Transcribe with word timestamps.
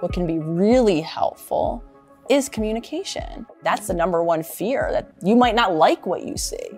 What 0.00 0.14
can 0.14 0.26
be 0.26 0.38
really 0.38 1.02
helpful 1.02 1.84
is 2.30 2.48
communication. 2.48 3.46
That's 3.62 3.86
the 3.86 3.92
number 3.92 4.22
one 4.22 4.42
fear 4.42 4.88
that 4.92 5.12
you 5.22 5.36
might 5.36 5.54
not 5.54 5.74
like 5.74 6.06
what 6.06 6.24
you 6.24 6.38
see. 6.38 6.70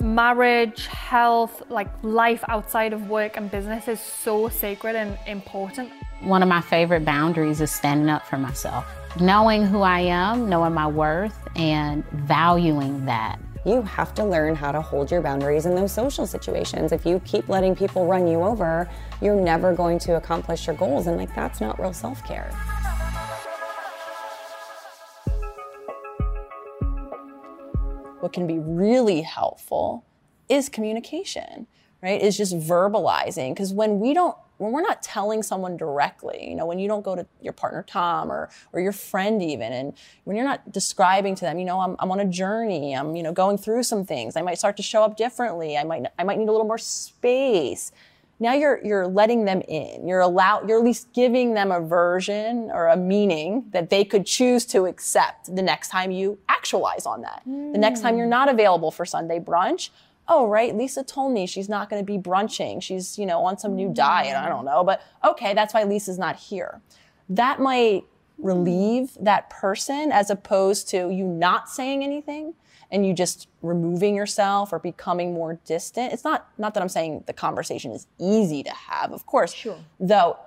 Marriage, 0.00 0.86
health, 0.86 1.62
like 1.68 1.88
life 2.02 2.42
outside 2.48 2.92
of 2.92 3.08
work 3.08 3.36
and 3.36 3.48
business 3.48 3.86
is 3.86 4.00
so 4.00 4.48
sacred 4.48 4.96
and 4.96 5.16
important. 5.28 5.92
One 6.22 6.42
of 6.42 6.48
my 6.48 6.60
favorite 6.60 7.04
boundaries 7.04 7.60
is 7.60 7.70
standing 7.70 8.08
up 8.08 8.26
for 8.26 8.38
myself, 8.38 8.84
knowing 9.20 9.64
who 9.64 9.82
I 9.82 10.00
am, 10.00 10.48
knowing 10.48 10.74
my 10.74 10.88
worth, 10.88 11.38
and 11.54 12.04
valuing 12.10 13.06
that. 13.06 13.38
You 13.64 13.82
have 13.82 14.14
to 14.14 14.24
learn 14.24 14.54
how 14.54 14.72
to 14.72 14.80
hold 14.80 15.10
your 15.10 15.20
boundaries 15.20 15.66
in 15.66 15.74
those 15.74 15.92
social 15.92 16.26
situations. 16.26 16.92
If 16.92 17.04
you 17.04 17.20
keep 17.24 17.48
letting 17.48 17.76
people 17.76 18.06
run 18.06 18.26
you 18.26 18.42
over, 18.42 18.88
you're 19.20 19.40
never 19.40 19.74
going 19.74 19.98
to 20.00 20.16
accomplish 20.16 20.66
your 20.66 20.76
goals. 20.76 21.06
And 21.06 21.16
like, 21.16 21.34
that's 21.34 21.60
not 21.60 21.78
real 21.78 21.92
self 21.92 22.24
care. 22.24 22.50
what 28.20 28.32
can 28.32 28.46
be 28.46 28.58
really 28.58 29.22
helpful 29.22 30.04
is 30.48 30.68
communication, 30.68 31.66
right? 32.02 32.20
Is 32.20 32.36
just 32.36 32.54
verbalizing. 32.54 33.54
Because 33.54 33.72
when 33.72 33.98
we 33.98 34.14
don't, 34.14 34.36
when 34.60 34.72
we're 34.72 34.82
not 34.82 35.02
telling 35.02 35.42
someone 35.42 35.76
directly, 35.76 36.48
you 36.48 36.54
know, 36.54 36.66
when 36.66 36.78
you 36.78 36.86
don't 36.86 37.02
go 37.02 37.16
to 37.16 37.26
your 37.40 37.52
partner 37.52 37.82
Tom 37.82 38.30
or 38.30 38.50
or 38.72 38.80
your 38.80 38.92
friend 38.92 39.42
even, 39.42 39.72
and 39.72 39.94
when 40.24 40.36
you're 40.36 40.44
not 40.44 40.70
describing 40.70 41.34
to 41.36 41.42
them, 41.42 41.58
you 41.58 41.64
know, 41.64 41.80
I'm, 41.80 41.96
I'm 41.98 42.10
on 42.12 42.20
a 42.20 42.26
journey, 42.26 42.94
I'm 42.94 43.16
you 43.16 43.22
know 43.22 43.32
going 43.32 43.58
through 43.58 43.84
some 43.84 44.04
things. 44.04 44.36
I 44.36 44.42
might 44.42 44.58
start 44.58 44.76
to 44.76 44.82
show 44.82 45.02
up 45.02 45.16
differently. 45.16 45.76
I 45.76 45.84
might 45.84 46.06
I 46.18 46.24
might 46.24 46.38
need 46.38 46.48
a 46.48 46.52
little 46.52 46.66
more 46.66 46.78
space 46.78 47.92
now 48.40 48.54
you're 48.54 48.84
you're 48.84 49.06
letting 49.06 49.44
them 49.44 49.60
in 49.68 50.08
you're 50.08 50.20
allow 50.20 50.62
you're 50.66 50.78
at 50.78 50.84
least 50.84 51.12
giving 51.12 51.54
them 51.54 51.70
a 51.70 51.80
version 51.80 52.70
or 52.72 52.88
a 52.88 52.96
meaning 52.96 53.64
that 53.70 53.90
they 53.90 54.04
could 54.04 54.26
choose 54.26 54.64
to 54.64 54.86
accept 54.86 55.54
the 55.54 55.62
next 55.62 55.88
time 55.88 56.10
you 56.10 56.38
actualize 56.48 57.06
on 57.06 57.20
that 57.20 57.42
mm. 57.46 57.72
the 57.72 57.78
next 57.78 58.00
time 58.00 58.16
you're 58.16 58.26
not 58.26 58.48
available 58.48 58.90
for 58.90 59.04
sunday 59.04 59.38
brunch 59.38 59.90
oh 60.30 60.46
right 60.46 60.74
lisa 60.74 61.04
told 61.04 61.32
me 61.32 61.46
she's 61.46 61.68
not 61.68 61.90
going 61.90 62.00
to 62.00 62.06
be 62.06 62.16
brunching 62.16 62.80
she's 62.80 63.18
you 63.18 63.26
know 63.26 63.44
on 63.44 63.58
some 63.58 63.76
new 63.76 63.86
mm-hmm. 63.86 63.94
diet 63.94 64.36
i 64.36 64.48
don't 64.48 64.64
know 64.64 64.82
but 64.82 65.02
okay 65.24 65.52
that's 65.52 65.74
why 65.74 65.84
lisa's 65.84 66.18
not 66.18 66.36
here 66.36 66.80
that 67.28 67.60
might 67.60 68.04
relieve 68.38 69.16
that 69.20 69.50
person 69.50 70.10
as 70.10 70.30
opposed 70.30 70.88
to 70.88 71.10
you 71.10 71.24
not 71.24 71.68
saying 71.68 72.02
anything 72.02 72.54
and 72.90 73.06
you 73.06 73.12
just 73.12 73.48
removing 73.62 74.14
yourself 74.14 74.72
or 74.72 74.78
becoming 74.78 75.32
more 75.32 75.60
distant. 75.64 76.12
It's 76.12 76.24
not 76.24 76.48
not 76.58 76.74
that 76.74 76.82
I'm 76.82 76.88
saying 76.88 77.24
the 77.26 77.32
conversation 77.32 77.92
is 77.92 78.06
easy 78.18 78.62
to 78.62 78.70
have, 78.70 79.12
of 79.12 79.26
course. 79.26 79.52
Sure. 79.54 79.78
Though 79.98 80.38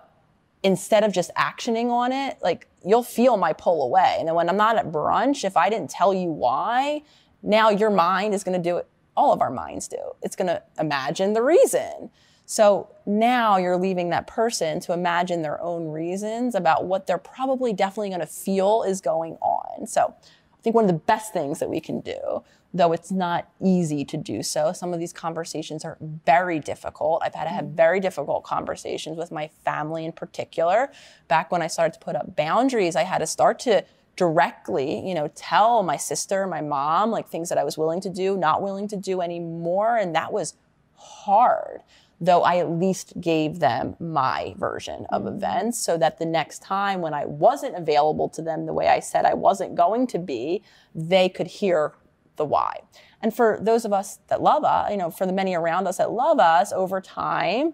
instead 0.64 1.04
of 1.04 1.12
just 1.12 1.30
actioning 1.36 1.90
on 1.90 2.12
it, 2.12 2.38
like 2.42 2.68
you'll 2.86 3.04
feel 3.04 3.38
my 3.38 3.54
pull 3.54 3.84
away. 3.84 4.16
And 4.20 4.28
then 4.28 4.36
when 4.36 4.50
I'm 4.50 4.58
not 4.58 4.78
at 4.78 4.92
brunch, 4.92 5.44
if 5.44 5.58
I 5.58 5.70
didn't 5.70 5.90
tell 5.90 6.14
you 6.14 6.30
why, 6.30 7.04
now 7.42 7.70
your 7.70 7.90
mind 7.90 8.34
is 8.34 8.44
going 8.44 8.62
to 8.62 8.70
do 8.70 8.78
it. 8.78 8.88
All 9.16 9.34
of 9.34 9.42
our 9.42 9.52
minds 9.52 9.88
do. 9.88 10.00
It's 10.22 10.36
going 10.36 10.48
to 10.48 10.62
imagine 10.80 11.34
the 11.34 11.42
reason. 11.42 12.10
So 12.46 12.90
now 13.06 13.58
you're 13.58 13.78
leaving 13.78 14.10
that 14.10 14.28
person 14.28 14.80
to 14.82 14.94
imagine 14.94 15.42
their 15.42 15.62
own 15.62 15.90
reasons 15.90 16.56
about 16.56 16.86
what 16.86 17.08
they're 17.08 17.18
probably 17.18 17.74
definitely 17.74 18.10
going 18.10 18.20
to 18.20 18.26
feel 18.26 18.84
is 18.84 19.02
going 19.02 19.36
on. 19.36 19.88
So 19.88 20.14
I 20.24 20.62
think 20.62 20.76
one 20.76 20.86
of 20.86 20.92
the 20.92 20.98
best 20.98 21.34
things 21.34 21.60
that 21.60 21.70
we 21.70 21.80
can 21.80 22.02
do, 22.02 22.44
though 22.74 22.92
it's 22.92 23.12
not 23.12 23.50
easy 23.62 24.04
to 24.06 24.18
do 24.18 24.44
so, 24.44 24.74
some 24.74 24.94
of 24.94 25.00
these 25.00 25.14
conversations 25.14 25.86
are 25.86 25.98
very 26.26 26.60
difficult. 26.60 27.22
I've 27.24 27.36
had 27.36 27.46
to 27.46 27.50
have 27.50 27.66
very 27.68 28.00
difficult 28.00 28.44
conversations 28.44 29.18
with 29.18 29.32
my 29.32 29.50
family 29.64 30.06
in 30.06 30.12
particular. 30.12 30.92
Back 31.28 31.52
when 31.52 31.62
I 31.62 31.68
started 31.68 31.94
to 31.94 32.00
put 32.00 32.16
up 32.16 32.36
boundaries, 32.36 32.96
I 32.96 33.04
had 33.04 33.20
to 33.20 33.28
start 33.28 33.60
to 33.60 33.86
directly, 34.16 35.08
you 35.08 35.16
know, 35.16 35.30
tell 35.36 35.84
my 35.84 35.98
sister, 35.98 36.46
my 36.48 36.62
mom, 36.62 37.12
like 37.12 37.30
things 37.30 37.50
that 37.50 37.58
I 37.58 37.64
was 37.64 37.78
willing 37.78 38.02
to 38.02 38.10
do, 38.10 38.38
not 38.38 38.62
willing 38.62 38.88
to 38.90 38.96
do 38.96 39.22
anymore. 39.22 39.98
And 39.98 40.16
that 40.16 40.32
was 40.32 40.56
hard 40.96 41.82
though 42.24 42.42
I 42.42 42.58
at 42.58 42.70
least 42.70 43.20
gave 43.20 43.60
them 43.60 43.96
my 44.00 44.56
version 44.58 45.06
of 45.10 45.24
mm-hmm. 45.24 45.36
events 45.36 45.80
so 45.80 45.98
that 45.98 46.20
the 46.20 46.26
next 46.26 46.62
time 46.62 47.02
when 47.02 47.14
I 47.14 47.26
wasn't 47.26 47.76
available 47.76 48.30
to 48.30 48.42
them 48.42 48.66
the 48.66 48.74
way 48.74 48.88
I 48.88 49.00
said 49.00 49.26
I 49.26 49.34
wasn't 49.34 49.76
going 49.76 50.08
to 50.08 50.20
be, 50.20 50.64
they 50.96 51.28
could 51.28 51.48
hear 51.48 51.94
the 52.38 52.46
why. 52.46 52.80
And 53.22 53.36
for 53.36 53.58
those 53.62 53.84
of 53.84 53.94
us 53.94 54.20
that 54.28 54.42
love 54.42 54.64
us, 54.64 54.90
you 54.92 54.98
know, 54.98 55.10
for 55.10 55.26
the 55.26 55.34
many 55.34 55.54
around 55.54 55.88
us 55.88 55.98
that 55.98 56.12
love 56.12 56.40
us 56.40 56.72
over 56.72 57.02
time, 57.02 57.74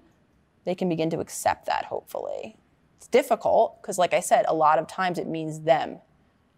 they 0.65 0.75
can 0.75 0.89
begin 0.89 1.09
to 1.11 1.19
accept 1.19 1.65
that 1.67 1.85
hopefully. 1.85 2.57
It's 2.97 3.07
difficult 3.07 3.81
because, 3.81 3.97
like 3.97 4.13
I 4.13 4.19
said, 4.19 4.45
a 4.47 4.53
lot 4.53 4.79
of 4.79 4.87
times 4.87 5.17
it 5.17 5.27
means 5.27 5.61
them 5.61 5.99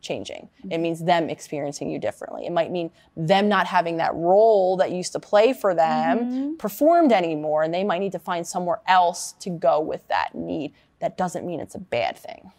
changing. 0.01 0.49
It 0.63 0.67
mm-hmm. 0.67 0.81
means 0.81 1.03
them 1.03 1.29
experiencing 1.29 1.89
you 1.89 1.99
differently. 1.99 2.45
It 2.45 2.51
might 2.51 2.71
mean 2.71 2.91
them 3.15 3.47
not 3.47 3.67
having 3.67 3.97
that 3.97 4.13
role 4.15 4.77
that 4.77 4.91
used 4.91 5.13
to 5.13 5.19
play 5.19 5.53
for 5.53 5.73
them 5.73 6.19
mm-hmm. 6.19 6.55
performed 6.55 7.11
anymore, 7.11 7.63
and 7.63 7.73
they 7.73 7.83
might 7.83 7.99
need 7.99 8.11
to 8.13 8.19
find 8.19 8.45
somewhere 8.45 8.81
else 8.87 9.33
to 9.39 9.49
go 9.49 9.79
with 9.79 10.07
that 10.07 10.35
need. 10.35 10.73
That 10.99 11.17
doesn't 11.17 11.45
mean 11.45 11.59
it's 11.59 11.75
a 11.75 11.79
bad 11.79 12.17
thing. 12.17 12.51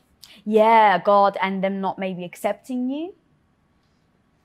Yeah, 0.44 0.98
God, 0.98 1.36
and 1.40 1.62
them 1.62 1.80
not 1.80 1.98
maybe 1.98 2.24
accepting 2.24 2.90
you. 2.90 3.14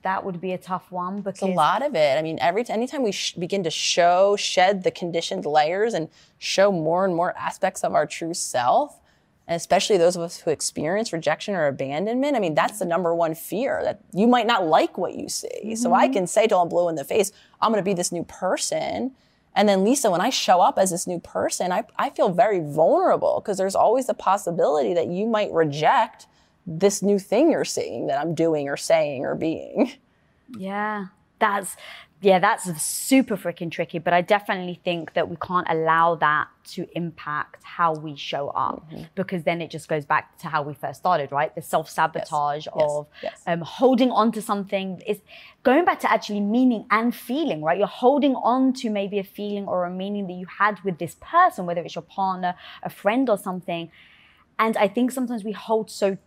That 0.04 0.24
would 0.24 0.40
be 0.40 0.54
a 0.54 0.58
tough 0.58 0.92
one 0.92 1.22
because 1.22 1.34
it's 1.34 1.42
a 1.42 1.48
lot 1.48 1.82
of 1.82 1.96
it. 1.96 2.18
I 2.18 2.22
mean, 2.22 2.38
every 2.40 2.64
anytime 2.70 3.04
we 3.04 3.12
sh- 3.12 3.34
begin 3.34 3.64
to 3.64 3.70
show, 3.70 4.36
shed 4.36 4.84
the 4.84 4.92
conditioned 4.92 5.46
layers, 5.46 5.94
and 5.94 6.10
show 6.38 6.72
more 6.72 7.04
and 7.04 7.16
more 7.16 7.36
aspects 7.38 7.84
of 7.84 7.94
our 7.94 8.06
true 8.06 8.34
self, 8.34 9.00
and 9.48 9.56
especially 9.56 9.98
those 9.98 10.16
of 10.18 10.22
us 10.22 10.40
who 10.40 10.52
experience 10.52 11.14
rejection 11.14 11.56
or 11.56 11.68
abandonment, 11.68 12.36
I 12.36 12.40
mean, 12.40 12.54
that's 12.54 12.80
the 12.80 12.86
number 12.86 13.16
one 13.16 13.34
fear 13.34 13.82
that 13.84 14.02
you 14.14 14.28
might 14.28 14.46
not 14.46 14.66
like 14.66 14.98
what 14.98 15.16
you 15.16 15.30
see. 15.30 15.48
Mm-hmm. 15.64 15.76
So 15.76 15.94
I 15.94 16.06
mm-hmm. 16.06 16.14
can 16.14 16.28
say 16.28 16.48
till 16.48 16.62
I'm 16.62 16.68
blue 16.68 16.90
in 16.90 16.96
the 16.96 17.06
face, 17.06 17.32
I'm 17.62 17.72
going 17.72 17.82
to 17.82 17.90
be 17.90 17.94
this 17.94 18.12
new 18.12 18.24
person. 18.24 19.14
And 19.56 19.70
then 19.70 19.86
Lisa, 19.86 20.12
when 20.12 20.22
I 20.22 20.30
show 20.30 20.60
up 20.60 20.78
as 20.78 20.92
this 20.92 21.08
new 21.08 21.20
person, 21.20 21.72
I, 21.72 21.86
I 21.98 22.10
feel 22.10 22.30
very 22.30 22.60
vulnerable 22.60 23.40
because 23.40 23.58
there's 23.58 23.76
always 23.76 24.08
the 24.08 24.14
possibility 24.14 24.94
that 24.94 25.08
you 25.08 25.26
might 25.26 25.52
reject 25.52 26.28
this 26.66 27.02
new 27.02 27.18
thing 27.18 27.50
you're 27.50 27.64
seeing 27.64 28.08
that 28.08 28.20
I'm 28.20 28.36
doing 28.36 28.68
or 28.68 28.76
saying 28.76 29.26
or 29.26 29.34
being. 29.34 29.94
Yeah, 30.58 31.08
that's 31.40 31.76
yeah, 32.20 32.40
that's 32.40 32.82
super 32.82 33.38
freaking 33.38 33.70
tricky. 33.70 34.00
But 34.00 34.14
I 34.14 34.22
definitely 34.22 34.80
think 34.84 35.14
that 35.14 35.30
we 35.30 35.36
can't 35.36 35.68
allow 35.70 36.16
that 36.16 36.48
to 36.72 36.88
impact 36.96 37.64
how 37.64 37.94
we 37.94 38.16
show 38.16 38.50
up 38.50 38.90
mm-hmm. 38.92 39.04
because 39.14 39.44
then 39.44 39.62
it 39.62 39.70
just 39.70 39.88
goes 39.88 40.04
back 40.04 40.38
to 40.40 40.48
how 40.48 40.64
we 40.64 40.74
first 40.74 41.00
started, 41.00 41.32
right? 41.32 41.54
The 41.54 41.62
self 41.62 41.90
sabotage 41.90 42.66
yes. 42.66 42.74
of 42.76 43.08
yes. 43.22 43.44
Um, 43.46 43.62
holding 43.62 44.10
on 44.12 44.32
to 44.32 44.42
something 44.42 45.00
is 45.06 45.20
going 45.62 45.86
back 45.86 46.00
to 46.00 46.12
actually 46.12 46.42
meaning 46.42 46.88
and 46.90 47.14
feeling, 47.14 47.62
right? 47.62 47.78
You're 47.78 47.88
holding 47.88 48.36
on 48.36 48.74
to 48.74 48.90
maybe 48.90 49.20
a 49.20 49.24
feeling 49.24 49.68
or 49.68 49.86
a 49.86 49.92
meaning 49.92 50.26
that 50.28 50.34
you 50.34 50.48
had 50.48 50.80
with 50.84 50.98
this 50.98 51.16
person, 51.22 51.68
whether 51.68 51.82
it's 51.82 51.94
your 51.94 52.02
partner, 52.02 52.56
a 52.82 52.90
friend, 52.90 53.30
or 53.30 53.38
something. 53.38 53.92
And 54.58 54.76
I 54.76 54.88
think 54.88 55.12
sometimes 55.12 55.44
we 55.44 55.52
hold 55.52 55.92
so 55.92 56.18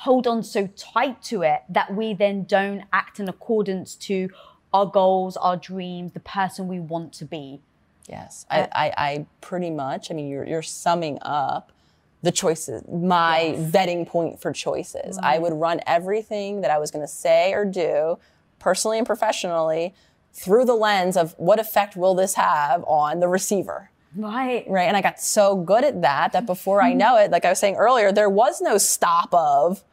hold 0.00 0.26
on 0.26 0.42
so 0.42 0.66
tight 0.76 1.22
to 1.22 1.40
it 1.40 1.62
that 1.70 1.94
we 1.94 2.12
then 2.12 2.44
don't 2.44 2.82
act 2.92 3.18
in 3.18 3.28
accordance 3.28 3.94
to 3.94 4.28
our 4.72 4.86
goals, 4.86 5.36
our 5.36 5.56
dreams, 5.56 6.12
the 6.12 6.20
person 6.20 6.68
we 6.68 6.80
want 6.80 7.12
to 7.14 7.24
be. 7.24 7.60
Yes, 8.08 8.46
I, 8.50 8.68
I, 8.72 8.94
I 8.96 9.26
pretty 9.40 9.70
much. 9.70 10.10
I 10.10 10.14
mean, 10.14 10.28
you're 10.28 10.46
you're 10.46 10.62
summing 10.62 11.18
up 11.22 11.72
the 12.22 12.32
choices, 12.32 12.82
my 12.88 13.40
yes. 13.40 13.70
vetting 13.70 14.06
point 14.06 14.40
for 14.40 14.52
choices. 14.52 15.18
Mm. 15.18 15.24
I 15.24 15.38
would 15.38 15.52
run 15.52 15.80
everything 15.86 16.60
that 16.62 16.70
I 16.70 16.78
was 16.78 16.90
going 16.90 17.04
to 17.04 17.12
say 17.12 17.52
or 17.52 17.64
do, 17.64 18.18
personally 18.58 18.98
and 18.98 19.06
professionally, 19.06 19.94
through 20.32 20.64
the 20.64 20.74
lens 20.74 21.16
of 21.16 21.34
what 21.38 21.58
effect 21.58 21.96
will 21.96 22.14
this 22.14 22.34
have 22.34 22.84
on 22.84 23.20
the 23.20 23.28
receiver. 23.28 23.90
Right. 24.14 24.64
Right. 24.68 24.88
And 24.88 24.96
I 24.96 25.02
got 25.02 25.20
so 25.20 25.56
good 25.56 25.84
at 25.84 26.02
that 26.02 26.32
that 26.32 26.46
before 26.46 26.82
I 26.82 26.94
know 26.94 27.16
it, 27.16 27.30
like 27.30 27.44
I 27.44 27.50
was 27.50 27.58
saying 27.58 27.76
earlier, 27.76 28.12
there 28.12 28.30
was 28.30 28.60
no 28.60 28.78
stop 28.78 29.32
of, 29.34 29.84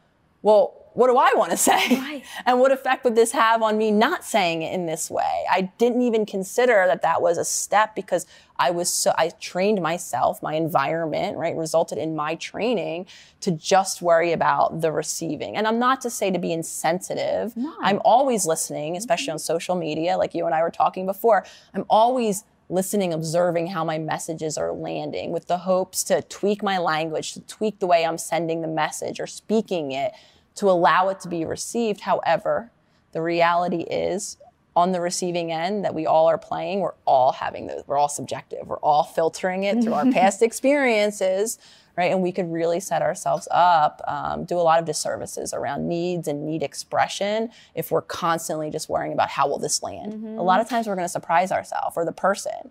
well, 0.42 0.74
what 0.94 1.08
do 1.08 1.16
I 1.16 1.32
want 1.34 1.50
to 1.50 1.56
say? 1.56 1.96
Right. 1.98 2.24
And 2.46 2.60
what 2.60 2.72
effect 2.72 3.04
would 3.04 3.14
this 3.14 3.32
have 3.32 3.62
on 3.62 3.78
me 3.78 3.90
not 3.90 4.24
saying 4.24 4.62
it 4.62 4.72
in 4.72 4.86
this 4.86 5.10
way? 5.10 5.44
I 5.50 5.72
didn't 5.78 6.02
even 6.02 6.24
consider 6.24 6.84
that 6.86 7.02
that 7.02 7.20
was 7.20 7.36
a 7.36 7.44
step 7.44 7.94
because 7.94 8.26
I 8.58 8.70
was 8.70 8.92
so, 8.92 9.12
I 9.18 9.30
trained 9.40 9.82
myself, 9.82 10.42
my 10.42 10.54
environment, 10.54 11.36
right, 11.36 11.56
resulted 11.56 11.98
in 11.98 12.14
my 12.14 12.36
training 12.36 13.06
to 13.40 13.50
just 13.50 14.02
worry 14.02 14.32
about 14.32 14.80
the 14.80 14.92
receiving. 14.92 15.56
And 15.56 15.66
I'm 15.66 15.78
not 15.78 16.00
to 16.02 16.10
say 16.10 16.30
to 16.30 16.38
be 16.38 16.52
insensitive. 16.52 17.56
No. 17.56 17.74
I'm 17.80 18.00
always 18.04 18.46
listening, 18.46 18.96
especially 18.96 19.26
mm-hmm. 19.26 19.32
on 19.32 19.38
social 19.40 19.74
media, 19.74 20.16
like 20.16 20.34
you 20.34 20.46
and 20.46 20.54
I 20.54 20.62
were 20.62 20.70
talking 20.70 21.06
before. 21.06 21.44
I'm 21.74 21.84
always 21.90 22.44
listening, 22.68 23.12
observing 23.12 23.68
how 23.68 23.84
my 23.84 23.98
messages 23.98 24.56
are 24.56 24.72
landing 24.72 25.32
with 25.32 25.46
the 25.48 25.58
hopes 25.58 26.02
to 26.04 26.22
tweak 26.22 26.62
my 26.62 26.78
language, 26.78 27.32
to 27.34 27.40
tweak 27.40 27.78
the 27.78 27.86
way 27.86 28.06
I'm 28.06 28.18
sending 28.18 28.62
the 28.62 28.68
message 28.68 29.20
or 29.20 29.26
speaking 29.26 29.92
it 29.92 30.12
to 30.56 30.70
allow 30.70 31.08
it 31.08 31.20
to 31.20 31.28
be 31.28 31.44
received. 31.44 32.00
However, 32.00 32.70
the 33.12 33.22
reality 33.22 33.82
is 33.82 34.36
on 34.76 34.92
the 34.92 35.00
receiving 35.00 35.52
end 35.52 35.84
that 35.84 35.94
we 35.94 36.06
all 36.06 36.28
are 36.28 36.38
playing, 36.38 36.80
we're 36.80 36.94
all 37.04 37.32
having 37.32 37.66
those, 37.66 37.84
we're 37.86 37.96
all 37.96 38.08
subjective. 38.08 38.66
We're 38.66 38.78
all 38.78 39.04
filtering 39.04 39.64
it 39.64 39.82
through 39.82 39.94
our 39.94 40.06
past 40.12 40.42
experiences, 40.42 41.58
right? 41.96 42.10
And 42.10 42.22
we 42.22 42.32
could 42.32 42.50
really 42.50 42.80
set 42.80 43.00
ourselves 43.00 43.46
up, 43.52 44.02
um, 44.08 44.44
do 44.44 44.56
a 44.56 44.62
lot 44.62 44.80
of 44.80 44.84
disservices 44.84 45.54
around 45.54 45.88
needs 45.88 46.26
and 46.26 46.44
need 46.44 46.62
expression 46.62 47.50
if 47.74 47.92
we're 47.92 48.02
constantly 48.02 48.68
just 48.70 48.88
worrying 48.88 49.12
about 49.12 49.28
how 49.28 49.48
will 49.48 49.60
this 49.60 49.82
land. 49.82 50.12
A 50.38 50.42
lot 50.42 50.60
of 50.60 50.68
times 50.68 50.88
we're 50.88 50.96
going 50.96 51.04
to 51.04 51.12
surprise 51.12 51.52
ourselves 51.52 51.96
or 51.96 52.04
the 52.04 52.12
person. 52.12 52.70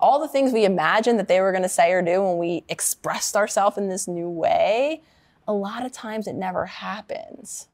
All 0.00 0.18
the 0.18 0.28
things 0.28 0.52
we 0.52 0.64
imagined 0.64 1.20
that 1.20 1.28
they 1.28 1.40
were 1.40 1.52
going 1.52 1.62
to 1.62 1.68
say 1.68 1.92
or 1.92 2.02
do 2.02 2.20
when 2.20 2.36
we 2.36 2.64
expressed 2.68 3.36
ourselves 3.36 3.78
in 3.78 3.88
this 3.88 4.08
new 4.08 4.28
way, 4.28 5.02
a 5.46 5.52
lot 5.52 5.84
of 5.84 5.92
times 5.92 6.26
it 6.26 6.34
never 6.34 6.66
happens. 6.66 7.68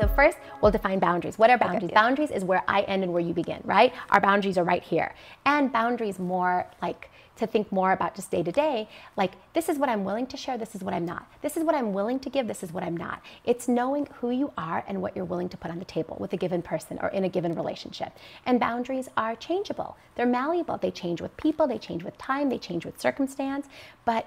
So 0.00 0.08
first, 0.08 0.38
we'll 0.62 0.70
define 0.70 0.98
boundaries. 0.98 1.38
What 1.38 1.50
are 1.50 1.58
boundaries? 1.58 1.90
Boundaries 1.92 2.30
is 2.30 2.42
where 2.42 2.62
I 2.66 2.80
end 2.82 3.02
and 3.02 3.12
where 3.12 3.20
you 3.20 3.34
begin, 3.34 3.60
right? 3.64 3.92
Our 4.08 4.18
boundaries 4.18 4.56
are 4.56 4.64
right 4.64 4.82
here. 4.82 5.14
And 5.44 5.70
boundaries 5.70 6.18
more 6.18 6.66
like 6.80 7.10
to 7.36 7.46
think 7.46 7.70
more 7.70 7.92
about 7.92 8.14
just 8.14 8.30
day 8.30 8.42
to 8.42 8.50
day, 8.50 8.88
like 9.18 9.32
this 9.52 9.68
is 9.68 9.78
what 9.78 9.90
I'm 9.90 10.04
willing 10.04 10.26
to 10.28 10.38
share, 10.38 10.56
this 10.56 10.74
is 10.74 10.82
what 10.82 10.94
I'm 10.94 11.04
not. 11.04 11.30
This 11.42 11.58
is 11.58 11.64
what 11.64 11.74
I'm 11.74 11.92
willing 11.92 12.18
to 12.20 12.30
give, 12.30 12.46
this 12.48 12.62
is 12.62 12.72
what 12.72 12.82
I'm 12.82 12.96
not. 12.96 13.22
It's 13.44 13.68
knowing 13.68 14.08
who 14.20 14.30
you 14.30 14.52
are 14.56 14.84
and 14.88 15.02
what 15.02 15.14
you're 15.14 15.24
willing 15.26 15.50
to 15.50 15.56
put 15.58 15.70
on 15.70 15.78
the 15.78 15.84
table 15.84 16.16
with 16.18 16.32
a 16.32 16.36
given 16.38 16.62
person 16.62 16.98
or 17.02 17.08
in 17.08 17.24
a 17.24 17.28
given 17.28 17.54
relationship. 17.54 18.12
And 18.46 18.58
boundaries 18.58 19.08
are 19.18 19.36
changeable. 19.36 19.98
They're 20.14 20.24
malleable. 20.24 20.78
They 20.78 20.90
change 20.90 21.20
with 21.20 21.36
people, 21.36 21.66
they 21.66 21.78
change 21.78 22.04
with 22.04 22.16
time, 22.16 22.48
they 22.48 22.58
change 22.58 22.86
with 22.86 22.98
circumstance, 22.98 23.66
but 24.06 24.26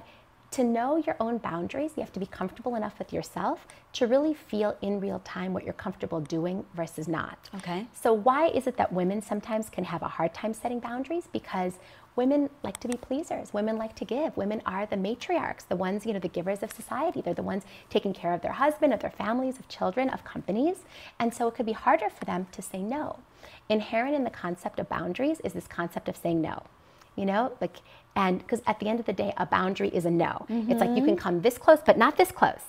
to 0.54 0.64
know 0.64 0.98
your 0.98 1.16
own 1.20 1.40
boundaries, 1.40 1.92
you 1.96 2.02
have 2.02 2.14
to 2.14 2.20
be 2.20 2.26
comfortable 2.28 2.76
enough 2.76 3.00
with 3.00 3.12
yourself 3.12 3.66
to 3.94 4.08
really 4.08 4.34
feel 4.34 4.78
in 4.82 5.00
real 5.00 5.20
time 5.20 5.52
what 5.54 5.64
you're 5.64 5.74
comfortable 5.74 6.20
doing 6.20 6.64
versus 6.76 7.08
not. 7.08 7.50
Okay. 7.56 7.88
So, 7.94 8.14
why 8.14 8.48
is 8.48 8.68
it 8.68 8.78
that 8.78 8.94
women 8.94 9.22
sometimes 9.22 9.70
can 9.70 9.84
have 9.84 10.04
a 10.04 10.08
hard 10.08 10.34
time 10.34 10.54
setting 10.54 10.80
boundaries? 10.80 11.28
Because 11.32 11.80
women 12.16 12.52
like 12.62 12.80
to 12.82 12.88
be 12.88 12.98
pleasers. 12.98 13.54
Women 13.54 13.78
like 13.78 13.96
to 13.96 14.06
give. 14.06 14.38
Women 14.38 14.62
are 14.66 14.86
the 14.86 14.96
matriarchs, 14.96 15.68
the 15.68 15.76
ones, 15.76 16.06
you 16.06 16.14
know, 16.14 16.20
the 16.20 16.28
givers 16.28 16.62
of 16.62 16.72
society. 16.72 17.22
They're 17.22 17.34
the 17.34 17.42
ones 17.42 17.64
taking 17.90 18.14
care 18.14 18.34
of 18.34 18.42
their 18.42 18.52
husband, 18.54 18.94
of 18.94 19.00
their 19.00 19.10
families, 19.10 19.58
of 19.58 19.68
children, 19.68 20.10
of 20.10 20.24
companies. 20.24 20.78
And 21.20 21.34
so 21.34 21.48
it 21.48 21.56
could 21.56 21.66
be 21.66 21.72
harder 21.72 22.10
for 22.10 22.26
them 22.26 22.48
to 22.52 22.62
say 22.62 22.84
no. 22.84 23.20
Inherent 23.70 24.16
in 24.16 24.24
the 24.24 24.30
concept 24.30 24.80
of 24.80 24.88
boundaries 24.88 25.40
is 25.44 25.54
this 25.54 25.68
concept 25.68 26.08
of 26.08 26.16
saying 26.16 26.42
no 26.42 26.64
you 27.16 27.26
know 27.26 27.52
like 27.62 27.78
and 28.16 28.40
because 28.40 28.62
at 28.68 28.80
the 28.80 28.88
end 28.88 29.00
of 29.00 29.06
the 29.06 29.14
day 29.14 29.34
a 29.38 29.46
boundary 29.46 29.90
is 29.90 30.06
a 30.06 30.12
no. 30.12 30.46
It's 30.50 30.80
like 30.80 30.90
you 30.92 31.04
can 31.04 31.16
mm-hmm. 31.16 31.16
come 31.16 31.42
this 31.42 31.58
close 31.58 31.80
but 31.86 31.98
not 31.98 32.18
this 32.18 32.32
close. 32.32 32.64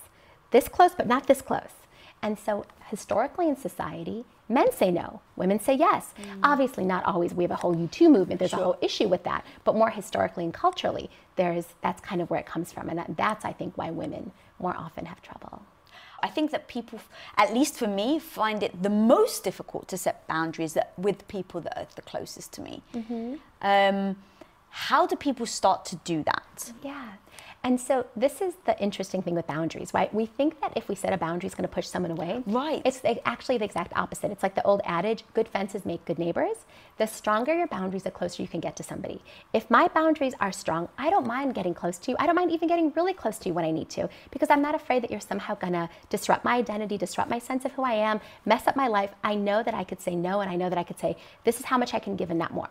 This 0.51 0.67
close 0.67 0.91
but 0.95 1.07
not 1.07 1.27
this 1.27 1.41
close. 1.41 1.73
And 2.21 2.39
so 2.39 2.65
historically 2.87 3.47
in 3.47 3.55
society 3.55 4.25
men 4.49 4.71
say 4.71 4.89
no 4.91 5.21
women 5.35 5.59
say 5.59 5.75
yes. 5.75 6.13
Mm. 6.19 6.39
Obviously 6.43 6.85
not 6.85 7.05
always. 7.05 7.33
We 7.33 7.43
have 7.43 7.51
a 7.51 7.57
whole 7.57 7.75
u2 7.75 8.09
movement. 8.09 8.39
There's 8.39 8.53
a 8.53 8.57
whole 8.57 8.77
issue 8.81 9.07
with 9.07 9.23
that. 9.23 9.45
But 9.63 9.75
more 9.75 9.91
historically 9.91 10.43
and 10.45 10.53
culturally 10.53 11.09
there's 11.35 11.67
that's 11.81 12.01
kind 12.01 12.21
of 12.21 12.29
where 12.29 12.39
it 12.39 12.47
comes 12.47 12.71
from. 12.71 12.89
And 12.89 12.97
that, 12.97 13.15
that's 13.15 13.45
i 13.45 13.53
think 13.53 13.77
why 13.77 13.91
women 13.91 14.31
more 14.59 14.75
often 14.75 15.05
have 15.05 15.21
trouble. 15.21 15.61
I 16.25 16.29
think 16.29 16.49
that 16.51 16.67
people, 16.67 16.99
at 17.37 17.53
least 17.53 17.77
for 17.77 17.87
me, 17.87 18.17
find 18.17 18.63
it 18.63 18.81
the 18.81 18.89
most 18.89 19.43
difficult 19.43 19.87
to 19.89 19.97
set 19.97 20.25
boundaries 20.27 20.73
that, 20.73 20.93
with 20.97 21.27
people 21.27 21.61
that 21.61 21.77
are 21.77 21.87
the 21.95 22.01
closest 22.01 22.51
to 22.53 22.61
me. 22.61 22.81
Mm-hmm. 22.95 23.35
Um, 23.61 24.15
how 24.75 25.07
do 25.07 25.15
people 25.15 25.45
start 25.45 25.85
to 25.85 25.95
do 26.03 26.21
that? 26.23 26.73
Yeah. 26.83 27.13
And 27.63 27.79
so 27.79 28.05
this 28.15 28.41
is 28.41 28.53
the 28.65 28.77
interesting 28.79 29.21
thing 29.21 29.33
with 29.33 29.47
boundaries, 29.47 29.93
right? 29.93 30.13
We 30.13 30.25
think 30.25 30.59
that 30.59 30.73
if 30.75 30.89
we 30.89 30.95
set 30.95 31.13
a 31.13 31.17
boundary, 31.17 31.47
it's 31.47 31.55
going 31.55 31.67
to 31.67 31.73
push 31.73 31.87
someone 31.87 32.11
away. 32.11 32.43
Right. 32.45 32.81
It's 32.83 32.99
actually 33.25 33.57
the 33.57 33.63
exact 33.65 33.93
opposite. 33.95 34.31
It's 34.31 34.43
like 34.43 34.53
the 34.53 34.63
old 34.63 34.81
adage 34.83 35.23
good 35.33 35.47
fences 35.47 35.85
make 35.85 36.03
good 36.03 36.19
neighbors. 36.19 36.57
The 36.97 37.07
stronger 37.07 37.55
your 37.55 37.67
boundaries, 37.67 38.03
the 38.03 38.11
closer 38.11 38.41
you 38.43 38.49
can 38.49 38.59
get 38.59 38.75
to 38.75 38.83
somebody. 38.83 39.21
If 39.53 39.71
my 39.71 39.87
boundaries 39.87 40.33
are 40.41 40.51
strong, 40.51 40.89
I 40.97 41.09
don't 41.09 41.25
mind 41.25 41.55
getting 41.55 41.73
close 41.73 41.97
to 41.99 42.11
you. 42.11 42.17
I 42.19 42.25
don't 42.25 42.35
mind 42.35 42.51
even 42.51 42.67
getting 42.67 42.91
really 42.97 43.13
close 43.13 43.39
to 43.39 43.49
you 43.49 43.55
when 43.55 43.65
I 43.65 43.71
need 43.71 43.89
to 43.91 44.09
because 44.29 44.49
I'm 44.49 44.61
not 44.61 44.75
afraid 44.75 45.01
that 45.03 45.09
you're 45.09 45.21
somehow 45.21 45.55
going 45.55 45.73
to 45.73 45.89
disrupt 46.09 46.43
my 46.43 46.57
identity, 46.57 46.97
disrupt 46.97 47.31
my 47.31 47.39
sense 47.39 47.63
of 47.63 47.71
who 47.71 47.83
I 47.83 47.93
am, 47.93 48.19
mess 48.45 48.67
up 48.67 48.75
my 48.75 48.89
life. 48.89 49.11
I 49.23 49.35
know 49.35 49.63
that 49.63 49.73
I 49.73 49.85
could 49.85 50.01
say 50.01 50.15
no 50.15 50.41
and 50.41 50.51
I 50.51 50.57
know 50.57 50.69
that 50.69 50.77
I 50.77 50.83
could 50.83 50.99
say, 50.99 51.15
this 51.45 51.59
is 51.59 51.65
how 51.65 51.77
much 51.77 51.93
I 51.93 51.99
can 51.99 52.17
give 52.17 52.29
and 52.29 52.37
not 52.37 52.53
more 52.53 52.69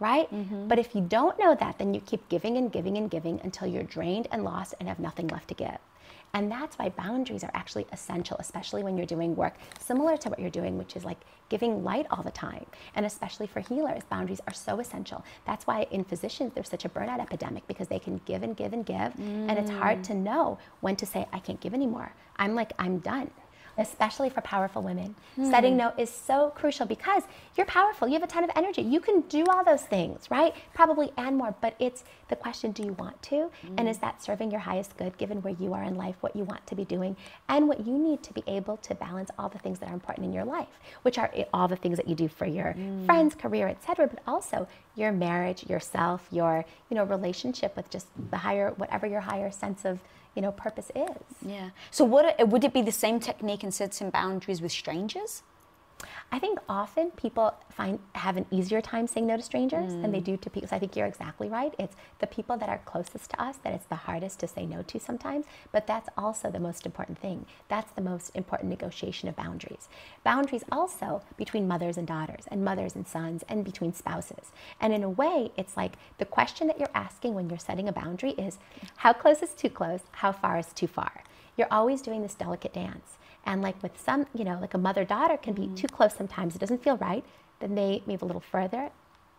right? 0.00 0.32
Mm-hmm. 0.32 0.68
But 0.68 0.78
if 0.78 0.94
you 0.94 1.00
don't 1.00 1.38
know 1.38 1.54
that, 1.54 1.78
then 1.78 1.94
you 1.94 2.00
keep 2.00 2.28
giving 2.28 2.56
and 2.56 2.72
giving 2.72 2.96
and 2.96 3.10
giving 3.10 3.40
until 3.42 3.66
you're 3.66 3.82
drained 3.82 4.28
and 4.32 4.44
lost 4.44 4.74
and 4.78 4.88
have 4.88 4.98
nothing 4.98 5.28
left 5.28 5.48
to 5.48 5.54
give. 5.54 5.78
And 6.34 6.50
that's 6.50 6.78
why 6.78 6.88
boundaries 6.88 7.44
are 7.44 7.50
actually 7.52 7.86
essential, 7.92 8.36
especially 8.40 8.82
when 8.82 8.96
you're 8.96 9.06
doing 9.06 9.36
work 9.36 9.54
similar 9.78 10.16
to 10.16 10.30
what 10.30 10.38
you're 10.38 10.50
doing, 10.50 10.78
which 10.78 10.96
is 10.96 11.04
like 11.04 11.18
giving 11.50 11.84
light 11.84 12.06
all 12.10 12.22
the 12.22 12.30
time. 12.30 12.64
And 12.94 13.04
especially 13.04 13.46
for 13.46 13.60
healers, 13.60 14.02
boundaries 14.08 14.40
are 14.46 14.54
so 14.54 14.80
essential. 14.80 15.24
That's 15.44 15.66
why 15.66 15.86
in 15.90 16.04
physicians, 16.04 16.52
there's 16.54 16.70
such 16.70 16.86
a 16.86 16.88
burnout 16.88 17.20
epidemic 17.20 17.66
because 17.66 17.88
they 17.88 17.98
can 17.98 18.20
give 18.24 18.42
and 18.42 18.56
give 18.56 18.72
and 18.72 18.86
give. 18.86 19.14
And 19.18 19.58
it's 19.58 19.70
hard 19.70 19.98
mm. 19.98 20.04
to 20.04 20.14
know 20.14 20.58
when 20.80 20.96
to 20.96 21.06
say, 21.06 21.26
I 21.32 21.38
can't 21.38 21.60
give 21.60 21.74
anymore. 21.74 22.14
I'm 22.36 22.54
like, 22.54 22.72
I'm 22.78 22.98
done 23.00 23.30
especially 23.78 24.30
for 24.30 24.40
powerful 24.40 24.82
women. 24.82 25.14
Hmm. 25.36 25.50
Setting 25.50 25.76
no 25.76 25.92
is 25.96 26.10
so 26.10 26.50
crucial 26.50 26.86
because 26.86 27.24
you're 27.56 27.66
powerful. 27.66 28.08
You 28.08 28.14
have 28.14 28.22
a 28.22 28.26
ton 28.26 28.44
of 28.44 28.50
energy. 28.56 28.82
You 28.82 29.00
can 29.00 29.22
do 29.22 29.44
all 29.46 29.64
those 29.64 29.82
things, 29.82 30.30
right? 30.30 30.54
Probably 30.74 31.12
and 31.16 31.36
more, 31.36 31.54
but 31.60 31.74
it's 31.78 32.04
the 32.28 32.36
question 32.36 32.72
do 32.72 32.82
you 32.82 32.92
want 32.94 33.20
to? 33.22 33.50
And 33.76 33.88
is 33.88 33.98
hmm. 33.98 34.02
that 34.02 34.22
serving 34.22 34.50
your 34.50 34.60
highest 34.60 34.96
good 34.96 35.16
given 35.18 35.42
where 35.42 35.54
you 35.54 35.74
are 35.74 35.82
in 35.82 35.96
life, 35.96 36.16
what 36.20 36.34
you 36.34 36.44
want 36.44 36.66
to 36.66 36.74
be 36.74 36.84
doing, 36.84 37.16
and 37.48 37.68
what 37.68 37.86
you 37.86 37.98
need 37.98 38.22
to 38.22 38.32
be 38.32 38.42
able 38.46 38.76
to 38.78 38.94
balance 38.94 39.30
all 39.38 39.48
the 39.48 39.58
things 39.58 39.78
that 39.80 39.88
are 39.88 39.94
important 39.94 40.26
in 40.26 40.32
your 40.32 40.44
life, 40.44 40.68
which 41.02 41.18
are 41.18 41.30
eh, 41.34 41.44
all 41.52 41.68
the 41.68 41.76
things 41.76 41.96
that 41.96 42.08
you 42.08 42.14
do 42.14 42.28
for 42.28 42.46
your 42.46 42.72
hmm. 42.72 43.04
friends, 43.06 43.34
career, 43.34 43.68
etc., 43.68 44.06
but 44.06 44.20
also 44.26 44.66
your 44.94 45.12
marriage, 45.12 45.68
yourself, 45.68 46.26
your, 46.30 46.64
you 46.90 46.96
know, 46.96 47.04
relationship 47.04 47.76
with 47.76 47.88
just 47.90 48.06
the 48.30 48.38
higher 48.38 48.70
whatever 48.76 49.06
your 49.06 49.20
higher 49.20 49.50
sense 49.50 49.84
of, 49.84 50.00
you 50.34 50.42
know, 50.42 50.52
purpose 50.52 50.90
is. 50.94 51.24
Yeah. 51.46 51.70
So 51.90 52.04
what 52.04 52.48
would 52.48 52.64
it 52.64 52.72
be 52.72 52.82
the 52.82 52.92
same 52.92 53.20
technique 53.20 53.62
in 53.64 53.70
setting 53.70 54.10
boundaries 54.10 54.62
with 54.62 54.72
strangers? 54.72 55.42
I 56.30 56.38
think 56.38 56.58
often 56.68 57.10
people 57.12 57.54
find 57.70 57.98
have 58.14 58.36
an 58.36 58.46
easier 58.50 58.80
time 58.80 59.06
saying 59.06 59.26
no 59.26 59.36
to 59.36 59.42
strangers 59.42 59.92
than 59.92 60.12
they 60.12 60.20
mm. 60.20 60.24
do 60.24 60.36
to 60.36 60.50
people. 60.50 60.68
So 60.68 60.76
I 60.76 60.78
think 60.78 60.96
you're 60.96 61.06
exactly 61.06 61.48
right. 61.48 61.74
It's 61.78 61.96
the 62.18 62.26
people 62.26 62.56
that 62.56 62.68
are 62.68 62.78
closest 62.84 63.30
to 63.30 63.42
us 63.42 63.56
that 63.58 63.72
it's 63.72 63.86
the 63.86 63.94
hardest 63.94 64.40
to 64.40 64.48
say 64.48 64.66
no 64.66 64.82
to 64.82 64.98
sometimes. 64.98 65.46
But 65.72 65.86
that's 65.86 66.08
also 66.16 66.50
the 66.50 66.60
most 66.60 66.86
important 66.86 67.18
thing. 67.18 67.46
That's 67.68 67.92
the 67.92 68.00
most 68.00 68.30
important 68.34 68.70
negotiation 68.70 69.28
of 69.28 69.36
boundaries. 69.36 69.88
Boundaries 70.24 70.64
also 70.70 71.22
between 71.36 71.68
mothers 71.68 71.96
and 71.96 72.06
daughters, 72.06 72.44
and 72.48 72.64
mothers 72.64 72.94
and 72.94 73.06
sons, 73.06 73.44
and 73.48 73.64
between 73.64 73.92
spouses. 73.92 74.52
And 74.80 74.92
in 74.92 75.02
a 75.02 75.10
way, 75.10 75.52
it's 75.56 75.76
like 75.76 75.92
the 76.18 76.24
question 76.24 76.66
that 76.68 76.78
you're 76.78 76.88
asking 76.94 77.34
when 77.34 77.48
you're 77.48 77.58
setting 77.58 77.88
a 77.88 77.92
boundary 77.92 78.32
is, 78.32 78.58
how 78.96 79.12
close 79.12 79.42
is 79.42 79.54
too 79.54 79.70
close? 79.70 80.00
How 80.12 80.32
far 80.32 80.58
is 80.58 80.72
too 80.72 80.86
far? 80.86 81.24
You're 81.62 81.72
always 81.72 82.02
doing 82.02 82.22
this 82.22 82.34
delicate 82.34 82.72
dance. 82.72 83.18
And 83.46 83.62
like 83.62 83.80
with 83.84 83.96
some, 83.96 84.26
you 84.34 84.42
know, 84.42 84.58
like 84.60 84.74
a 84.74 84.78
mother 84.78 85.04
daughter 85.04 85.36
can 85.36 85.54
be 85.54 85.62
mm-hmm. 85.62 85.76
too 85.76 85.86
close 85.86 86.12
sometimes. 86.12 86.56
It 86.56 86.58
doesn't 86.58 86.82
feel 86.82 86.96
right. 86.96 87.24
Then 87.60 87.76
they 87.76 88.02
move 88.04 88.20
a 88.20 88.24
little 88.24 88.40
further, 88.40 88.90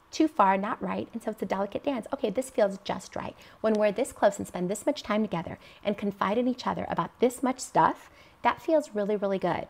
too 0.09 0.29
far, 0.29 0.57
not 0.57 0.81
right. 0.81 1.09
And 1.11 1.21
so 1.21 1.31
it's 1.31 1.41
a 1.41 1.45
delicate 1.45 1.83
dance. 1.83 2.07
Okay, 2.13 2.29
this 2.29 2.49
feels 2.49 2.79
just 2.85 3.17
right. 3.17 3.35
When 3.59 3.73
we're 3.73 3.91
this 3.91 4.13
close 4.13 4.37
and 4.37 4.47
spend 4.47 4.69
this 4.69 4.85
much 4.85 5.03
time 5.03 5.21
together 5.21 5.59
and 5.83 5.97
confide 5.97 6.37
in 6.37 6.47
each 6.47 6.65
other 6.65 6.85
about 6.87 7.11
this 7.19 7.43
much 7.43 7.59
stuff, 7.59 8.09
that 8.41 8.61
feels 8.61 8.91
really, 8.95 9.17
really 9.17 9.37
good. 9.37 9.67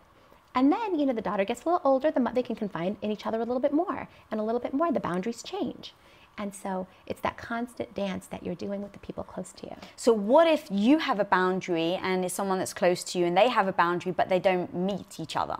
And 0.53 0.71
then, 0.71 0.99
you 0.99 1.07
know, 1.07 1.13
the 1.13 1.21
daughter 1.23 1.45
gets 1.45 1.63
a 1.63 1.69
little 1.69 1.81
older, 1.83 2.11
the 2.11 2.19
mo- 2.19 2.33
they 2.35 2.43
can 2.43 2.55
confide 2.55 2.97
in 3.01 3.09
each 3.09 3.25
other 3.25 3.37
a 3.37 3.45
little 3.45 3.59
bit 3.59 3.73
more 3.73 4.07
and 4.29 4.39
a 4.39 4.43
little 4.43 4.61
bit 4.61 4.75
more. 4.75 4.91
The 4.91 4.99
boundaries 4.99 5.41
change. 5.41 5.95
And 6.37 6.53
so 6.53 6.87
it's 7.05 7.21
that 7.21 7.37
constant 7.37 7.93
dance 7.93 8.25
that 8.27 8.43
you're 8.43 8.55
doing 8.55 8.81
with 8.81 8.93
the 8.93 8.99
people 8.99 9.23
close 9.23 9.51
to 9.53 9.67
you. 9.67 9.75
So 9.95 10.13
what 10.13 10.47
if 10.47 10.67
you 10.71 10.97
have 10.97 11.19
a 11.19 11.25
boundary 11.25 11.93
and 12.01 12.25
it's 12.25 12.33
someone 12.33 12.57
that's 12.57 12.73
close 12.73 13.03
to 13.05 13.19
you 13.19 13.25
and 13.25 13.37
they 13.37 13.49
have 13.49 13.67
a 13.67 13.73
boundary 13.73 14.11
but 14.11 14.29
they 14.29 14.39
don't 14.39 14.73
meet 14.73 15.19
each 15.19 15.35
other? 15.35 15.57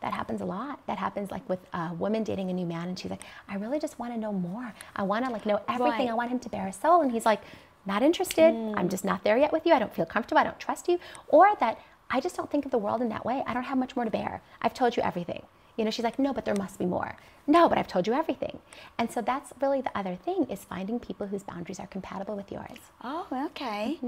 That 0.00 0.12
happens 0.12 0.42
a 0.42 0.44
lot. 0.44 0.80
That 0.86 0.98
happens 0.98 1.30
like 1.30 1.48
with 1.48 1.60
a 1.72 1.94
woman 1.94 2.24
dating 2.24 2.50
a 2.50 2.52
new 2.52 2.66
man, 2.66 2.88
and 2.88 2.98
she's 2.98 3.10
like, 3.10 3.22
"I 3.48 3.56
really 3.56 3.78
just 3.78 3.98
want 3.98 4.12
to 4.12 4.18
know 4.18 4.34
more. 4.34 4.74
I 4.94 5.02
want 5.02 5.24
to 5.24 5.30
like 5.30 5.46
know 5.46 5.60
everything. 5.66 6.06
Right. 6.06 6.10
I 6.10 6.14
want 6.14 6.30
him 6.30 6.38
to 6.40 6.48
bear 6.50 6.66
a 6.66 6.72
soul." 6.74 7.00
And 7.00 7.10
he's 7.10 7.24
like, 7.24 7.40
"Not 7.86 8.02
interested. 8.02 8.52
Mm. 8.52 8.74
I'm 8.76 8.90
just 8.90 9.02
not 9.02 9.24
there 9.24 9.38
yet 9.38 9.50
with 9.50 9.64
you. 9.64 9.72
I 9.72 9.78
don't 9.78 9.94
feel 9.94 10.04
comfortable. 10.04 10.40
I 10.40 10.44
don't 10.44 10.60
trust 10.60 10.88
you." 10.88 10.98
Or 11.28 11.48
that 11.58 11.78
I 12.10 12.20
just 12.20 12.36
don't 12.36 12.50
think 12.50 12.66
of 12.66 12.70
the 12.70 12.76
world 12.76 13.00
in 13.00 13.08
that 13.08 13.24
way. 13.24 13.42
I 13.46 13.54
don't 13.54 13.64
have 13.64 13.78
much 13.78 13.96
more 13.96 14.04
to 14.04 14.10
bear. 14.10 14.42
I've 14.60 14.74
told 14.74 14.94
you 14.94 15.02
everything. 15.02 15.42
You 15.76 15.84
know, 15.84 15.90
she's 15.90 16.04
like, 16.04 16.18
"No, 16.18 16.32
but 16.32 16.44
there 16.44 16.54
must 16.54 16.78
be 16.78 16.86
more." 16.86 17.16
No, 17.46 17.68
but 17.68 17.76
I've 17.78 17.88
told 17.88 18.06
you 18.06 18.14
everything. 18.14 18.58
And 18.98 19.10
so 19.10 19.20
that's 19.20 19.52
really 19.60 19.82
the 19.82 19.96
other 19.96 20.16
thing 20.16 20.46
is 20.50 20.64
finding 20.64 20.98
people 20.98 21.26
whose 21.26 21.42
boundaries 21.42 21.78
are 21.78 21.86
compatible 21.86 22.36
with 22.36 22.50
yours. 22.50 22.78
Oh, 23.02 23.26
okay. 23.46 23.98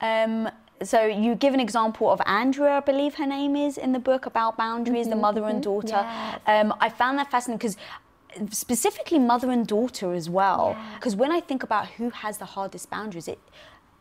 Um, 0.00 0.50
so 0.82 1.06
you 1.06 1.34
give 1.34 1.54
an 1.54 1.60
example 1.60 2.10
of 2.10 2.20
Andrea, 2.26 2.78
I 2.78 2.80
believe 2.80 3.14
her 3.14 3.26
name 3.26 3.56
is, 3.56 3.78
in 3.78 3.92
the 3.92 3.98
book 3.98 4.26
about 4.26 4.56
boundaries, 4.58 5.08
the 5.08 5.16
mother 5.16 5.44
and 5.44 5.62
daughter. 5.62 5.88
Yes. 6.02 6.40
Um, 6.46 6.74
I 6.80 6.88
found 6.90 7.18
that 7.18 7.30
fascinating 7.30 7.58
because 7.58 7.76
specifically 8.50 9.18
mother 9.18 9.50
and 9.50 9.66
daughter 9.66 10.12
as 10.12 10.28
well. 10.28 10.76
Because 10.94 11.14
when 11.16 11.32
I 11.32 11.40
think 11.40 11.62
about 11.62 11.86
who 11.96 12.10
has 12.10 12.38
the 12.38 12.46
hardest 12.46 12.90
boundaries, 12.90 13.28
it 13.28 13.38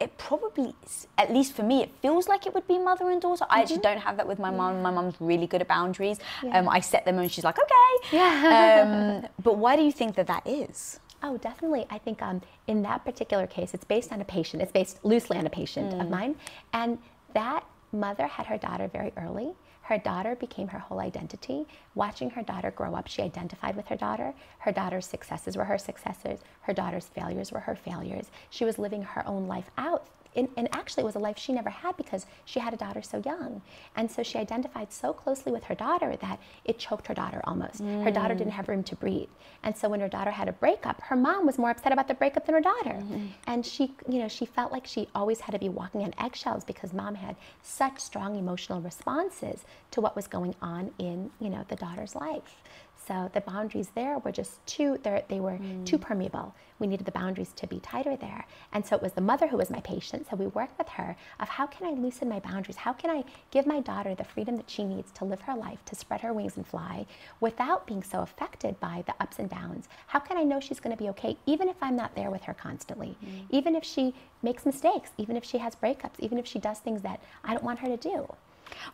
it 0.01 0.17
probably, 0.17 0.73
at 1.19 1.31
least 1.31 1.53
for 1.53 1.61
me, 1.61 1.83
it 1.83 1.91
feels 2.01 2.27
like 2.27 2.47
it 2.47 2.53
would 2.55 2.67
be 2.67 2.79
mother 2.79 3.11
and 3.11 3.21
daughter. 3.21 3.45
I 3.49 3.61
actually 3.61 3.81
don't 3.81 3.99
have 3.99 4.17
that 4.17 4.27
with 4.27 4.39
my 4.39 4.49
mum. 4.49 4.81
My 4.81 4.89
mum's 4.89 5.15
really 5.19 5.45
good 5.45 5.61
at 5.61 5.67
boundaries. 5.67 6.17
Um, 6.51 6.67
I 6.67 6.79
set 6.79 7.05
them 7.05 7.19
and 7.19 7.31
she's 7.31 7.43
like, 7.43 7.59
okay. 7.59 8.15
Yeah. 8.17 9.21
Um, 9.23 9.29
but 9.43 9.57
why 9.57 9.75
do 9.75 9.83
you 9.83 9.91
think 9.91 10.15
that 10.15 10.25
that 10.25 10.45
is? 10.47 10.99
Oh, 11.21 11.37
definitely. 11.37 11.85
I 11.91 11.99
think 11.99 12.23
um, 12.23 12.41
in 12.65 12.81
that 12.81 13.05
particular 13.05 13.45
case, 13.45 13.75
it's 13.75 13.85
based 13.85 14.11
on 14.11 14.21
a 14.21 14.25
patient. 14.25 14.63
It's 14.63 14.71
based 14.71 15.05
loosely 15.05 15.37
on 15.37 15.45
a 15.45 15.51
patient 15.51 15.93
of 16.01 16.09
mine. 16.09 16.35
And 16.73 16.97
that 17.35 17.63
mother 17.91 18.25
had 18.25 18.47
her 18.47 18.57
daughter 18.57 18.87
very 18.87 19.13
early. 19.17 19.53
Her 19.91 19.97
daughter 19.97 20.37
became 20.37 20.69
her 20.69 20.79
whole 20.79 21.01
identity. 21.01 21.67
Watching 21.95 22.29
her 22.29 22.43
daughter 22.43 22.71
grow 22.71 22.95
up, 22.95 23.07
she 23.07 23.23
identified 23.23 23.75
with 23.75 23.87
her 23.87 23.97
daughter. 23.97 24.33
Her 24.59 24.71
daughter's 24.71 25.05
successes 25.05 25.57
were 25.57 25.65
her 25.65 25.77
successes. 25.77 26.39
Her 26.61 26.71
daughter's 26.71 27.09
failures 27.09 27.51
were 27.51 27.59
her 27.59 27.75
failures. 27.75 28.31
She 28.49 28.63
was 28.63 28.79
living 28.79 29.03
her 29.03 29.27
own 29.27 29.49
life 29.49 29.69
out 29.77 30.07
and, 30.35 30.47
and 30.57 30.67
actually 30.73 31.01
it 31.03 31.05
was 31.05 31.15
a 31.15 31.19
life 31.19 31.37
she 31.37 31.51
never 31.51 31.69
had 31.69 31.97
because 31.97 32.25
she 32.45 32.59
had 32.59 32.73
a 32.73 32.77
daughter 32.77 33.01
so 33.01 33.21
young. 33.25 33.61
And 33.95 34.09
so 34.09 34.23
she 34.23 34.37
identified 34.37 34.91
so 34.91 35.13
closely 35.13 35.51
with 35.51 35.65
her 35.65 35.75
daughter 35.75 36.15
that 36.21 36.39
it 36.65 36.79
choked 36.79 37.07
her 37.07 37.13
daughter 37.13 37.41
almost. 37.43 37.81
Her 37.81 38.11
daughter 38.11 38.33
didn't 38.33 38.53
have 38.53 38.69
room 38.69 38.83
to 38.83 38.95
breathe. 38.95 39.29
And 39.63 39.75
so 39.75 39.89
when 39.89 39.99
her 39.99 40.07
daughter 40.07 40.31
had 40.31 40.47
a 40.47 40.53
breakup 40.53 41.01
her 41.01 41.15
mom 41.15 41.45
was 41.45 41.57
more 41.57 41.69
upset 41.69 41.91
about 41.91 42.07
the 42.07 42.13
breakup 42.13 42.45
than 42.45 42.55
her 42.55 42.61
daughter. 42.61 42.91
Mm-hmm. 42.91 43.27
And 43.47 43.65
she 43.65 43.93
you 44.07 44.19
know 44.19 44.27
she 44.27 44.45
felt 44.45 44.71
like 44.71 44.85
she 44.85 45.07
always 45.13 45.41
had 45.41 45.51
to 45.51 45.59
be 45.59 45.69
walking 45.69 46.01
on 46.03 46.13
eggshells 46.19 46.63
because 46.63 46.93
mom 46.93 47.15
had 47.15 47.35
such 47.61 47.99
strong 47.99 48.35
emotional 48.37 48.81
responses 48.81 49.65
to 49.91 50.01
what 50.01 50.15
was 50.15 50.27
going 50.27 50.55
on 50.61 50.91
in 50.99 51.29
you 51.39 51.49
know 51.49 51.65
the 51.67 51.75
daughter's 51.75 52.15
life 52.15 52.61
so 53.07 53.29
the 53.33 53.41
boundaries 53.41 53.91
there 53.95 54.19
were 54.19 54.31
just 54.31 54.65
too 54.65 54.97
they 55.03 55.39
were 55.39 55.57
mm. 55.57 55.85
too 55.85 55.97
permeable. 55.97 56.53
We 56.79 56.87
needed 56.87 57.05
the 57.05 57.11
boundaries 57.11 57.53
to 57.57 57.67
be 57.67 57.79
tighter 57.79 58.15
there. 58.15 58.45
And 58.73 58.85
so 58.85 58.95
it 58.95 59.01
was 59.01 59.13
the 59.13 59.21
mother 59.21 59.47
who 59.47 59.57
was 59.57 59.69
my 59.69 59.81
patient. 59.81 60.27
So 60.29 60.35
we 60.35 60.47
worked 60.47 60.77
with 60.77 60.89
her 60.89 61.15
of 61.39 61.47
how 61.47 61.67
can 61.67 61.87
I 61.87 61.91
loosen 61.91 62.27
my 62.27 62.39
boundaries? 62.39 62.77
How 62.77 62.93
can 62.93 63.11
I 63.11 63.23
give 63.51 63.67
my 63.67 63.79
daughter 63.81 64.15
the 64.15 64.23
freedom 64.23 64.57
that 64.57 64.69
she 64.69 64.83
needs 64.83 65.11
to 65.11 65.25
live 65.25 65.41
her 65.41 65.55
life, 65.55 65.83
to 65.85 65.95
spread 65.95 66.21
her 66.21 66.33
wings 66.33 66.57
and 66.57 66.65
fly 66.65 67.05
without 67.39 67.85
being 67.85 68.01
so 68.01 68.21
affected 68.21 68.79
by 68.79 69.03
the 69.05 69.13
ups 69.19 69.37
and 69.37 69.49
downs? 69.49 69.89
How 70.07 70.19
can 70.19 70.37
I 70.37 70.43
know 70.43 70.59
she's 70.59 70.79
going 70.79 70.95
to 70.95 71.01
be 71.01 71.09
okay 71.09 71.37
even 71.45 71.69
if 71.69 71.75
I'm 71.81 71.95
not 71.95 72.15
there 72.15 72.31
with 72.31 72.43
her 72.43 72.53
constantly? 72.53 73.15
Mm. 73.23 73.45
Even 73.51 73.75
if 73.75 73.83
she 73.83 74.15
makes 74.41 74.65
mistakes, 74.65 75.11
even 75.17 75.37
if 75.37 75.43
she 75.43 75.59
has 75.59 75.75
breakups, 75.75 76.19
even 76.19 76.37
if 76.39 76.47
she 76.47 76.59
does 76.59 76.79
things 76.79 77.01
that 77.03 77.21
I 77.43 77.53
don't 77.53 77.63
want 77.63 77.79
her 77.79 77.87
to 77.87 77.97
do. 77.97 78.27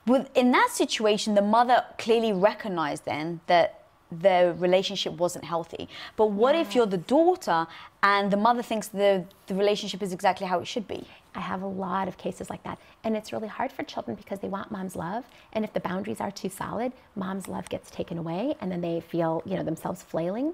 With, 0.06 0.30
in 0.36 0.52
that 0.52 0.70
situation, 0.74 1.36
the 1.36 1.42
mother 1.42 1.86
clearly 1.98 2.34
recognized 2.34 3.06
then 3.06 3.42
that 3.48 3.87
the 4.12 4.56
relationship 4.58 5.14
wasn't 5.14 5.44
healthy. 5.44 5.90
But 6.16 6.28
what 6.28 6.56
if 6.56 6.76
you're 6.76 6.86
the 6.86 6.98
daughter 6.98 7.68
and 8.02 8.32
the 8.32 8.38
mother 8.38 8.62
thinks 8.62 8.88
the, 8.88 9.26
the 9.48 9.56
relationship 9.56 10.02
is 10.02 10.14
exactly 10.14 10.48
how 10.48 10.60
it 10.60 10.68
should 10.68 10.88
be? 10.88 11.06
I 11.36 11.42
have 11.42 11.62
a 11.62 11.68
lot 11.68 12.08
of 12.08 12.18
cases 12.18 12.50
like 12.50 12.64
that. 12.64 12.80
And 13.04 13.16
it's 13.16 13.32
really 13.32 13.48
hard 13.48 13.72
for 13.72 13.84
children 13.84 14.16
because 14.16 14.40
they 14.40 14.48
want 14.48 14.72
mom's 14.72 14.96
love. 14.96 15.26
And 15.54 15.64
if 15.64 15.74
the 15.74 15.80
boundaries 15.80 16.20
are 16.20 16.32
too 16.32 16.50
solid, 16.50 16.94
mom's 17.16 17.48
love 17.48 17.70
gets 17.70 17.92
taken 17.92 18.18
away 18.18 18.56
and 18.60 18.72
then 18.72 18.82
they 18.82 19.02
feel, 19.02 19.44
you 19.46 19.56
know, 19.56 19.64
themselves 19.64 20.02
flailing. 20.02 20.54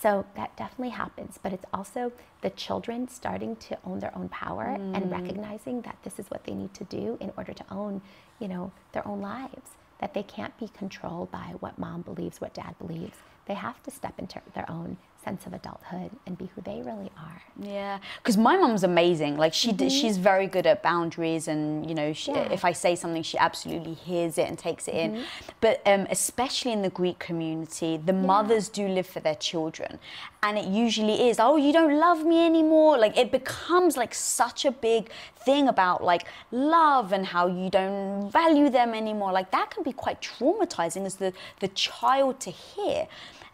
So 0.00 0.24
that 0.36 0.56
definitely 0.56 0.90
happens. 0.90 1.38
But 1.42 1.52
it's 1.52 1.66
also 1.72 2.12
the 2.40 2.50
children 2.50 3.08
starting 3.08 3.56
to 3.56 3.78
own 3.84 4.00
their 4.00 4.16
own 4.16 4.28
power 4.30 4.64
and 4.64 4.94
mm. 4.94 5.12
recognizing 5.12 5.82
that 5.82 5.96
this 6.02 6.18
is 6.18 6.30
what 6.30 6.44
they 6.44 6.54
need 6.54 6.72
to 6.74 6.84
do 6.84 7.18
in 7.20 7.32
order 7.36 7.52
to 7.52 7.64
own, 7.70 8.00
you 8.38 8.48
know, 8.48 8.72
their 8.92 9.06
own 9.06 9.20
lives. 9.20 9.70
That 10.02 10.14
they 10.14 10.24
can't 10.24 10.58
be 10.58 10.68
controlled 10.68 11.30
by 11.30 11.54
what 11.60 11.78
mom 11.78 12.02
believes, 12.02 12.40
what 12.40 12.52
dad 12.52 12.74
believes. 12.78 13.16
They 13.46 13.54
have 13.54 13.80
to 13.84 13.90
step 13.92 14.18
into 14.18 14.40
their 14.52 14.68
own 14.70 14.98
sense 15.22 15.46
of 15.46 15.52
adulthood 15.52 16.10
and 16.26 16.36
be 16.36 16.50
who 16.54 16.60
they 16.62 16.82
really 16.82 17.10
are. 17.16 17.42
Yeah, 17.60 17.98
because 18.18 18.36
my 18.36 18.56
mom's 18.56 18.82
amazing. 18.82 19.36
Like 19.36 19.54
she, 19.54 19.72
d 19.72 19.88
she's 19.88 20.16
very 20.18 20.46
good 20.46 20.66
at 20.66 20.82
boundaries, 20.82 21.48
and 21.48 21.88
you 21.88 21.94
know, 21.94 22.12
she, 22.12 22.32
Yeah. 22.32 22.52
if 22.52 22.64
I 22.64 22.72
say 22.72 22.96
something, 22.96 23.22
she 23.22 23.38
absolutely 23.38 23.94
hears 23.94 24.38
it 24.38 24.48
and 24.48 24.58
takes 24.58 24.88
it 24.88 24.94
in. 24.94 25.24
But 25.60 25.80
um, 25.86 26.06
especially 26.10 26.72
in 26.72 26.82
the 26.82 26.90
Greek 26.90 27.18
community, 27.18 27.96
the 28.04 28.12
mothers 28.12 28.68
do 28.68 28.88
live 28.88 29.06
for 29.06 29.20
their 29.20 29.34
children, 29.36 29.98
and 30.42 30.58
it 30.58 30.66
usually 30.66 31.28
is, 31.28 31.38
oh, 31.38 31.56
you 31.56 31.72
don't 31.72 31.98
love 31.98 32.24
me 32.24 32.44
anymore. 32.44 32.98
Like 32.98 33.16
it 33.16 33.30
becomes 33.30 33.96
like 33.96 34.14
such 34.14 34.64
a 34.64 34.72
big 34.72 35.10
thing 35.44 35.68
about 35.68 36.02
like 36.02 36.24
love 36.50 37.12
and 37.12 37.26
how 37.26 37.46
you 37.46 37.68
don't 37.70 38.30
value 38.30 38.68
them 38.70 38.94
anymore. 38.94 39.32
Like 39.32 39.50
that 39.52 39.70
can 39.70 39.82
be 39.82 39.92
quite 39.92 40.20
traumatizing 40.20 41.04
as 41.06 41.16
the 41.16 41.32
the 41.60 41.68
child 41.68 42.40
to 42.40 42.50
hear. 42.50 43.06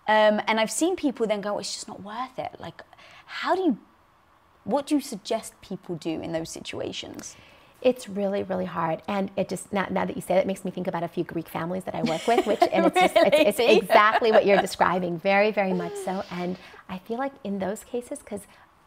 Um, 0.09 0.41
and 0.47 0.59
I've 0.59 0.71
seen 0.71 0.97
people 0.97 1.27
then 1.27 1.43
go, 1.43 1.59
it's 1.59 1.75
just 1.75 1.87
not 1.87 2.03
worth 2.03 2.39
it. 2.39 2.57
Like, 2.59 2.83
how 3.27 3.55
do 3.55 3.61
you, 3.63 3.79
what 4.65 4.87
do 4.87 4.95
you 4.95 5.01
suggest 5.03 5.61
people 5.61 5.97
do 5.97 6.21
in 6.23 6.33
those 6.33 6.51
situations? 6.51 7.37
It's 7.81 8.09
really, 8.09 8.43
really 8.43 8.65
hard, 8.65 9.03
and 9.07 9.31
it 9.37 9.49
just 9.49 9.73
now, 9.73 9.87
now 9.89 10.05
that 10.05 10.17
you 10.17 10.23
say 10.23 10.35
that, 10.35 10.41
it 10.41 10.47
makes 10.49 10.65
me 10.65 10.73
think 10.73 10.89
about 10.89 11.05
a 11.05 11.09
few 11.09 11.23
Greek 11.23 11.49
families 11.49 11.85
that 11.85 11.95
I 11.95 12.03
work 12.03 12.27
with, 12.27 12.45
which 12.45 12.59
and 12.73 12.87
it's 12.87 13.01
just, 13.01 13.15
it's, 13.17 13.61
it's 13.61 13.61
exactly 13.85 14.33
what 14.33 14.45
you're 14.45 14.61
describing, 14.61 15.17
very, 15.17 15.53
very 15.53 15.73
much 15.73 15.95
so. 15.95 16.25
And 16.33 16.59
I 16.89 16.99
feel 16.99 17.19
like 17.19 17.35
in 17.45 17.61
those 17.61 17.85
cases, 17.85 18.19
because 18.19 18.41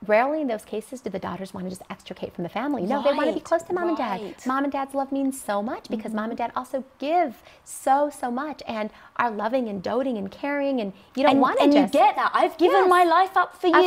rarely 0.07 0.41
in 0.41 0.47
those 0.47 0.65
cases 0.65 0.99
do 1.01 1.09
the 1.11 1.19
daughters 1.19 1.53
want 1.53 1.65
to 1.65 1.69
just 1.69 1.83
extricate 1.91 2.33
from 2.33 2.43
the 2.43 2.49
family. 2.49 2.81
No, 2.83 3.03
they 3.03 3.13
want 3.13 3.27
to 3.29 3.33
be 3.35 3.39
close 3.39 3.61
to 3.63 3.73
mom 3.73 3.89
and 3.89 3.97
dad. 3.97 4.35
Mom 4.47 4.63
and 4.63 4.73
dad's 4.73 4.95
love 4.95 5.11
means 5.11 5.39
so 5.39 5.61
much 5.61 5.89
because 5.89 6.11
mom 6.13 6.29
and 6.31 6.37
dad 6.37 6.51
also 6.55 6.83
give 6.97 7.43
so, 7.63 8.09
so 8.09 8.31
much 8.31 8.63
and 8.67 8.89
are 9.17 9.29
loving 9.29 9.67
and 9.69 9.83
doting 9.83 10.17
and 10.17 10.31
caring, 10.31 10.81
and 10.81 10.93
you 11.15 11.21
don't 11.23 11.33
And, 11.33 11.41
want 11.41 11.57
to 11.59 11.65
and 11.65 11.73
just 11.73 11.93
you 11.93 11.99
get 11.99 12.15
that. 12.15 12.31
I've 12.33 12.57
given 12.57 12.81
Yes. 12.81 12.89
my 12.89 13.03
life 13.03 13.37
up 13.37 13.55
for 13.61 13.67
you. 13.67 13.75
of 13.75 13.81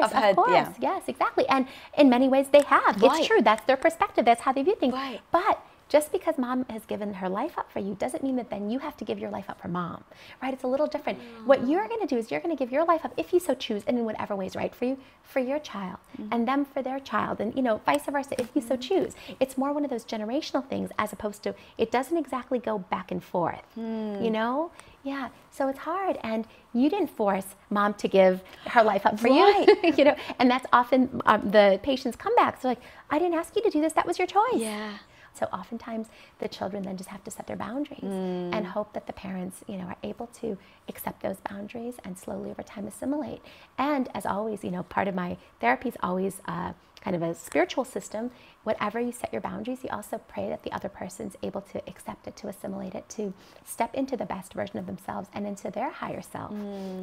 course, 0.00 0.12
I've 0.12 0.22
heard, 0.22 0.30
of 0.30 0.36
course. 0.36 0.50
yeah. 0.52 0.72
Yes, 0.80 1.02
exactly. 1.06 1.46
And 1.48 1.66
in 1.96 2.08
many 2.10 2.28
ways, 2.28 2.48
they 2.50 2.62
have. 2.62 3.00
Right. 3.00 3.18
It's 3.20 3.26
true. 3.28 3.40
That's 3.40 3.64
their 3.66 3.76
perspective. 3.76 4.24
That's 4.24 4.42
how 4.42 4.52
they 4.52 4.62
view 4.62 4.74
things. 4.74 4.92
Right. 4.94 5.20
But 5.30 5.64
just 5.92 6.10
because 6.10 6.38
mom 6.38 6.64
has 6.70 6.86
given 6.86 7.12
her 7.12 7.28
life 7.28 7.58
up 7.58 7.70
for 7.70 7.78
you 7.78 7.94
doesn't 7.96 8.22
mean 8.22 8.36
that 8.36 8.48
then 8.48 8.70
you 8.70 8.78
have 8.78 8.96
to 8.96 9.04
give 9.04 9.18
your 9.18 9.28
life 9.28 9.50
up 9.50 9.60
for 9.60 9.68
mom, 9.68 10.02
right? 10.42 10.54
It's 10.54 10.62
a 10.62 10.66
little 10.66 10.86
different. 10.86 11.18
Mm. 11.18 11.44
What 11.44 11.68
you're 11.68 11.86
going 11.86 12.00
to 12.00 12.06
do 12.06 12.16
is 12.16 12.30
you're 12.30 12.40
going 12.40 12.56
to 12.56 12.58
give 12.58 12.72
your 12.72 12.86
life 12.86 13.04
up, 13.04 13.12
if 13.18 13.30
you 13.30 13.38
so 13.38 13.52
choose, 13.52 13.82
and 13.86 13.98
in 13.98 14.06
whatever 14.06 14.34
way 14.34 14.46
is 14.46 14.56
right 14.56 14.74
for 14.74 14.86
you, 14.86 14.96
for 15.22 15.40
your 15.40 15.58
child, 15.58 15.98
mm-hmm. 16.18 16.32
and 16.32 16.48
them 16.48 16.64
for 16.64 16.80
their 16.80 16.98
child, 16.98 17.40
and 17.40 17.54
you 17.54 17.60
know, 17.60 17.82
vice 17.84 18.06
versa, 18.06 18.34
if 18.40 18.48
you 18.54 18.62
so 18.62 18.68
mm-hmm. 18.68 18.80
choose. 18.80 19.12
It's 19.38 19.58
more 19.58 19.74
one 19.74 19.84
of 19.84 19.90
those 19.90 20.06
generational 20.06 20.66
things 20.66 20.88
as 20.98 21.12
opposed 21.12 21.42
to 21.42 21.54
it 21.76 21.90
doesn't 21.90 22.16
exactly 22.16 22.58
go 22.58 22.78
back 22.78 23.10
and 23.10 23.22
forth, 23.22 23.66
hmm. 23.74 24.16
you 24.22 24.30
know? 24.30 24.70
Yeah, 25.04 25.28
so 25.50 25.68
it's 25.68 25.80
hard, 25.80 26.16
and 26.22 26.46
you 26.72 26.88
didn't 26.88 27.10
force 27.10 27.48
mom 27.68 27.92
to 27.94 28.08
give 28.08 28.42
her 28.68 28.82
life 28.82 29.04
up 29.04 29.20
for 29.20 29.28
you, 29.28 29.66
you 29.98 30.04
know. 30.04 30.16
And 30.38 30.50
that's 30.50 30.64
often 30.72 31.20
um, 31.26 31.50
the 31.50 31.80
patient's 31.82 32.16
comebacks. 32.16 32.60
They're 32.62 32.70
like, 32.70 32.82
"I 33.10 33.18
didn't 33.18 33.34
ask 33.34 33.54
you 33.56 33.62
to 33.62 33.70
do 33.70 33.80
this. 33.80 33.92
That 33.94 34.06
was 34.06 34.16
your 34.16 34.28
choice." 34.28 34.60
Yeah. 34.70 34.98
So 35.34 35.46
oftentimes 35.46 36.08
the 36.38 36.48
children 36.48 36.82
then 36.82 36.96
just 36.96 37.08
have 37.10 37.24
to 37.24 37.30
set 37.30 37.46
their 37.46 37.56
boundaries 37.56 38.02
and 38.02 38.66
hope 38.66 38.92
that 38.92 39.06
the 39.06 39.12
parents, 39.12 39.64
you 39.66 39.76
know, 39.76 39.84
are 39.84 39.96
able 40.02 40.26
to 40.40 40.58
accept 40.88 41.22
those 41.22 41.38
boundaries 41.48 41.94
and 42.04 42.18
slowly 42.18 42.50
over 42.50 42.62
time 42.62 42.86
assimilate. 42.86 43.40
And 43.78 44.08
as 44.14 44.26
always, 44.26 44.62
you 44.64 44.70
know, 44.70 44.82
part 44.82 45.08
of 45.08 45.14
my 45.14 45.36
therapy 45.60 45.88
is 45.88 45.96
always 46.02 46.40
uh, 46.46 46.72
kind 47.02 47.16
of 47.16 47.22
a 47.22 47.34
spiritual 47.34 47.84
system. 47.84 48.30
Whatever 48.62 49.00
you 49.00 49.10
set 49.10 49.32
your 49.32 49.40
boundaries, 49.40 49.82
you 49.82 49.90
also 49.90 50.18
pray 50.18 50.48
that 50.48 50.62
the 50.62 50.72
other 50.72 50.88
person's 50.88 51.34
able 51.42 51.60
to 51.62 51.82
accept 51.88 52.28
it, 52.28 52.36
to 52.36 52.48
assimilate 52.48 52.94
it, 52.94 53.08
to 53.10 53.34
step 53.64 53.94
into 53.94 54.16
the 54.16 54.24
best 54.24 54.54
version 54.54 54.78
of 54.78 54.86
themselves 54.86 55.28
and 55.34 55.46
into 55.46 55.70
their 55.70 55.90
higher 55.90 56.22
self, 56.22 56.50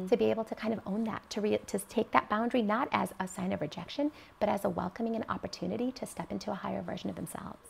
to 0.08 0.16
be 0.16 0.30
able 0.30 0.44
to 0.44 0.54
kind 0.54 0.72
of 0.72 0.80
own 0.86 1.04
that, 1.04 1.28
to 1.30 1.40
re- 1.40 1.58
to 1.66 1.78
take 1.80 2.10
that 2.12 2.28
boundary 2.30 2.62
not 2.62 2.88
as 2.92 3.12
a 3.20 3.28
sign 3.28 3.52
of 3.52 3.60
rejection, 3.60 4.10
but 4.38 4.48
as 4.48 4.64
a 4.64 4.68
welcoming 4.70 5.16
and 5.16 5.24
opportunity 5.28 5.92
to 5.92 6.06
step 6.06 6.30
into 6.32 6.50
a 6.50 6.54
higher 6.54 6.80
version 6.80 7.10
of 7.10 7.16
themselves. 7.16 7.69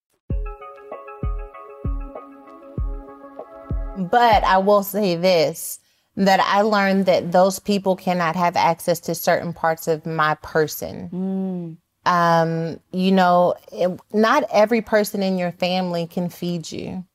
But 4.09 4.43
I 4.43 4.57
will 4.57 4.83
say 4.83 5.15
this 5.15 5.79
that 6.17 6.39
I 6.41 6.61
learned 6.61 7.05
that 7.05 7.31
those 7.31 7.59
people 7.59 7.95
cannot 7.95 8.35
have 8.35 8.55
access 8.57 8.99
to 9.01 9.15
certain 9.15 9.53
parts 9.53 9.87
of 9.87 10.05
my 10.05 10.35
person. 10.35 11.09
Mm. 11.09 11.77
Um, 12.11 12.79
you 12.91 13.11
know, 13.11 13.55
it, 13.71 13.99
not 14.13 14.43
every 14.51 14.81
person 14.81 15.23
in 15.23 15.37
your 15.37 15.51
family 15.53 16.07
can 16.07 16.29
feed 16.29 16.71
you. 16.71 17.05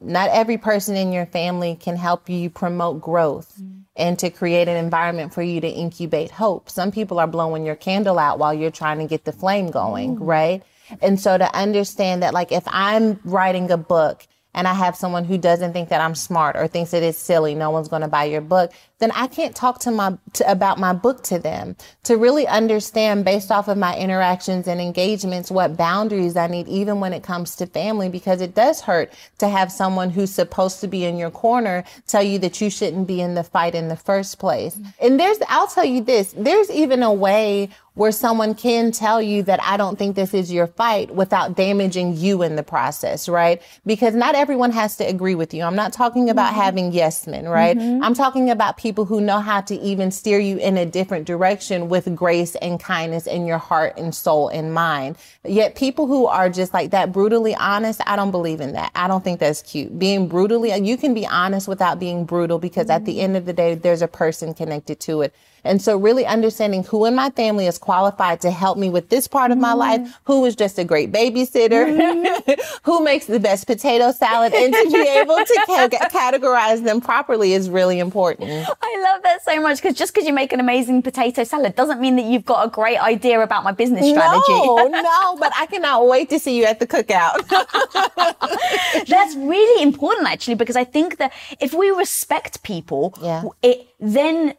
Not 0.00 0.30
every 0.30 0.58
person 0.58 0.96
in 0.96 1.12
your 1.12 1.26
family 1.26 1.76
can 1.76 1.96
help 1.96 2.28
you 2.28 2.50
promote 2.50 3.00
growth 3.00 3.54
mm. 3.60 3.84
and 3.96 4.18
to 4.18 4.30
create 4.30 4.68
an 4.68 4.76
environment 4.76 5.34
for 5.34 5.42
you 5.42 5.60
to 5.60 5.68
incubate 5.68 6.30
hope. 6.30 6.70
Some 6.70 6.92
people 6.92 7.18
are 7.18 7.26
blowing 7.26 7.66
your 7.66 7.76
candle 7.76 8.18
out 8.18 8.38
while 8.38 8.54
you're 8.54 8.70
trying 8.70 8.98
to 8.98 9.06
get 9.06 9.24
the 9.24 9.32
flame 9.32 9.70
going, 9.70 10.16
mm. 10.16 10.26
right? 10.26 10.62
And 11.02 11.18
so 11.20 11.36
to 11.36 11.54
understand 11.54 12.22
that, 12.22 12.34
like, 12.34 12.52
if 12.52 12.64
I'm 12.66 13.20
writing 13.24 13.70
a 13.70 13.76
book 13.76 14.26
and 14.54 14.68
I 14.68 14.74
have 14.74 14.96
someone 14.96 15.24
who 15.24 15.36
doesn't 15.36 15.72
think 15.72 15.88
that 15.88 16.00
I'm 16.00 16.14
smart 16.14 16.56
or 16.56 16.66
thinks 16.68 16.92
that 16.92 17.02
it's 17.02 17.18
silly, 17.18 17.54
no 17.54 17.70
one's 17.70 17.88
going 17.88 18.02
to 18.02 18.08
buy 18.08 18.24
your 18.24 18.40
book, 18.40 18.72
then 18.98 19.10
I 19.12 19.26
can't 19.26 19.54
talk 19.54 19.80
to 19.80 19.90
my 19.90 20.16
to, 20.34 20.50
about 20.50 20.78
my 20.78 20.92
book 20.92 21.22
to 21.24 21.38
them. 21.38 21.76
To 22.04 22.16
really 22.16 22.46
understand 22.46 23.24
based 23.24 23.50
off 23.50 23.68
of 23.68 23.76
my 23.76 23.96
interactions 23.96 24.68
and 24.68 24.80
engagements 24.80 25.50
what 25.50 25.76
boundaries 25.76 26.36
I 26.36 26.46
need 26.46 26.68
even 26.68 27.00
when 27.00 27.12
it 27.12 27.22
comes 27.22 27.56
to 27.56 27.66
family 27.66 28.08
because 28.08 28.40
it 28.40 28.54
does 28.54 28.80
hurt 28.80 29.12
to 29.38 29.48
have 29.48 29.72
someone 29.72 30.10
who's 30.10 30.30
supposed 30.30 30.80
to 30.80 30.88
be 30.88 31.04
in 31.04 31.16
your 31.16 31.30
corner 31.30 31.84
tell 32.06 32.22
you 32.22 32.38
that 32.40 32.60
you 32.60 32.70
shouldn't 32.70 33.06
be 33.06 33.20
in 33.20 33.34
the 33.34 33.44
fight 33.44 33.74
in 33.74 33.88
the 33.88 33.96
first 33.96 34.38
place. 34.38 34.76
Mm-hmm. 34.76 34.88
And 35.00 35.20
there's 35.20 35.38
I'll 35.48 35.66
tell 35.66 35.84
you 35.84 36.02
this, 36.02 36.32
there's 36.36 36.70
even 36.70 37.02
a 37.02 37.12
way 37.12 37.70
where 37.94 38.12
someone 38.12 38.54
can 38.54 38.90
tell 38.90 39.22
you 39.22 39.42
that 39.44 39.62
I 39.62 39.76
don't 39.76 39.96
think 39.96 40.16
this 40.16 40.34
is 40.34 40.52
your 40.52 40.66
fight 40.66 41.14
without 41.14 41.56
damaging 41.56 42.16
you 42.16 42.42
in 42.42 42.56
the 42.56 42.62
process, 42.62 43.28
right? 43.28 43.62
Because 43.86 44.14
not 44.14 44.34
everyone 44.34 44.72
has 44.72 44.96
to 44.96 45.04
agree 45.04 45.36
with 45.36 45.54
you. 45.54 45.62
I'm 45.62 45.76
not 45.76 45.92
talking 45.92 46.28
about 46.28 46.52
mm-hmm. 46.52 46.60
having 46.60 46.92
yes 46.92 47.26
men, 47.26 47.48
right? 47.48 47.78
Mm-hmm. 47.78 48.02
I'm 48.02 48.14
talking 48.14 48.50
about 48.50 48.76
people 48.76 48.93
who 48.94 49.20
know 49.20 49.40
how 49.40 49.60
to 49.62 49.74
even 49.80 50.10
steer 50.10 50.38
you 50.38 50.58
in 50.58 50.76
a 50.76 50.86
different 50.86 51.26
direction 51.26 51.88
with 51.88 52.14
grace 52.14 52.54
and 52.56 52.78
kindness 52.78 53.26
in 53.26 53.46
your 53.46 53.58
heart 53.58 53.98
and 53.98 54.14
soul 54.14 54.48
and 54.48 54.72
mind. 54.72 55.16
Yet 55.46 55.74
people 55.74 56.06
who 56.06 56.26
are 56.26 56.48
just 56.48 56.72
like 56.72 56.90
that 56.92 57.12
brutally 57.12 57.54
honest, 57.54 58.00
I 58.06 58.16
don't 58.16 58.30
believe 58.30 58.60
in 58.60 58.72
that. 58.72 58.90
I 58.94 59.08
don't 59.08 59.22
think 59.22 59.40
that's 59.40 59.60
cute. 59.60 59.98
Being 59.98 60.26
brutally, 60.26 60.72
uh, 60.72 60.76
you 60.76 60.96
can 60.96 61.12
be 61.12 61.26
honest 61.26 61.68
without 61.68 62.00
being 62.00 62.24
brutal 62.24 62.58
because 62.58 62.88
at 62.88 63.04
the 63.04 63.12
mm-hmm. 63.12 63.20
end 63.20 63.36
of 63.36 63.44
the 63.44 63.52
day, 63.52 63.74
there's 63.74 64.00
a 64.00 64.08
person 64.08 64.54
connected 64.54 65.00
to 65.00 65.20
it. 65.20 65.34
And 65.64 65.80
so 65.80 65.96
really 65.96 66.26
understanding 66.26 66.84
who 66.84 67.06
in 67.06 67.14
my 67.14 67.30
family 67.30 67.66
is 67.66 67.78
qualified 67.78 68.42
to 68.42 68.50
help 68.50 68.76
me 68.76 68.90
with 68.90 69.08
this 69.08 69.26
part 69.26 69.50
of 69.50 69.58
my 69.58 69.72
life, 69.72 70.00
mm-hmm. 70.00 70.12
who 70.24 70.44
is 70.44 70.54
just 70.54 70.78
a 70.78 70.84
great 70.84 71.10
babysitter, 71.10 71.86
mm-hmm. 71.86 72.52
who 72.82 73.02
makes 73.02 73.26
the 73.26 73.40
best 73.40 73.66
potato 73.66 74.12
salad, 74.12 74.52
and 74.52 74.74
to 74.74 74.90
be 74.90 75.08
able 75.08 75.36
to 75.36 75.62
ca- 75.66 75.88
categorize 76.10 76.84
them 76.84 77.00
properly 77.00 77.54
is 77.54 77.70
really 77.70 77.98
important. 77.98 78.50
I 78.50 79.02
love 79.02 79.22
that 79.22 79.42
so 79.42 79.60
much 79.60 79.80
because 79.80 79.96
just 79.96 80.12
because 80.12 80.26
you 80.26 80.34
make 80.34 80.52
an 80.52 80.60
amazing 80.60 81.00
potato 81.02 81.44
salad 81.44 81.74
doesn't 81.74 82.00
mean 82.00 82.16
that 82.16 82.26
you've 82.26 82.44
got 82.44 82.66
a 82.66 82.70
great 82.70 82.98
idea 82.98 83.40
about 83.40 83.64
my 83.64 83.72
business 83.72 84.06
strategy. 84.06 84.42
No, 84.48 84.86
no, 84.88 85.33
but 85.38 85.52
I 85.56 85.66
cannot 85.66 86.06
wait 86.06 86.28
to 86.30 86.38
see 86.38 86.56
you 86.56 86.64
at 86.64 86.78
the 86.80 86.86
cookout. 86.86 87.38
That's 89.06 89.34
really 89.36 89.82
important 89.82 90.28
actually 90.28 90.54
because 90.56 90.76
I 90.76 90.84
think 90.84 91.18
that 91.18 91.32
if 91.60 91.72
we 91.74 91.90
respect 91.90 92.62
people, 92.62 93.14
Yeah. 93.20 93.42
it 93.62 93.88
then 94.00 94.54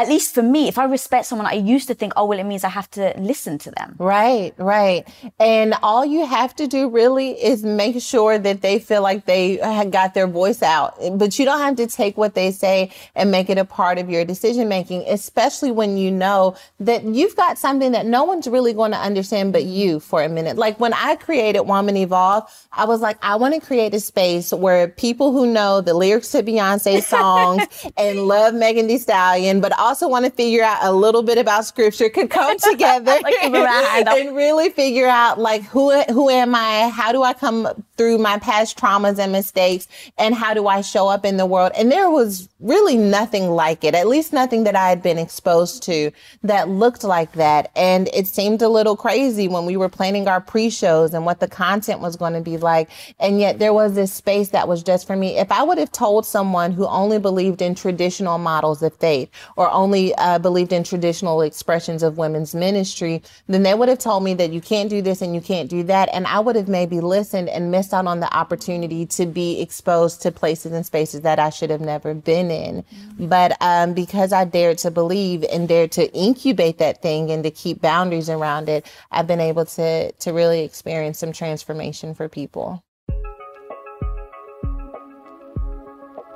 at 0.00 0.08
least 0.08 0.34
for 0.34 0.42
me, 0.42 0.66
if 0.66 0.78
I 0.78 0.84
respect 0.84 1.26
someone, 1.26 1.46
I 1.46 1.52
used 1.52 1.86
to 1.88 1.94
think, 1.94 2.14
oh 2.16 2.24
well, 2.24 2.38
it 2.38 2.44
means 2.44 2.64
I 2.64 2.70
have 2.70 2.90
to 2.92 3.12
listen 3.18 3.58
to 3.58 3.70
them. 3.70 3.96
Right, 3.98 4.54
right. 4.56 5.06
And 5.38 5.74
all 5.82 6.06
you 6.06 6.24
have 6.24 6.56
to 6.56 6.66
do 6.66 6.88
really 6.88 7.32
is 7.32 7.62
make 7.62 8.00
sure 8.00 8.38
that 8.38 8.62
they 8.62 8.78
feel 8.78 9.02
like 9.02 9.26
they 9.26 9.58
had 9.58 9.92
got 9.92 10.14
their 10.14 10.26
voice 10.26 10.62
out. 10.62 10.94
But 11.18 11.38
you 11.38 11.44
don't 11.44 11.60
have 11.60 11.76
to 11.76 11.86
take 11.86 12.16
what 12.16 12.34
they 12.34 12.50
say 12.50 12.92
and 13.14 13.30
make 13.30 13.50
it 13.50 13.58
a 13.58 13.64
part 13.66 13.98
of 13.98 14.08
your 14.08 14.24
decision 14.24 14.70
making, 14.70 15.04
especially 15.06 15.70
when 15.70 15.98
you 15.98 16.10
know 16.10 16.56
that 16.78 17.04
you've 17.04 17.36
got 17.36 17.58
something 17.58 17.92
that 17.92 18.06
no 18.06 18.24
one's 18.24 18.48
really 18.48 18.72
going 18.72 18.92
to 18.92 18.98
understand 18.98 19.52
but 19.52 19.64
you 19.64 20.00
for 20.00 20.22
a 20.22 20.30
minute. 20.30 20.56
Like 20.56 20.80
when 20.80 20.94
I 20.94 21.16
created 21.16 21.60
Woman 21.62 21.98
Evolve, 21.98 22.50
I 22.72 22.86
was 22.86 23.02
like, 23.02 23.18
I 23.20 23.36
want 23.36 23.54
to 23.54 23.60
create 23.60 23.92
a 23.92 24.00
space 24.00 24.50
where 24.50 24.88
people 24.88 25.32
who 25.32 25.46
know 25.46 25.82
the 25.82 25.92
lyrics 25.92 26.30
to 26.30 26.42
Beyonce 26.42 27.02
songs 27.02 27.66
and 27.98 28.20
love 28.20 28.54
Megan 28.54 28.86
Thee 28.86 28.96
Stallion, 28.96 29.60
but 29.60 29.78
also 29.78 29.89
want 30.02 30.24
to 30.24 30.30
figure 30.30 30.62
out 30.62 30.78
a 30.82 30.92
little 30.92 31.22
bit 31.22 31.38
about 31.38 31.64
scripture 31.64 32.08
could 32.08 32.30
come 32.30 32.56
together 32.70 33.18
Like, 33.22 33.34
give 33.42 33.52
her 33.52 33.64
a 33.64 33.68
hand 33.68 34.08
up. 34.08 34.16
and 34.16 34.34
really 34.36 34.70
figure 34.70 35.06
out 35.08 35.38
like 35.38 35.62
who 35.64 36.00
who 36.04 36.30
am 36.30 36.54
I? 36.54 36.88
How 36.88 37.12
do 37.12 37.22
I 37.22 37.32
come 37.34 37.68
through 37.96 38.18
my 38.18 38.38
past 38.38 38.78
traumas 38.78 39.18
and 39.18 39.32
mistakes? 39.32 39.86
And 40.18 40.34
how 40.34 40.54
do 40.54 40.66
I 40.68 40.80
show 40.80 41.08
up 41.08 41.24
in 41.24 41.36
the 41.36 41.46
world? 41.46 41.72
And 41.76 41.90
there 41.92 42.10
was 42.10 42.48
really 42.60 42.96
nothing 42.96 43.50
like 43.50 43.84
it, 43.84 43.94
at 43.94 44.06
least 44.08 44.32
nothing 44.32 44.64
that 44.64 44.76
I 44.76 44.88
had 44.88 45.02
been 45.02 45.18
exposed 45.18 45.82
to 45.84 46.10
that 46.42 46.68
looked 46.68 47.04
like 47.04 47.32
that. 47.32 47.70
And 47.76 48.08
it 48.14 48.26
seemed 48.26 48.62
a 48.62 48.68
little 48.68 48.96
crazy 48.96 49.48
when 49.48 49.66
we 49.66 49.76
were 49.76 49.88
planning 49.88 50.28
our 50.28 50.40
pre-shows 50.40 51.14
and 51.14 51.24
what 51.26 51.40
the 51.40 51.48
content 51.48 52.00
was 52.00 52.16
going 52.16 52.34
to 52.34 52.40
be 52.40 52.56
like. 52.56 52.90
And 53.18 53.40
yet 53.40 53.58
there 53.58 53.72
was 53.72 53.94
this 53.94 54.12
space 54.12 54.50
that 54.50 54.68
was 54.68 54.82
just 54.82 55.06
for 55.06 55.16
me. 55.16 55.38
If 55.38 55.50
I 55.52 55.62
would 55.62 55.78
have 55.78 55.92
told 55.92 56.26
someone 56.26 56.72
who 56.72 56.86
only 56.86 57.18
believed 57.18 57.62
in 57.62 57.74
traditional 57.74 58.38
models 58.38 58.82
of 58.82 58.94
faith 58.96 59.30
or 59.56 59.70
only 59.80 60.14
uh, 60.16 60.38
believed 60.38 60.72
in 60.72 60.84
traditional 60.84 61.40
expressions 61.40 62.02
of 62.02 62.18
women's 62.18 62.54
ministry, 62.54 63.22
then 63.46 63.62
they 63.62 63.74
would 63.74 63.88
have 63.88 63.98
told 63.98 64.22
me 64.22 64.34
that 64.34 64.52
you 64.52 64.60
can't 64.60 64.90
do 64.90 65.00
this 65.00 65.22
and 65.22 65.34
you 65.34 65.40
can't 65.40 65.70
do 65.70 65.82
that. 65.84 66.10
And 66.12 66.26
I 66.26 66.38
would 66.38 66.56
have 66.56 66.68
maybe 66.68 67.00
listened 67.00 67.48
and 67.48 67.70
missed 67.70 67.94
out 67.94 68.06
on 68.06 68.20
the 68.20 68.32
opportunity 68.36 69.06
to 69.06 69.26
be 69.26 69.60
exposed 69.60 70.20
to 70.22 70.30
places 70.30 70.72
and 70.72 70.84
spaces 70.84 71.22
that 71.22 71.38
I 71.38 71.48
should 71.50 71.70
have 71.70 71.80
never 71.80 72.12
been 72.12 72.50
in. 72.50 72.84
But 73.18 73.56
um, 73.60 73.94
because 73.94 74.32
I 74.32 74.44
dared 74.44 74.78
to 74.78 74.90
believe 74.90 75.44
and 75.50 75.66
dared 75.66 75.92
to 75.92 76.12
incubate 76.12 76.78
that 76.78 77.00
thing 77.00 77.30
and 77.30 77.42
to 77.44 77.50
keep 77.50 77.80
boundaries 77.80 78.28
around 78.28 78.68
it, 78.68 78.86
I've 79.10 79.26
been 79.26 79.40
able 79.40 79.64
to, 79.64 80.12
to 80.12 80.32
really 80.32 80.62
experience 80.64 81.18
some 81.18 81.32
transformation 81.32 82.14
for 82.14 82.28
people. 82.28 82.84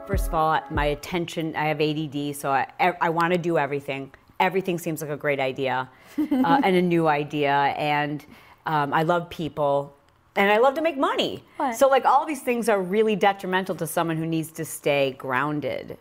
First 0.07 0.29
of 0.29 0.35
all, 0.35 0.61
my 0.71 0.87
attention, 0.87 1.57
I 1.57 1.67
have 1.67 1.81
ADD, 1.81 2.37
so 2.37 2.51
I, 2.51 2.67
I 2.79 3.09
want 3.09 3.33
to 3.33 3.39
do 3.39 3.57
everything. 3.57 4.13
Everything 4.39 4.79
seems 4.79 5.01
like 5.01 5.11
a 5.11 5.17
great 5.17 5.41
idea 5.41 5.89
uh, 6.19 6.61
and 6.65 6.77
a 6.77 6.83
new 6.83 7.09
idea. 7.09 7.53
And 7.53 8.25
um, 8.67 8.93
I 8.93 9.03
love 9.03 9.31
people 9.31 9.95
and 10.37 10.51
I 10.51 10.59
love 10.59 10.75
to 10.75 10.83
make 10.83 10.99
money. 10.99 11.43
Right. 11.59 11.75
So, 11.75 11.89
like, 11.89 12.05
all 12.05 12.27
these 12.27 12.43
things 12.43 12.69
are 12.69 12.83
really 12.83 13.17
detrimental 13.17 13.77
to 13.77 13.87
someone 13.87 14.17
who 14.17 14.27
needs 14.27 14.51
to 14.53 14.65
stay 14.65 15.13
grounded. 15.13 15.97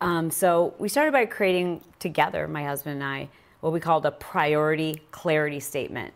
Um, 0.00 0.30
so, 0.30 0.74
we 0.78 0.88
started 0.88 1.12
by 1.12 1.26
creating 1.26 1.80
together, 2.00 2.48
my 2.48 2.64
husband 2.64 2.94
and 2.94 3.04
I, 3.04 3.28
what 3.60 3.72
we 3.72 3.78
called 3.78 4.04
a 4.04 4.10
priority 4.10 5.00
clarity 5.12 5.60
statement. 5.60 6.12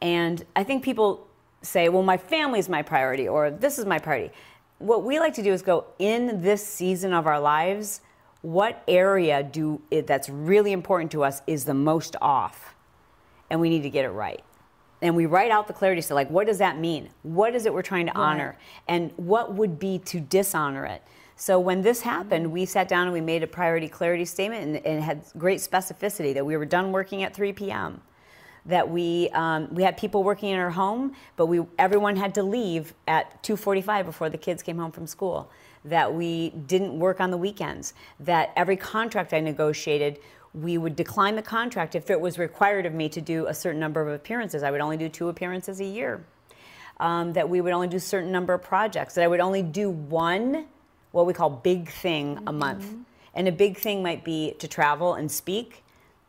And 0.00 0.44
I 0.54 0.62
think 0.62 0.84
people 0.84 1.26
say, 1.62 1.88
well, 1.88 2.02
my 2.02 2.16
family 2.16 2.60
is 2.60 2.68
my 2.68 2.82
priority, 2.82 3.28
or 3.28 3.50
this 3.50 3.78
is 3.78 3.84
my 3.84 3.98
priority. 3.98 4.32
What 4.80 5.04
we 5.04 5.20
like 5.20 5.34
to 5.34 5.42
do 5.42 5.52
is 5.52 5.60
go 5.60 5.84
in 5.98 6.40
this 6.40 6.66
season 6.66 7.12
of 7.12 7.26
our 7.26 7.38
lives, 7.38 8.00
what 8.40 8.82
area 8.88 9.42
do 9.42 9.82
it, 9.90 10.06
that's 10.06 10.30
really 10.30 10.72
important 10.72 11.10
to 11.12 11.22
us 11.22 11.42
is 11.46 11.66
the 11.66 11.74
most 11.74 12.16
off, 12.22 12.74
and 13.50 13.60
we 13.60 13.68
need 13.68 13.82
to 13.82 13.90
get 13.90 14.06
it 14.06 14.08
right. 14.08 14.42
And 15.02 15.14
we 15.14 15.26
write 15.26 15.50
out 15.50 15.66
the 15.66 15.74
clarity 15.74 16.00
so 16.00 16.14
like, 16.14 16.30
what 16.30 16.46
does 16.46 16.56
that 16.58 16.78
mean? 16.78 17.10
What 17.22 17.54
is 17.54 17.66
it 17.66 17.74
we're 17.74 17.82
trying 17.82 18.06
to 18.06 18.16
honor? 18.16 18.56
And 18.88 19.12
what 19.16 19.52
would 19.52 19.78
be 19.78 19.98
to 19.98 20.18
dishonor 20.18 20.86
it? 20.86 21.02
So 21.36 21.60
when 21.60 21.82
this 21.82 22.00
happened, 22.00 22.50
we 22.50 22.64
sat 22.64 22.88
down 22.88 23.02
and 23.02 23.12
we 23.12 23.20
made 23.20 23.42
a 23.42 23.46
priority 23.46 23.88
clarity 23.88 24.24
statement 24.24 24.62
and, 24.62 24.76
and 24.86 24.98
it 24.98 25.02
had 25.02 25.24
great 25.36 25.60
specificity 25.60 26.32
that 26.32 26.46
we 26.46 26.56
were 26.56 26.64
done 26.64 26.90
working 26.90 27.22
at 27.22 27.34
3 27.34 27.52
p.m 27.52 28.00
that 28.66 28.88
we 28.90 29.28
um, 29.30 29.72
we 29.72 29.82
had 29.82 29.96
people 29.96 30.22
working 30.22 30.50
in 30.50 30.58
our 30.58 30.70
home, 30.70 31.14
but 31.36 31.46
we 31.46 31.64
everyone 31.78 32.16
had 32.16 32.34
to 32.34 32.42
leave 32.42 32.94
at 33.08 33.42
2:45 33.42 34.04
before 34.06 34.30
the 34.30 34.38
kids 34.38 34.62
came 34.62 34.78
home 34.78 34.92
from 34.92 35.06
school. 35.06 35.50
That 35.84 36.14
we 36.14 36.50
didn't 36.50 36.98
work 36.98 37.20
on 37.20 37.30
the 37.30 37.38
weekends. 37.38 37.94
That 38.18 38.52
every 38.56 38.76
contract 38.76 39.32
I 39.32 39.40
negotiated, 39.40 40.18
we 40.52 40.76
would 40.76 40.94
decline 40.94 41.36
the 41.36 41.42
contract 41.42 41.94
if 41.94 42.10
it 42.10 42.20
was 42.20 42.38
required 42.38 42.84
of 42.84 42.92
me 42.92 43.08
to 43.08 43.20
do 43.20 43.46
a 43.46 43.54
certain 43.54 43.80
number 43.80 44.02
of 44.02 44.08
appearances. 44.08 44.62
I 44.62 44.70
would 44.70 44.80
only 44.80 44.96
do 44.96 45.08
two 45.08 45.28
appearances 45.28 45.80
a 45.80 45.84
year. 45.84 46.24
Um, 46.98 47.32
that 47.32 47.48
we 47.48 47.62
would 47.62 47.72
only 47.72 47.88
do 47.88 47.96
a 47.96 48.00
certain 48.00 48.30
number 48.30 48.52
of 48.52 48.62
projects. 48.62 49.14
That 49.14 49.24
I 49.24 49.28
would 49.28 49.40
only 49.40 49.62
do 49.62 49.88
one, 49.88 50.66
what 51.12 51.24
we 51.24 51.32
call 51.32 51.48
big 51.48 51.88
thing 51.88 52.40
a 52.46 52.52
month. 52.52 52.84
And 53.32 53.48
a 53.48 53.52
big 53.52 53.78
thing 53.78 54.02
might 54.02 54.22
be 54.22 54.54
to 54.58 54.68
travel 54.68 55.14
and 55.14 55.30
speak. 55.32 55.82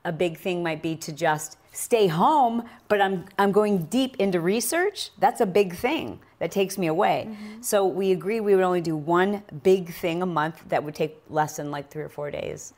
A 0.04 0.12
big 0.12 0.38
thing 0.38 0.64
might 0.64 0.82
be 0.82 0.96
to 0.96 1.12
just 1.12 1.58
stay 1.74 2.08
home, 2.08 2.64
but 2.88 3.00
I'm, 3.02 3.26
I'm 3.40 3.52
going 3.52 3.86
deep 3.86 4.18
into 4.18 4.42
research. 4.42 5.12
That's 5.20 5.42
a 5.42 5.46
big 5.46 5.76
thing 5.76 6.20
that 6.40 6.52
takes 6.52 6.78
me 6.78 6.88
away. 6.88 7.30
So 7.62 7.86
we 7.86 8.12
agree 8.12 8.40
we 8.40 8.56
would 8.56 8.64
only 8.64 8.82
do 8.82 8.96
one 8.96 9.44
big 9.64 9.94
thing 9.94 10.22
a 10.22 10.26
month 10.26 10.64
that 10.70 10.84
would 10.84 10.96
take 10.96 11.22
less 11.30 11.58
than 11.58 11.72
like 11.72 11.90
three 11.90 12.04
or 12.04 12.10
four 12.10 12.32
days. 12.32 12.74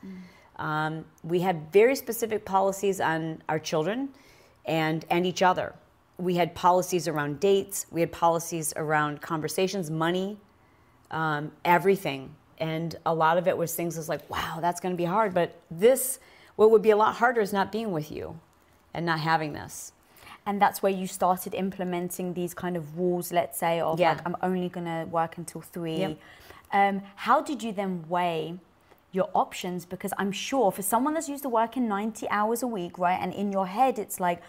Um, 0.56 1.04
we 1.24 1.40
had 1.40 1.72
very 1.72 1.96
specific 1.96 2.44
policies 2.44 3.00
on 3.00 3.42
our 3.48 3.58
children 3.58 4.10
and, 4.66 5.04
and 5.10 5.26
each 5.26 5.42
other. 5.42 5.74
We 6.18 6.36
had 6.36 6.54
policies 6.54 7.08
around 7.08 7.40
dates, 7.40 7.86
we 7.90 8.00
had 8.00 8.12
policies 8.12 8.72
around 8.76 9.20
conversations, 9.20 9.90
money, 9.90 10.38
um, 11.10 11.50
everything. 11.64 12.34
And 12.58 12.94
a 13.04 13.12
lot 13.12 13.36
of 13.36 13.48
it 13.48 13.58
was 13.58 13.74
things 13.74 13.96
that's 13.96 14.08
like, 14.08 14.28
wow, 14.30 14.58
that's 14.60 14.80
going 14.80 14.94
to 14.94 14.96
be 14.96 15.04
hard. 15.04 15.34
But 15.34 15.60
this, 15.70 16.20
what 16.56 16.70
would 16.70 16.82
be 16.82 16.90
a 16.90 16.96
lot 16.96 17.16
harder 17.16 17.40
is 17.40 17.52
not 17.52 17.72
being 17.72 17.92
with 17.92 18.10
you 18.12 18.38
and 18.92 19.04
not 19.04 19.20
having 19.20 19.52
this. 19.52 19.92
And 20.46 20.60
that's 20.60 20.82
where 20.82 20.92
you 20.92 21.06
started 21.06 21.54
implementing 21.54 22.34
these 22.34 22.52
kind 22.54 22.76
of 22.76 22.98
rules, 22.98 23.32
let's 23.32 23.58
say, 23.58 23.80
of 23.80 23.98
Yeah. 23.98 24.10
like, 24.12 24.20
I'm 24.26 24.36
only 24.42 24.68
going 24.68 24.86
to 24.86 25.06
work 25.10 25.38
until 25.38 25.62
three. 25.62 25.96
Yep. 25.96 26.18
Um, 26.72 27.02
how 27.16 27.40
did 27.40 27.62
you 27.62 27.72
then 27.72 28.04
weigh 28.08 28.58
your 29.10 29.30
options? 29.34 29.86
Because 29.86 30.12
I'm 30.18 30.32
sure 30.32 30.70
for 30.70 30.82
someone 30.82 31.14
that's 31.14 31.28
used 31.28 31.44
to 31.44 31.48
working 31.48 31.88
90 31.88 32.28
hours 32.28 32.62
a 32.62 32.66
week, 32.66 32.98
right? 32.98 33.18
And 33.20 33.32
in 33.32 33.52
your 33.52 33.66
head, 33.66 33.98
it's 33.98 34.20
like, 34.20 34.42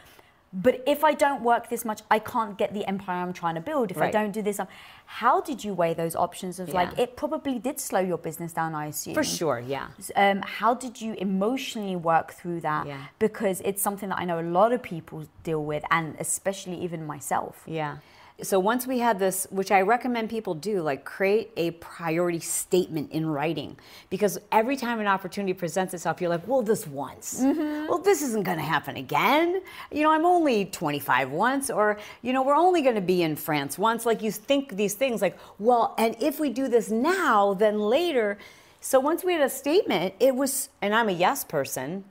but 0.56 0.82
if 0.88 1.04
I 1.04 1.14
don't 1.14 1.42
work 1.44 1.70
this 1.70 1.84
much, 1.84 2.02
I 2.10 2.20
can't 2.20 2.58
get 2.58 2.74
the 2.74 2.88
empire 2.88 3.22
I'm 3.22 3.34
trying 3.34 3.56
to 3.56 3.62
build. 3.62 3.92
If 3.92 3.98
I 3.98 4.10
don't 4.10 4.32
do 4.32 4.42
this, 4.42 4.58
I'm... 4.58 4.68
how 5.06 5.42
did 5.42 5.64
you 5.66 5.74
weigh 5.74 5.94
those 5.94 6.16
options 6.16 6.60
of 6.62 6.70
like, 6.70 6.98
it 6.98 7.18
probably 7.18 7.60
did 7.60 7.78
slow 7.80 8.00
your 8.00 8.18
business 8.18 8.54
down, 8.54 8.74
I 8.74 8.86
assume. 8.88 9.16
For 9.16 9.24
sure, 9.24 9.60
yeah. 9.60 9.88
Um, 10.16 10.42
how 10.42 10.74
did 10.74 11.02
you 11.02 11.14
emotionally 11.16 11.98
work 11.98 12.32
through 12.32 12.62
that? 12.62 12.88
Yeah. 12.88 13.04
Because 13.20 13.62
it's 13.66 13.82
something 13.82 14.10
that 14.10 14.18
I 14.18 14.24
know 14.24 14.40
a 14.40 14.50
lot 14.60 14.72
of 14.72 14.82
people 14.82 15.26
deal 15.44 15.64
with, 15.64 15.84
and 15.92 16.16
especially 16.20 16.82
even 16.82 17.06
myself. 17.06 17.62
Yeah. 17.66 17.98
So 18.42 18.60
once 18.60 18.86
we 18.86 19.00
had 19.00 19.18
this, 19.18 19.48
which 19.50 19.72
I 19.72 19.80
recommend 19.82 20.30
people 20.30 20.56
do, 20.56 20.82
like 20.82 21.06
create 21.06 21.52
a 21.56 21.72
priority 21.72 22.42
statement 22.42 23.12
in 23.14 23.26
writing. 23.26 23.78
Because 24.10 24.38
every 24.52 24.76
time 24.76 25.00
an 25.00 25.08
opportunity 25.08 25.54
presents 25.54 25.94
itself, 25.94 26.20
you're 26.20 26.30
like, 26.30 26.46
well, 26.46 26.62
this 26.62 26.86
once. 26.86 27.40
Mm-hmm. 27.40 27.88
Well, 27.88 28.00
this 28.00 28.22
isn't 28.22 28.44
going 28.44 28.58
to 28.58 28.64
happen 28.64 28.98
again. 28.98 29.62
You 29.90 30.04
know, 30.04 30.12
I'm 30.12 30.26
only 30.26 30.66
25 30.66 31.32
once, 31.32 31.70
or, 31.70 31.98
you 32.24 32.34
know, 32.34 32.44
we're 32.44 32.58
only 32.58 32.82
going 32.82 32.96
to 32.96 33.02
be 33.02 33.24
in 33.24 33.38
France 33.38 33.78
once. 33.78 34.06
Like 34.06 34.22
you 34.22 34.32
think 34.32 34.76
these 34.76 34.96
things 34.96 35.22
like, 35.22 35.38
well, 35.58 35.96
and 35.98 36.18
if 36.22 36.38
we 36.38 36.50
do 36.50 36.68
this 36.68 36.92
now, 36.92 37.54
then 37.54 37.80
later. 37.80 38.38
So 38.82 39.00
once 39.00 39.24
we 39.24 39.32
had 39.32 39.44
a 39.44 39.50
statement, 39.50 40.14
it 40.20 40.36
was, 40.36 40.68
and 40.82 40.94
I'm 40.94 41.08
a 41.08 41.14
yes 41.14 41.46
person, 41.46 42.04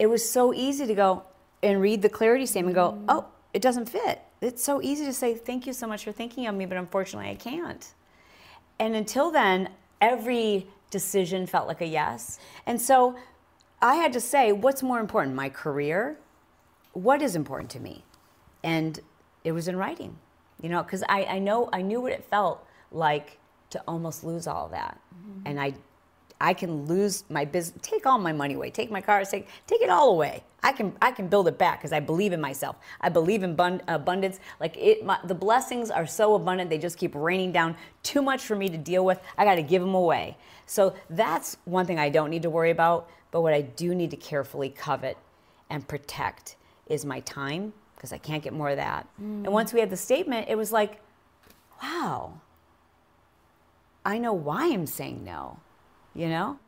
it 0.00 0.08
was 0.08 0.28
so 0.28 0.52
easy 0.52 0.84
to 0.84 0.94
go 0.94 1.22
and 1.62 1.80
read 1.80 2.02
the 2.02 2.08
clarity 2.08 2.44
statement 2.44 2.76
and 2.76 2.84
go, 2.84 2.92
mm-hmm. 2.92 3.04
oh, 3.08 3.26
it 3.54 3.62
doesn't 3.62 3.88
fit. 3.88 4.20
It's 4.40 4.62
so 4.62 4.82
easy 4.82 5.06
to 5.06 5.12
say, 5.12 5.34
thank 5.34 5.66
you 5.66 5.72
so 5.72 5.86
much 5.86 6.04
for 6.04 6.12
thinking 6.12 6.46
of 6.46 6.54
me, 6.54 6.66
but 6.66 6.76
unfortunately 6.76 7.30
I 7.30 7.36
can't. 7.36 7.86
And 8.80 8.96
until 8.96 9.30
then, 9.30 9.70
every 10.00 10.66
decision 10.90 11.46
felt 11.46 11.68
like 11.68 11.80
a 11.80 11.86
yes. 11.86 12.40
And 12.66 12.80
so 12.80 13.16
I 13.80 13.94
had 13.94 14.12
to 14.12 14.20
say, 14.20 14.52
what's 14.52 14.82
more 14.82 14.98
important, 14.98 15.36
my 15.36 15.48
career? 15.48 16.18
What 16.92 17.22
is 17.22 17.36
important 17.36 17.70
to 17.70 17.80
me? 17.80 18.04
And 18.64 18.98
it 19.44 19.52
was 19.52 19.68
in 19.68 19.76
writing, 19.76 20.16
you 20.60 20.68
know, 20.68 20.82
because 20.82 21.04
I, 21.08 21.24
I 21.24 21.38
know 21.38 21.68
I 21.72 21.82
knew 21.82 22.00
what 22.00 22.12
it 22.12 22.24
felt 22.24 22.66
like 22.90 23.38
to 23.70 23.82
almost 23.86 24.24
lose 24.24 24.46
all 24.46 24.68
that. 24.68 25.00
Mm-hmm. 25.14 25.46
And 25.46 25.60
I 25.60 25.74
I 26.44 26.52
can 26.52 26.84
lose 26.84 27.24
my 27.30 27.46
business, 27.46 27.80
take 27.80 28.04
all 28.04 28.18
my 28.18 28.32
money 28.32 28.52
away, 28.52 28.68
take 28.68 28.90
my 28.90 29.00
cars, 29.00 29.30
take 29.30 29.48
take 29.66 29.80
it 29.80 29.88
all 29.88 30.10
away. 30.10 30.44
I 30.62 30.72
can 30.72 30.94
I 31.00 31.10
can 31.10 31.26
build 31.28 31.48
it 31.48 31.56
back 31.56 31.80
because 31.80 31.92
I 31.92 32.00
believe 32.00 32.34
in 32.34 32.40
myself. 32.40 32.76
I 33.00 33.08
believe 33.08 33.42
in 33.42 33.54
bun- 33.54 33.80
abundance. 33.88 34.40
Like 34.60 34.76
it, 34.76 35.06
my, 35.06 35.18
the 35.24 35.34
blessings 35.34 35.90
are 35.90 36.06
so 36.06 36.34
abundant, 36.34 36.68
they 36.68 36.76
just 36.76 36.98
keep 36.98 37.14
raining 37.14 37.50
down. 37.50 37.76
Too 38.02 38.20
much 38.20 38.42
for 38.42 38.56
me 38.56 38.68
to 38.68 38.76
deal 38.76 39.06
with. 39.06 39.20
I 39.38 39.46
got 39.46 39.54
to 39.54 39.62
give 39.62 39.80
them 39.80 39.94
away. 39.94 40.36
So 40.66 40.94
that's 41.08 41.56
one 41.64 41.86
thing 41.86 41.98
I 41.98 42.10
don't 42.10 42.28
need 42.28 42.42
to 42.42 42.50
worry 42.50 42.70
about. 42.70 43.08
But 43.30 43.40
what 43.40 43.54
I 43.54 43.62
do 43.62 43.94
need 43.94 44.10
to 44.10 44.18
carefully 44.18 44.68
covet 44.68 45.16
and 45.70 45.88
protect 45.88 46.56
is 46.88 47.06
my 47.06 47.20
time 47.20 47.72
because 47.96 48.12
I 48.12 48.18
can't 48.18 48.42
get 48.42 48.52
more 48.52 48.68
of 48.68 48.76
that. 48.76 49.08
And 49.46 49.52
once 49.52 49.72
we 49.72 49.80
had 49.80 49.88
the 49.88 49.96
statement, 49.96 50.48
it 50.50 50.56
was 50.56 50.72
like, 50.72 51.00
wow, 51.82 52.34
I 54.04 54.18
know 54.18 54.34
why 54.34 54.70
I'm 54.70 54.86
saying 54.86 55.24
no, 55.24 55.58
you 56.14 56.28
know? 56.28 56.58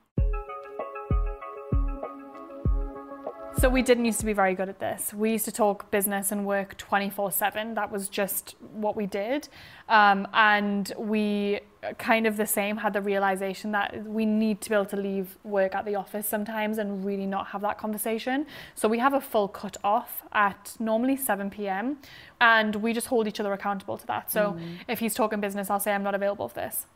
So 3.59 3.71
we 3.71 3.81
didn't 3.81 4.05
used 4.05 4.21
to 4.21 4.27
be 4.27 4.35
very 4.35 4.55
good 4.55 4.69
at 4.69 4.81
this. 4.81 5.15
We 5.15 5.33
used 5.33 5.47
to 5.47 5.53
talk 5.53 5.91
business 5.91 6.31
and 6.31 6.45
work 6.45 6.77
24/7. 6.77 7.75
That 7.75 7.91
was 7.91 8.11
just 8.11 8.55
what 8.61 8.97
we 8.97 9.07
did, 9.07 9.49
um, 9.89 10.29
and 10.35 10.93
we 10.99 11.61
kind 11.97 12.27
of 12.27 12.37
the 12.37 12.47
same 12.47 12.77
had 12.77 12.93
the 12.93 13.01
realization 13.01 13.73
that 13.73 14.05
we 14.05 14.27
need 14.27 14.61
to 14.61 14.69
be 14.69 14.75
able 14.75 14.85
to 14.87 14.97
leave 14.97 15.39
work 15.43 15.75
at 15.75 15.87
the 15.87 15.95
office 15.95 16.29
sometimes 16.29 16.77
and 16.77 17.03
really 17.03 17.25
not 17.25 17.47
have 17.49 17.63
that 17.63 17.79
conversation. 17.79 18.47
So 18.75 18.89
we 18.89 18.99
have 18.99 19.15
a 19.15 19.23
full 19.23 19.49
cut 19.49 19.79
off 19.83 20.23
at 20.33 20.77
normally 20.79 21.17
7 21.17 21.49
p.m. 21.49 21.97
and 22.41 22.77
we 22.77 22.93
just 22.93 23.07
hold 23.07 23.27
each 23.27 23.41
other 23.41 23.55
accountable 23.55 23.97
to 23.97 24.07
that. 24.09 24.31
So 24.31 24.59
if 24.87 24.99
he's 24.99 25.15
talking 25.15 25.41
business, 25.41 25.71
I'll 25.71 25.81
say 25.81 25.95
I'm 25.95 26.03
not 26.03 26.15
available 26.15 26.49
for 26.49 26.57
this. 26.57 26.87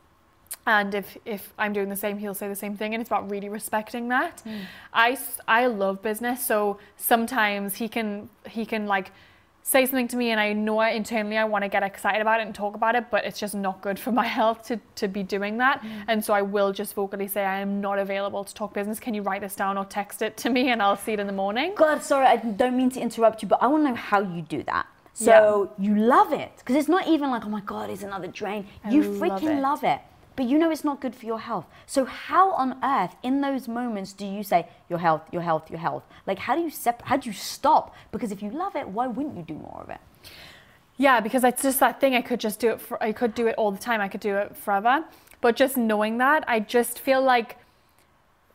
And 0.67 0.93
if, 0.93 1.17
if 1.25 1.53
I'm 1.57 1.73
doing 1.73 1.89
the 1.89 1.95
same, 1.95 2.17
he'll 2.17 2.35
say 2.35 2.47
the 2.47 2.55
same 2.55 2.77
thing. 2.77 2.93
And 2.93 3.01
it's 3.01 3.09
about 3.09 3.29
really 3.29 3.49
respecting 3.49 4.09
that. 4.09 4.41
Hmm. 4.41 4.57
I 4.93 5.17
I 5.47 5.65
love 5.67 6.01
business. 6.01 6.45
So 6.45 6.77
sometimes 6.97 7.75
he 7.75 7.87
can, 7.87 8.29
he 8.47 8.65
can 8.65 8.85
like 8.85 9.11
say 9.63 9.85
something 9.85 10.07
to 10.07 10.17
me 10.17 10.31
and 10.31 10.39
I 10.39 10.53
know 10.53 10.79
I 10.79 10.89
internally 10.89 11.37
I 11.37 11.45
want 11.45 11.63
to 11.63 11.69
get 11.69 11.83
excited 11.83 12.21
about 12.21 12.39
it 12.39 12.47
and 12.47 12.53
talk 12.53 12.75
about 12.75 12.95
it, 12.95 13.11
but 13.11 13.25
it's 13.25 13.39
just 13.39 13.53
not 13.55 13.81
good 13.81 13.99
for 13.99 14.11
my 14.11 14.25
health 14.39 14.63
to, 14.67 14.79
to 14.95 15.07
be 15.07 15.23
doing 15.23 15.57
that. 15.57 15.81
Hmm. 15.81 15.87
And 16.07 16.25
so 16.25 16.33
I 16.33 16.41
will 16.41 16.71
just 16.71 16.93
vocally 16.93 17.27
say 17.27 17.43
I 17.43 17.59
am 17.59 17.81
not 17.81 17.99
available 17.99 18.43
to 18.43 18.53
talk 18.53 18.73
business. 18.73 18.99
Can 18.99 19.13
you 19.13 19.21
write 19.21 19.41
this 19.41 19.55
down 19.55 19.77
or 19.77 19.85
text 19.85 20.21
it 20.21 20.37
to 20.37 20.49
me 20.49 20.69
and 20.69 20.81
I'll 20.81 20.97
see 20.97 21.13
it 21.13 21.19
in 21.19 21.27
the 21.27 21.33
morning? 21.33 21.73
God, 21.75 22.03
sorry, 22.03 22.27
I 22.27 22.37
don't 22.37 22.77
mean 22.77 22.89
to 22.91 22.99
interrupt 22.99 23.41
you, 23.41 23.47
but 23.47 23.61
I 23.61 23.67
want 23.67 23.83
to 23.85 23.89
know 23.89 23.95
how 23.95 24.21
you 24.21 24.41
do 24.41 24.63
that. 24.63 24.87
So 25.13 25.71
you 25.77 25.95
love 25.95 26.33
it 26.33 26.51
because 26.57 26.75
it's 26.75 26.87
not 26.87 27.07
even 27.07 27.29
like, 27.29 27.45
oh 27.45 27.49
my 27.49 27.61
God, 27.61 27.89
it's 27.89 28.03
another 28.03 28.27
drain. 28.27 28.65
you 28.89 29.03
love 29.03 29.21
freaking 29.21 29.57
it. 29.57 29.61
love 29.61 29.83
it. 29.83 29.99
But 30.35 30.45
you 30.45 30.57
know 30.57 30.71
it's 30.71 30.83
not 30.83 31.01
good 31.01 31.15
for 31.15 31.25
your 31.25 31.39
health. 31.39 31.65
So 31.85 32.05
how 32.05 32.51
on 32.51 32.77
earth, 32.83 33.15
in 33.21 33.41
those 33.41 33.67
moments, 33.67 34.13
do 34.13 34.25
you 34.25 34.43
say 34.43 34.67
your 34.89 34.99
health, 34.99 35.23
your 35.31 35.41
health, 35.41 35.69
your 35.69 35.79
health? 35.79 36.03
Like 36.25 36.39
how 36.39 36.55
do 36.55 36.61
you 36.61 36.69
sep- 36.69 37.03
How 37.03 37.17
do 37.17 37.29
you 37.29 37.33
stop? 37.33 37.93
Because 38.11 38.31
if 38.31 38.41
you 38.41 38.49
love 38.49 38.75
it, 38.75 38.87
why 38.87 39.07
wouldn't 39.07 39.35
you 39.35 39.43
do 39.43 39.55
more 39.55 39.81
of 39.83 39.89
it? 39.89 39.99
Yeah, 40.97 41.19
because 41.19 41.43
it's 41.43 41.63
just 41.63 41.79
that 41.79 41.99
thing. 41.99 42.15
I 42.15 42.21
could 42.21 42.39
just 42.39 42.59
do 42.59 42.71
it. 42.71 42.81
For, 42.81 43.01
I 43.03 43.11
could 43.11 43.33
do 43.33 43.47
it 43.47 43.55
all 43.57 43.71
the 43.71 43.79
time. 43.79 44.01
I 44.01 44.07
could 44.07 44.21
do 44.21 44.37
it 44.37 44.55
forever. 44.55 45.03
But 45.41 45.55
just 45.55 45.75
knowing 45.75 46.19
that, 46.19 46.43
I 46.47 46.59
just 46.59 46.99
feel 46.99 47.21
like 47.21 47.57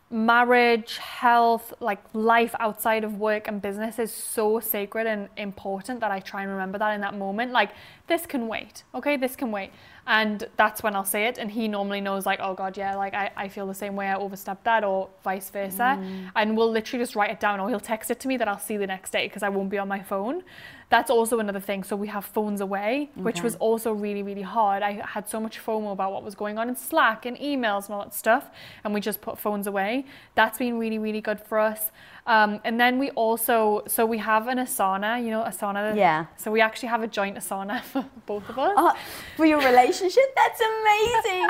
marriage, 0.09 0.99
health, 0.99 1.75
like 1.81 1.99
life 2.13 2.55
outside 2.61 3.03
of 3.03 3.19
work 3.19 3.49
and 3.49 3.61
business 3.61 3.99
is 3.99 4.13
so 4.13 4.61
sacred 4.61 5.07
and 5.07 5.29
important 5.37 5.99
that 6.01 6.13
I 6.13 6.21
try 6.21 6.43
and 6.43 6.51
remember 6.53 6.79
that 6.79 6.93
in 6.95 7.01
that 7.01 7.15
moment. 7.15 7.51
Like, 7.51 7.71
this 8.07 8.25
can 8.27 8.47
wait, 8.47 8.85
okay? 8.95 9.17
This 9.17 9.35
can 9.35 9.51
wait. 9.51 9.73
And 10.07 10.47
that's 10.57 10.83
when 10.83 10.95
I'll 10.95 11.05
say 11.05 11.27
it. 11.27 11.39
And 11.39 11.51
he 11.51 11.67
normally 11.69 12.01
knows, 12.01 12.27
like, 12.27 12.39
oh 12.41 12.55
God, 12.55 12.77
yeah, 12.77 12.95
like 12.97 13.15
I, 13.15 13.31
I 13.37 13.49
feel 13.49 13.67
the 13.67 13.75
same 13.75 13.97
way. 13.97 14.07
I 14.07 14.15
overstepped 14.15 14.65
that, 14.65 14.85
or 14.85 15.09
vice 15.25 15.51
versa. 15.51 15.99
Mm. 16.01 16.31
And 16.37 16.57
we'll 16.57 16.71
literally 16.71 17.03
just 17.03 17.17
write 17.17 17.31
it 17.31 17.41
down, 17.41 17.59
or 17.61 17.69
he'll 17.69 17.81
text 17.81 18.11
it 18.11 18.21
to 18.21 18.29
me 18.29 18.37
that 18.37 18.49
I'll 18.49 18.59
see 18.59 18.77
the 18.77 18.87
next 18.87 19.11
day 19.11 19.27
because 19.27 19.43
I 19.43 19.49
won't 19.49 19.71
be 19.71 19.79
on 19.79 19.89
my 19.89 20.03
phone. 20.03 20.43
That's 20.89 21.11
also 21.11 21.41
another 21.41 21.59
thing. 21.59 21.83
So 21.83 21.97
we 21.97 22.07
have 22.09 22.25
phones 22.25 22.61
away, 22.61 23.11
which 23.17 23.43
was 23.43 23.57
also 23.57 23.93
really, 23.93 24.23
really 24.23 24.43
hard. 24.43 24.85
I 24.85 24.93
had 25.05 25.29
so 25.29 25.41
much 25.41 25.59
FOMO 25.65 25.91
about 25.93 26.13
what 26.13 26.23
was 26.23 26.37
going 26.37 26.59
on 26.59 26.69
in 26.69 26.77
Slack 26.77 27.27
and 27.27 27.37
emails 27.39 27.87
and 27.87 27.95
all 27.97 28.03
that 28.05 28.15
stuff. 28.15 28.51
And 28.85 28.95
we 28.95 29.01
just 29.01 29.21
put 29.21 29.37
phones 29.37 29.67
away. 29.67 30.05
That's 30.37 30.59
been 30.59 30.79
really, 30.79 30.99
really 30.99 31.21
good 31.21 31.41
for 31.41 31.59
us. 31.59 31.91
Um, 32.29 32.61
and 32.65 32.79
then 32.81 32.99
we 32.99 33.11
also, 33.11 33.83
so 33.89 34.05
we 34.07 34.19
have 34.19 34.47
an 34.49 34.59
Asana, 34.59 35.23
you 35.25 35.31
know, 35.31 35.43
Asana. 35.43 35.97
Yeah. 35.97 36.27
So 36.37 36.51
we 36.53 36.61
actually 36.61 36.89
have 36.89 37.03
a 37.03 37.07
joint 37.09 37.37
Asana 37.37 37.83
for 37.93 38.05
both 38.27 38.49
of 38.49 38.57
us. 38.59 38.73
Oh, 38.77 38.95
for 39.37 39.47
your 39.47 39.59
relationship? 39.59 40.25
That's 40.37 40.61
amazing. 40.61 41.49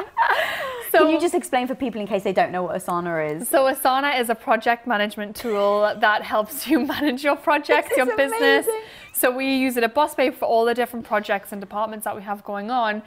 So- 0.93 0.99
Can 1.05 1.11
you 1.11 1.21
just 1.21 1.35
explain 1.35 1.67
for 1.67 1.75
people 1.75 2.01
in 2.01 2.07
case 2.07 2.23
they 2.25 2.33
don't 2.33 2.53
know 2.53 2.63
what 2.63 2.77
Asana 2.77 3.37
is? 3.37 3.49
So 3.49 3.65
Asana 3.73 4.19
is 4.19 4.31
a 4.31 4.35
project 4.35 4.87
management 4.87 5.37
tool 5.37 5.95
that 5.99 6.23
helps 6.23 6.67
you 6.67 6.81
manage 6.95 7.23
your 7.23 7.37
projects, 7.37 7.97
your 7.97 8.07
business. 8.17 8.67
amazing. 8.67 8.81
So 9.17 9.31
we 9.31 9.57
use 9.57 9.79
it 9.79 9.83
at 9.83 9.95
Boss 9.95 10.15
Babe 10.15 10.35
for 10.35 10.45
all 10.45 10.67
the 10.67 10.75
different 10.75 11.07
projects 11.07 11.51
and 11.51 11.59
departments 11.59 12.05
that 12.05 12.15
we 12.15 12.23
have 12.23 12.45
going 12.45 12.71
on. 12.71 13.03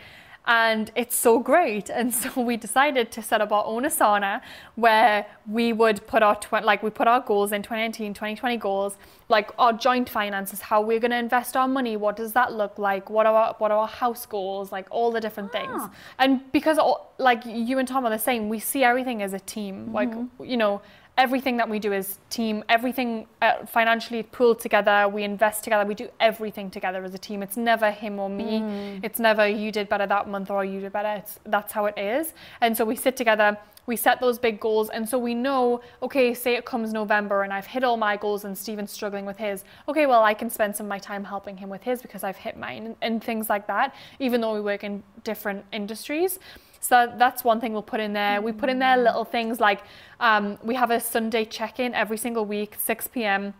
And 0.47 0.91
it's 0.95 1.15
so 1.15 1.37
great. 1.37 1.91
And 1.99 2.11
so 2.11 2.41
we 2.41 2.57
decided 2.57 3.11
to 3.11 3.21
set 3.21 3.41
up 3.41 3.51
our 3.51 3.63
own 3.63 3.83
Asana 3.83 4.41
where 4.73 5.27
we 5.45 5.71
would 5.71 6.07
put 6.07 6.23
our, 6.23 6.35
tw- 6.35 6.63
like 6.63 6.81
we 6.81 6.89
put 6.89 7.07
our 7.07 7.19
goals 7.19 7.51
in 7.51 7.61
2019, 7.61 8.15
2020 8.15 8.57
goals, 8.57 8.97
like 9.27 9.51
our 9.59 9.71
joint 9.71 10.09
finances, 10.09 10.61
how 10.61 10.81
we're 10.81 10.99
going 10.99 11.11
to 11.11 11.17
invest 11.17 11.55
our 11.55 11.67
money. 11.67 11.95
What 11.95 12.15
does 12.15 12.33
that 12.33 12.53
look 12.53 12.79
like? 12.79 13.11
What 13.11 13.27
are 13.27 13.35
our, 13.35 13.55
what 13.59 13.69
are 13.69 13.77
our 13.77 13.87
house 13.87 14.25
goals? 14.25 14.71
Like 14.71 14.87
all 14.89 15.11
the 15.11 15.21
different 15.21 15.51
things. 15.51 15.69
Ah. 15.75 15.91
And 16.17 16.51
because 16.51 16.79
all, 16.79 17.13
like 17.19 17.45
you 17.45 17.77
and 17.77 17.87
Tom 17.87 18.03
are 18.07 18.09
the 18.09 18.17
same, 18.17 18.49
we 18.49 18.57
see 18.57 18.83
everything 18.83 19.21
as 19.21 19.33
a 19.33 19.39
team. 19.39 19.93
Like, 19.93 20.09
mm-hmm. 20.09 20.43
you 20.43 20.57
know, 20.57 20.81
everything 21.19 21.57
that 21.57 21.69
we 21.69 21.79
do 21.79 21.91
is 21.91 22.17
team 22.29 22.63
everything 22.69 23.27
uh, 23.41 23.65
financially 23.65 24.23
pooled 24.23 24.59
together 24.59 25.07
we 25.09 25.23
invest 25.23 25.65
together 25.65 25.85
we 25.85 25.93
do 25.93 26.07
everything 26.19 26.71
together 26.71 27.03
as 27.03 27.13
a 27.13 27.17
team. 27.17 27.43
It's 27.43 27.57
never 27.57 27.91
him 27.91 28.19
or 28.19 28.29
me. 28.29 28.99
It's 29.03 29.19
never 29.19 29.47
you 29.47 29.71
did 29.71 29.89
better 29.89 30.07
that 30.07 30.27
month 30.29 30.49
or 30.49 30.63
you 30.63 30.79
did 30.79 30.93
better. 30.93 31.13
It's, 31.21 31.39
that's 31.45 31.71
how 31.73 31.85
it 31.85 31.97
is. 31.97 32.33
And 32.61 32.75
so 32.75 32.85
we 32.85 32.95
sit 32.95 33.17
together 33.17 33.57
we 33.85 33.95
set 33.95 34.21
those 34.21 34.37
big 34.37 34.59
goals 34.59 34.89
and 34.89 35.09
so 35.09 35.17
we 35.17 35.33
know 35.33 35.81
okay 36.03 36.31
say 36.35 36.53
it 36.53 36.63
comes 36.63 36.93
november 36.93 37.41
and 37.41 37.51
i've 37.51 37.65
hit 37.65 37.83
all 37.83 37.97
my 37.97 38.15
goals 38.15 38.45
and 38.45 38.55
steven's 38.55 38.91
struggling 38.91 39.25
with 39.25 39.37
his. 39.37 39.63
Okay 39.87 40.05
well 40.05 40.23
i 40.23 40.33
can 40.35 40.47
spend 40.47 40.75
some 40.75 40.85
of 40.85 40.89
my 40.89 40.99
time 40.99 41.23
helping 41.23 41.57
him 41.57 41.69
with 41.69 41.81
his 41.81 41.99
because 41.99 42.23
i've 42.23 42.37
hit 42.37 42.55
mine 42.55 42.85
and, 42.85 42.95
and 43.01 43.23
things 43.23 43.49
like 43.49 43.65
that 43.65 43.95
even 44.19 44.41
though 44.41 44.53
we 44.53 44.61
work 44.61 44.83
in 44.83 45.01
different 45.23 45.65
industries 45.73 46.37
so 46.79 47.11
that's 47.17 47.43
one 47.43 47.59
thing 47.59 47.73
we'll 47.73 47.81
put 47.81 47.99
in 47.99 48.13
there. 48.13 48.41
We 48.41 48.51
put 48.51 48.69
in 48.69 48.79
there 48.79 48.97
little 48.97 49.25
things 49.25 49.59
like 49.59 49.81
um, 50.19 50.57
we 50.63 50.75
have 50.75 50.91
a 50.91 50.99
Sunday 50.99 51.45
check-in 51.45 51.93
every 51.93 52.17
single 52.17 52.45
week, 52.45 52.75
6 52.79 53.07
p.m., 53.07 53.53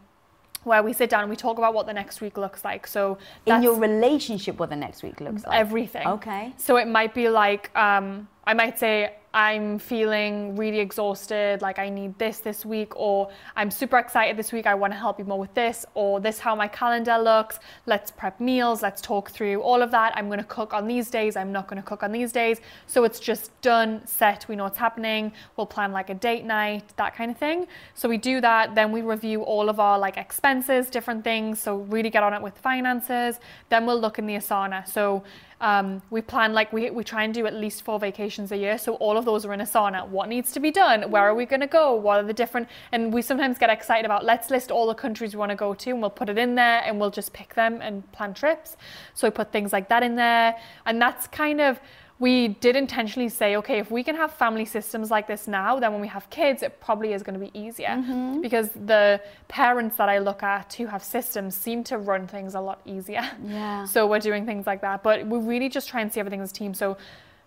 where 0.64 0.84
we 0.84 0.92
sit 0.94 1.10
down 1.10 1.22
and 1.22 1.30
we 1.30 1.36
talk 1.36 1.58
about 1.58 1.74
what 1.74 1.86
the 1.86 1.94
next 1.94 2.22
week 2.22 2.38
looks 2.38 2.66
like. 2.66 2.86
So 2.86 3.18
in 3.46 3.64
your 3.64 3.76
relationship, 3.76 4.60
what 4.60 4.70
the 4.70 4.76
next 4.76 5.04
week 5.04 5.22
looks 5.22 5.46
like? 5.46 5.58
everything. 5.58 6.08
Okay. 6.08 6.54
So 6.58 6.78
it 6.78 6.88
might 6.88 7.14
be 7.14 7.30
like 7.30 7.76
um, 7.78 8.28
I 8.46 8.54
might 8.54 8.78
say 8.78 9.16
I'm 9.34 9.78
feeling 9.78 10.56
really 10.56 10.80
exhausted, 10.80 11.62
like 11.62 11.78
I 11.78 11.90
need 11.90 12.18
this 12.18 12.40
this 12.40 12.66
week, 12.66 12.96
or 12.96 13.30
I'm 13.56 13.70
super 13.70 14.00
excited 14.00 14.38
this 14.38 14.52
week. 14.52 14.66
I 14.66 14.74
want 14.74 14.92
to 14.94 14.98
help 14.98 15.20
you 15.20 15.26
more 15.26 15.38
with 15.38 15.54
this, 15.54 15.86
or 15.94 16.20
this 16.20 16.40
how 16.40 16.56
my 16.56 16.68
calendar 16.68 17.18
looks. 17.18 17.60
Let's 17.86 18.10
prep 18.10 18.40
meals. 18.40 18.82
Let's 18.82 19.02
talk 19.02 19.30
through 19.30 19.62
all 19.62 19.84
of 19.84 19.92
that. 19.92 20.14
I'm 20.18 20.28
going 20.28 20.40
to 20.40 20.46
cook 20.46 20.74
on 20.74 20.88
these 20.88 21.12
days. 21.12 21.36
I'm 21.36 21.52
not 21.52 21.68
going 21.68 21.80
to 21.80 21.88
cook 21.88 22.02
on 22.02 22.12
these 22.12 22.32
days. 22.32 22.60
So 22.88 23.04
it's 23.04 23.20
just 23.20 23.52
done, 23.62 24.02
set. 24.08 24.48
We 24.50 24.56
know 24.56 24.64
what's 24.64 24.80
happening. 24.80 25.32
We'll 25.58 25.68
plan 25.68 25.92
like 25.92 26.10
a 26.10 26.16
date 26.16 26.46
night, 26.46 26.84
that 26.96 27.16
kind 27.16 27.30
of 27.30 27.38
thing. 27.38 27.68
So 27.94 28.10
we 28.10 28.18
do 28.18 28.42
that. 28.42 28.74
Then 28.74 28.92
we 28.92 29.02
review 29.02 29.44
all 29.44 29.70
of 29.70 29.80
our 29.80 30.00
like 30.00 30.18
expenses, 30.18 30.90
different 30.90 31.24
things. 31.24 31.60
So 31.60 31.78
really 31.78 32.10
get 32.10 32.24
on 32.24 32.34
it 32.34 32.42
with 32.42 32.58
finances. 32.58 33.40
Then 33.70 33.86
we'll 33.86 34.00
look 34.00 34.18
in 34.18 34.26
the 34.26 34.36
Asana. 34.36 34.88
So 34.88 35.24
um, 35.62 36.02
we 36.10 36.22
plan 36.22 36.54
like 36.54 36.72
we, 36.72 36.90
we 36.90 37.04
try 37.04 37.24
and 37.24 37.34
do 37.34 37.46
at 37.46 37.54
least 37.54 37.84
four 37.84 38.00
vacations 38.00 38.52
a 38.52 38.58
year 38.58 38.78
so 38.78 38.96
all 38.96 39.18
of 39.18 39.26
those 39.26 39.46
are 39.46 39.54
in 39.54 39.60
asana 39.60 40.08
what 40.08 40.30
needs 40.30 40.52
to 40.54 40.60
be 40.60 40.72
done? 40.72 41.12
Where 41.12 41.24
are 41.24 41.36
we 41.36 41.46
going 41.46 41.60
to 41.60 41.68
go? 41.68 41.96
What 41.96 42.20
are 42.20 42.24
the 42.24 42.34
different 42.34 42.68
and 42.92 43.14
we 43.14 43.22
sometimes 43.22 43.58
get 43.58 43.70
excited 43.70 44.06
about 44.06 44.24
let's 44.24 44.50
list 44.50 44.72
all 44.72 44.88
the 44.88 44.96
countries 44.96 45.34
we 45.34 45.40
want 45.40 45.52
to 45.52 45.56
go 45.56 45.74
to 45.74 45.90
and 45.92 46.02
we'll 46.02 46.10
put 46.10 46.30
it 46.30 46.38
in 46.38 46.56
there 46.56 46.82
and 46.86 47.00
we'll 47.00 47.12
just 47.12 47.34
pick 47.34 47.54
them 47.56 47.82
and 47.82 48.10
plan 48.12 48.34
trips. 48.34 48.78
So 49.14 49.28
we 49.28 49.32
put 49.32 49.52
things 49.52 49.74
like 49.74 49.90
that 49.90 50.04
in 50.04 50.16
there 50.16 50.56
and 50.86 51.02
that's 51.02 51.28
kind 51.28 51.60
of 51.62 51.80
we 52.20 52.50
did 52.50 52.76
intentionally 52.76 53.30
say, 53.30 53.56
okay, 53.56 53.80
if 53.80 53.90
we 53.92 54.04
can 54.04 54.16
have 54.16 54.34
family 54.34 54.66
systems 54.66 55.10
like 55.10 55.26
this 55.26 55.48
now, 55.48 55.80
then 55.80 55.94
when 55.94 56.02
we 56.02 56.08
have 56.10 56.30
kids, 56.30 56.62
it 56.64 56.82
probably 56.82 57.14
is 57.14 57.24
going 57.24 57.40
to 57.40 57.46
be 57.46 57.58
easier 57.58 57.88
mm-hmm. 57.88 58.42
because 58.42 58.70
the 58.72 59.22
parents 59.48 59.96
that 59.96 60.10
I 60.10 60.20
look 60.20 60.44
at 60.44 60.74
who 60.74 60.86
have 60.88 61.02
systems 61.02 61.56
seem 61.56 61.82
to 61.86 61.98
run 61.98 62.28
things 62.28 62.56
a 62.56 62.60
lot 62.60 62.82
easier. 62.86 63.26
Yeah. 63.46 63.86
So 63.86 64.06
we're 64.06 64.20
doing 64.20 64.46
things 64.46 64.68
like 64.68 64.82
that, 64.82 65.02
but 65.02 65.26
we 65.26 65.40
really 65.40 65.70
just 65.70 65.88
try 65.88 66.02
and 66.02 66.12
see 66.12 66.20
everything 66.20 66.42
as 66.42 66.52
a 66.52 66.54
team. 66.54 66.74
So 66.74 66.98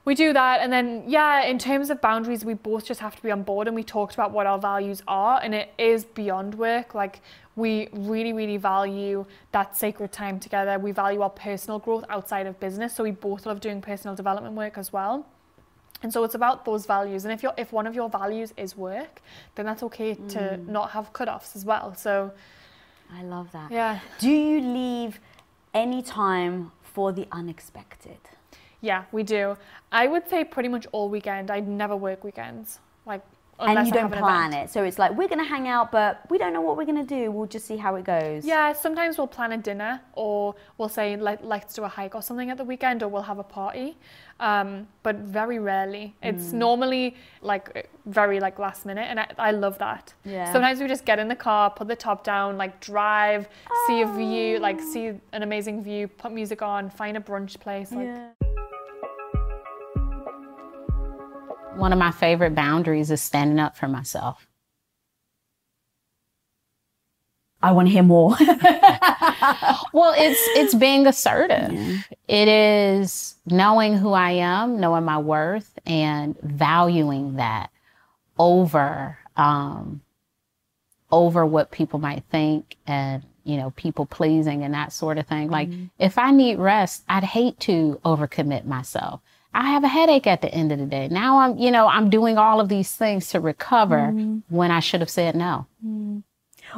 we 0.05 0.15
do 0.17 0.33
that, 0.33 0.61
and 0.61 0.73
then 0.73 1.05
yeah, 1.07 1.45
in 1.45 1.59
terms 1.59 1.89
of 1.89 2.01
boundaries, 2.01 2.45
we 2.45 2.55
both 2.55 2.85
just 2.85 3.01
have 3.01 3.15
to 3.15 3.23
be 3.23 3.31
on 3.31 3.43
board, 3.43 3.69
and 3.69 3.77
we 3.77 3.85
talked 3.85 4.15
about 4.15 4.33
what 4.33 4.47
our 4.47 4.59
values 4.59 5.03
are, 5.07 5.41
and 5.43 5.55
it 5.55 5.73
is 5.79 6.05
beyond 6.05 6.57
work. 6.57 6.95
Like 6.95 7.21
we 7.55 7.89
really, 7.93 8.33
really 8.33 8.57
value 8.57 9.25
that 9.53 9.77
sacred 9.77 10.11
time 10.11 10.41
together. 10.41 10.79
We 10.79 10.91
value 10.91 11.21
our 11.21 11.31
personal 11.31 11.79
growth 11.79 12.05
outside 12.09 12.47
of 12.47 12.59
business, 12.59 12.95
so 12.95 13.05
we 13.05 13.13
both 13.13 13.47
love 13.47 13.61
doing 13.61 13.81
personal 13.81 14.17
development 14.17 14.57
work 14.57 14.77
as 14.77 14.93
well. 14.93 15.27
And 16.03 16.13
so 16.13 16.25
it's 16.25 16.35
about 16.35 16.65
those 16.65 16.85
values. 16.85 17.25
And 17.25 17.33
if 17.33 17.43
you're 17.45 17.55
if 17.57 17.73
one 17.73 17.87
of 17.87 17.95
your 17.95 18.09
values 18.09 18.53
is 18.57 18.77
work, 18.77 19.23
then 19.55 19.67
that's 19.67 19.85
okay 19.85 20.15
to 20.15 20.39
mm. 20.39 20.67
not 20.67 20.91
have 20.91 21.13
cutoffs 21.13 21.55
as 21.55 21.65
well. 21.65 21.95
So 21.95 22.33
I 23.15 23.23
love 23.23 23.53
that. 23.53 23.71
yeah. 23.71 24.01
Do 24.19 24.31
you 24.31 24.61
leave 24.61 25.21
any 25.73 26.03
time 26.03 26.73
for 26.83 27.13
the 27.13 27.29
unexpected? 27.31 28.19
Yeah, 28.83 29.05
we 29.13 29.23
do. 29.23 29.57
I 29.91 30.07
would 30.07 30.29
say 30.29 30.45
pretty 30.45 30.69
much 30.69 30.87
all 30.93 31.09
weekend. 31.09 31.51
I 31.51 31.61
never 31.61 31.97
work 31.97 32.25
weekends. 32.25 32.81
Like 33.07 33.23
and 33.61 33.71
unless 33.71 33.87
you 33.87 33.93
I 33.93 34.03
don't 34.03 34.13
plan 34.13 34.53
it. 34.55 34.71
So 34.71 34.83
it's 34.83 34.99
like 34.99 35.13
we're 35.13 35.29
gonna 35.29 35.45
hang 35.45 35.69
out, 35.69 35.93
but 35.93 36.29
we 36.31 36.37
don't 36.37 36.53
know 36.53 36.61
what 36.61 36.77
we're 36.77 36.85
gonna 36.87 37.05
do. 37.05 37.31
We'll 37.31 37.47
just 37.47 37.65
see 37.67 37.77
how 37.77 37.95
it 37.95 38.05
goes. 38.05 38.45
Yeah, 38.45 38.73
sometimes 38.73 39.19
we'll 39.19 39.29
plan 39.29 39.53
a 39.53 39.57
dinner 39.59 40.01
or 40.15 40.55
we'll 40.79 40.89
say 40.89 41.17
Let, 41.17 41.45
let's 41.45 41.75
do 41.75 41.85
a 41.85 41.89
hike 41.89 42.15
or 42.17 42.23
something 42.23 42.51
at 42.51 42.57
the 42.59 42.65
weekend 42.65 43.03
or 43.05 43.09
we'll 43.09 43.23
have 43.23 43.39
a 43.39 43.45
party. 43.45 43.97
Um, 44.41 44.89
but 45.05 45.17
very 45.17 45.61
rarely. 45.61 46.17
It's 46.23 46.51
Hmm. 46.51 46.59
normally 46.59 47.17
like 47.41 47.89
very 48.07 48.41
like 48.41 48.59
last 48.59 48.85
minute 48.85 49.07
and 49.09 49.21
I, 49.21 49.29
I 49.39 49.51
love 49.53 49.79
that. 49.79 50.13
Yeah. 50.25 50.51
Sometimes 50.53 50.81
we 50.81 50.89
just 50.89 51.05
get 51.05 51.21
in 51.21 51.29
the 51.29 51.37
car, 51.37 51.71
put 51.71 51.87
the 51.87 51.95
top 51.95 52.25
down, 52.25 52.59
like 52.59 52.81
drive, 52.81 53.49
see 53.87 54.03
a 54.03 54.09
view, 54.09 54.59
like 54.59 54.81
see 54.81 55.09
an 55.33 55.43
amazing 55.45 55.85
view, 55.85 56.09
put 56.09 56.33
music 56.33 56.63
on, 56.63 56.91
find 56.91 57.17
a 57.17 57.21
brunch 57.21 57.61
place. 57.61 57.93
Like 57.93 58.09
One 61.77 61.93
of 61.93 61.99
my 61.99 62.11
favorite 62.11 62.55
boundaries 62.55 63.11
is 63.11 63.23
standing 63.23 63.59
up 63.59 63.77
for 63.77 63.89
myself. 63.89 64.47
I 67.63 67.73
want 67.73 67.89
to 67.89 67.93
hear 67.93 68.03
more. 68.03 68.37
Well, 69.93 70.15
it's 70.17 70.41
it's 70.57 70.75
being 70.75 71.07
assertive. 71.07 71.73
It 72.29 72.49
is 72.49 73.35
knowing 73.47 73.97
who 73.97 74.13
I 74.13 74.31
am, 74.33 74.79
knowing 74.81 75.05
my 75.05 75.19
worth, 75.19 75.79
and 75.85 76.39
valuing 76.41 77.37
that 77.37 77.71
over 78.39 79.19
um, 79.37 80.01
over 81.11 81.45
what 81.45 81.73
people 81.73 81.99
might 81.99 82.25
think, 82.31 82.77
and 82.87 83.25
you 83.45 83.57
know, 83.57 83.71
people 83.71 84.07
pleasing 84.07 84.63
and 84.63 84.73
that 84.75 84.93
sort 84.93 85.19
of 85.19 85.27
thing. 85.27 85.51
Like 85.51 85.69
if 85.99 86.17
I 86.19 86.31
need 86.31 86.59
rest, 86.59 87.03
I'd 87.09 87.25
hate 87.25 87.59
to 87.61 88.01
overcommit 88.05 88.65
myself. 88.65 89.21
I 89.55 89.69
have 89.71 89.85
a 89.85 89.89
headache 89.89 90.27
at 90.27 90.41
the 90.41 90.53
end 90.53 90.73
of 90.73 90.79
the 90.79 90.87
day. 90.87 91.09
Now 91.09 91.39
I'm, 91.41 91.59
you 91.59 91.71
know, 91.71 91.87
I'm 91.87 92.09
doing 92.11 92.39
all 92.39 92.61
of 92.61 92.69
these 92.69 92.95
things 92.97 93.29
to 93.31 93.41
recover 93.41 94.13
when 94.49 94.71
I 94.71 94.81
should 94.81 95.01
have 95.01 95.11
said 95.11 95.35
no. 95.37 95.67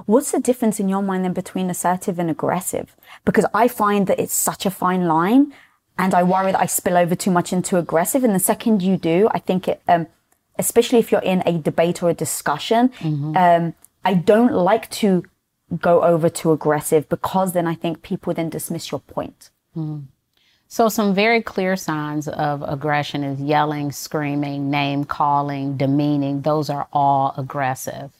What's 0.06 0.32
the 0.32 0.40
difference 0.40 0.80
in 0.80 0.88
your 0.88 1.02
mind 1.02 1.24
then 1.24 1.32
between 1.34 1.70
assertive 1.70 2.18
and 2.18 2.28
aggressive? 2.30 2.96
Because 3.24 3.46
I 3.54 3.68
find 3.68 4.06
that 4.08 4.18
it's 4.18 4.34
such 4.34 4.66
a 4.66 4.70
fine 4.70 5.06
line 5.06 5.52
and 5.96 6.14
I 6.14 6.24
worry 6.24 6.50
that 6.52 6.60
I 6.60 6.66
spill 6.66 6.96
over 6.96 7.14
too 7.14 7.30
much 7.30 7.52
into 7.52 7.76
aggressive. 7.76 8.24
And 8.24 8.34
the 8.34 8.40
second 8.40 8.82
you 8.82 8.96
do, 8.96 9.28
I 9.30 9.38
think 9.38 9.68
it, 9.68 9.80
um, 9.86 10.08
especially 10.58 10.98
if 10.98 11.12
you're 11.12 11.20
in 11.22 11.42
a 11.46 11.58
debate 11.58 12.02
or 12.02 12.10
a 12.10 12.14
discussion, 12.14 12.90
um, 13.36 13.74
I 14.04 14.14
don't 14.14 14.52
like 14.52 14.90
to 15.02 15.24
go 15.80 16.02
over 16.02 16.28
to 16.28 16.52
aggressive 16.52 17.08
because 17.08 17.52
then 17.52 17.66
I 17.68 17.74
think 17.74 18.02
people 18.02 18.34
then 18.34 18.48
dismiss 18.50 18.90
your 18.90 19.00
point. 19.00 19.50
So, 20.74 20.88
some 20.88 21.14
very 21.14 21.40
clear 21.40 21.76
signs 21.76 22.26
of 22.26 22.60
aggression 22.62 23.22
is 23.22 23.40
yelling, 23.40 23.92
screaming, 23.92 24.72
name 24.72 25.04
calling, 25.04 25.76
demeaning. 25.76 26.42
Those 26.42 26.68
are 26.68 26.88
all 26.92 27.32
aggressive. 27.36 28.10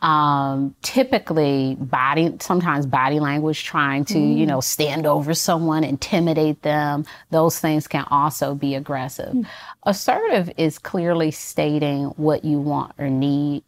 Um, 0.00 0.76
typically, 0.82 1.74
body, 1.80 2.36
sometimes 2.38 2.86
body 2.86 3.18
language, 3.18 3.64
trying 3.64 4.04
to, 4.04 4.16
you 4.16 4.24
mm-hmm. 4.24 4.46
know, 4.46 4.60
stand 4.60 5.06
over 5.06 5.34
someone, 5.34 5.82
intimidate 5.82 6.62
them. 6.62 7.04
Those 7.32 7.58
things 7.58 7.88
can 7.88 8.04
also 8.12 8.54
be 8.54 8.76
aggressive. 8.76 9.32
Hmm. 9.32 9.42
Assertive 9.82 10.52
is 10.56 10.78
clearly 10.78 11.32
stating 11.32 12.04
what 12.10 12.44
you 12.44 12.60
want 12.60 12.92
or 12.96 13.10
need, 13.10 13.64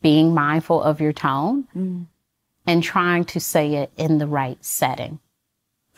being 0.00 0.32
mindful 0.32 0.80
of 0.80 1.00
your 1.00 1.12
tone, 1.12 1.64
hmm. 1.72 2.02
and 2.68 2.84
trying 2.84 3.24
to 3.24 3.40
say 3.40 3.74
it 3.74 3.90
in 3.96 4.18
the 4.18 4.28
right 4.28 4.64
setting. 4.64 5.18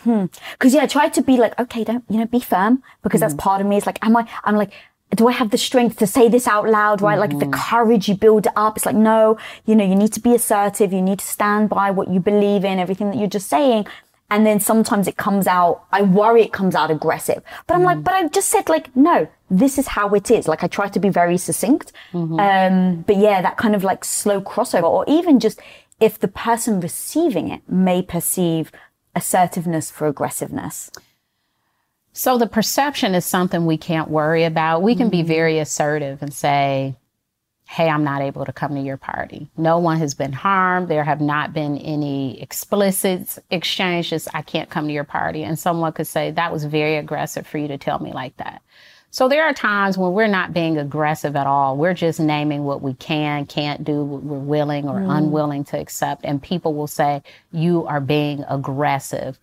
Hmm. 0.05 0.27
Because 0.53 0.75
yeah, 0.75 0.83
I 0.83 0.87
try 0.87 1.09
to 1.09 1.23
be 1.23 1.37
like, 1.37 1.59
okay, 1.59 1.83
don't 1.83 2.05
you 2.09 2.19
know, 2.19 2.27
be 2.27 2.41
firm 2.41 2.83
because 3.03 3.21
that's 3.21 3.35
hmm. 3.35 3.39
part 3.39 3.61
of 3.61 3.67
me. 3.67 3.77
It's 3.77 3.87
like, 3.87 4.05
am 4.05 4.17
I? 4.17 4.29
I'm 4.45 4.57
like, 4.57 4.73
do 5.15 5.29
I 5.29 5.33
have 5.33 5.51
the 5.51 5.59
strength 5.59 5.99
to 5.99 6.07
say 6.07 6.29
this 6.29 6.47
out 6.47 6.69
loud? 6.69 7.01
Right, 7.01 7.19
like 7.19 7.39
the 7.39 7.47
hmm. 7.47 7.53
courage 7.53 8.09
you 8.09 8.15
build 8.15 8.47
it 8.47 8.53
up. 8.55 8.77
It's 8.77 8.87
like, 8.87 8.97
no, 8.97 9.39
you 9.67 9.75
know, 9.75 9.85
you 9.85 9.97
need 9.97 10.13
to 10.13 10.21
be 10.21 10.35
assertive. 10.35 10.93
You 10.93 11.03
need 11.03 11.19
to 11.19 11.27
stand 11.27 11.71
by 11.71 11.91
what 11.91 12.09
you 12.09 12.21
believe 12.21 12.65
in, 12.65 12.79
everything 12.79 13.11
that 13.11 13.17
you're 13.17 13.29
just 13.29 13.49
saying. 13.49 13.87
And 14.31 14.47
then 14.47 14.59
sometimes 14.59 15.07
it 15.07 15.17
comes 15.17 15.47
out. 15.47 15.85
I 15.93 16.03
worry 16.03 16.43
it 16.43 16.53
comes 16.53 16.75
out 16.75 16.91
aggressive, 16.91 17.43
but 17.67 17.75
I'm 17.75 17.83
like, 17.83 18.03
but 18.03 18.15
I 18.15 18.27
just 18.29 18.49
said 18.49 18.69
like, 18.69 18.95
no, 18.97 19.29
this 19.51 19.79
is 19.79 19.87
how 19.87 20.09
it 20.15 20.31
is. 20.31 20.49
Like 20.49 20.65
I 20.65 20.67
try 20.67 20.89
to 20.89 20.99
be 20.99 21.09
very 21.09 21.37
succinct. 21.37 21.93
Mm-hmm. 22.13 22.41
Um, 22.41 23.03
but 23.07 23.17
yeah, 23.17 23.43
that 23.43 23.57
kind 23.57 23.75
of 23.75 23.85
like 23.85 24.05
slow 24.05 24.41
crossover, 24.41 24.85
or 24.85 25.05
even 25.07 25.41
just 25.41 25.61
if 26.01 26.19
the 26.19 26.29
person 26.29 26.81
receiving 26.81 27.49
it 27.49 27.63
may 27.69 28.03
perceive 28.03 28.73
assertiveness 29.15 29.91
for 29.91 30.07
aggressiveness. 30.07 30.91
So 32.13 32.39
the 32.39 32.47
perception 32.47 33.15
is 33.15 33.25
something 33.25 33.67
we 33.67 33.77
can't 33.77 34.09
worry 34.09 34.45
about. 34.45 34.83
We 34.83 34.95
can 34.95 35.11
be 35.11 35.19
mm-hmm. 35.19 35.29
very 35.29 35.59
assertive 35.59 36.23
and 36.23 36.33
say, 36.33 36.97
Hey, 37.67 37.89
I'm 37.89 38.05
not 38.05 38.21
able 38.21 38.45
to 38.45 38.53
come 38.53 38.75
to 38.75 38.81
your 38.81 38.99
party. 38.99 39.49
No 39.57 39.79
one 39.79 39.99
has 39.99 40.15
been 40.15 40.35
harmed. 40.35 40.89
There 40.89 41.03
have 41.03 41.21
not 41.21 41.55
been 41.55 41.79
any 41.79 42.41
explicit 42.41 43.39
exchanges. 43.51 44.29
I 44.35 44.43
can't 44.43 44.69
come 44.69 44.87
to 44.87 44.93
your 44.93 45.05
party. 45.05 45.43
And 45.43 45.59
someone 45.59 45.93
could 45.93 46.07
say, 46.07 46.31
That 46.31 46.53
was 46.53 46.65
very 46.65 46.97
aggressive 46.97 47.47
for 47.47 47.59
you 47.59 47.69
to 47.69 47.79
tell 47.79 47.99
me 47.99 48.13
like 48.13 48.37
that. 48.37 48.63
So 49.15 49.29
there 49.29 49.45
are 49.45 49.53
times 49.53 49.97
when 49.97 50.13
we're 50.13 50.27
not 50.27 50.53
being 50.53 50.77
aggressive 50.77 51.37
at 51.37 51.47
all. 51.47 51.77
We're 51.77 51.95
just 51.95 52.19
naming 52.19 52.65
what 52.65 52.83
we 52.83 52.95
can, 52.95 53.47
can't 53.47 53.85
do, 53.85 54.03
what 54.03 54.25
we're 54.25 54.39
willing 54.41 54.89
or 54.89 54.99
mm-hmm. 54.99 55.09
unwilling 55.09 55.63
to 55.67 55.79
accept. 55.79 56.25
And 56.25 56.43
people 56.43 56.75
will 56.75 56.89
say, 56.89 57.23
you 57.53 57.87
are 57.87 58.01
being 58.01 58.45
aggressive. 58.49 59.39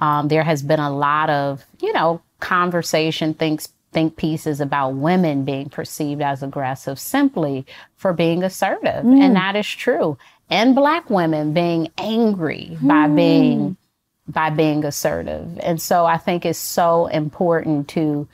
Um, 0.00 0.28
there 0.28 0.44
has 0.44 0.62
been 0.62 0.78
a 0.78 0.96
lot 0.96 1.30
of, 1.30 1.66
you 1.80 1.92
know, 1.92 2.22
conversation, 2.38 3.34
thinks, 3.34 3.70
think 3.90 4.14
pieces 4.14 4.60
about 4.60 4.90
women 4.90 5.44
being 5.44 5.68
perceived 5.68 6.22
as 6.22 6.44
aggressive 6.44 7.00
simply 7.00 7.66
for 7.96 8.12
being 8.12 8.44
assertive. 8.44 9.04
Mm. 9.04 9.20
And 9.20 9.34
that 9.34 9.56
is 9.56 9.66
true. 9.66 10.16
And 10.48 10.76
black 10.76 11.10
women 11.10 11.52
being 11.52 11.90
angry 11.98 12.78
by 12.80 13.08
mm. 13.08 13.16
being 13.16 13.76
by 14.28 14.50
being 14.50 14.84
assertive. 14.84 15.58
And 15.58 15.82
so 15.82 16.06
I 16.06 16.18
think 16.18 16.46
it's 16.46 16.56
so 16.56 17.06
important 17.06 17.88
to 17.88 18.28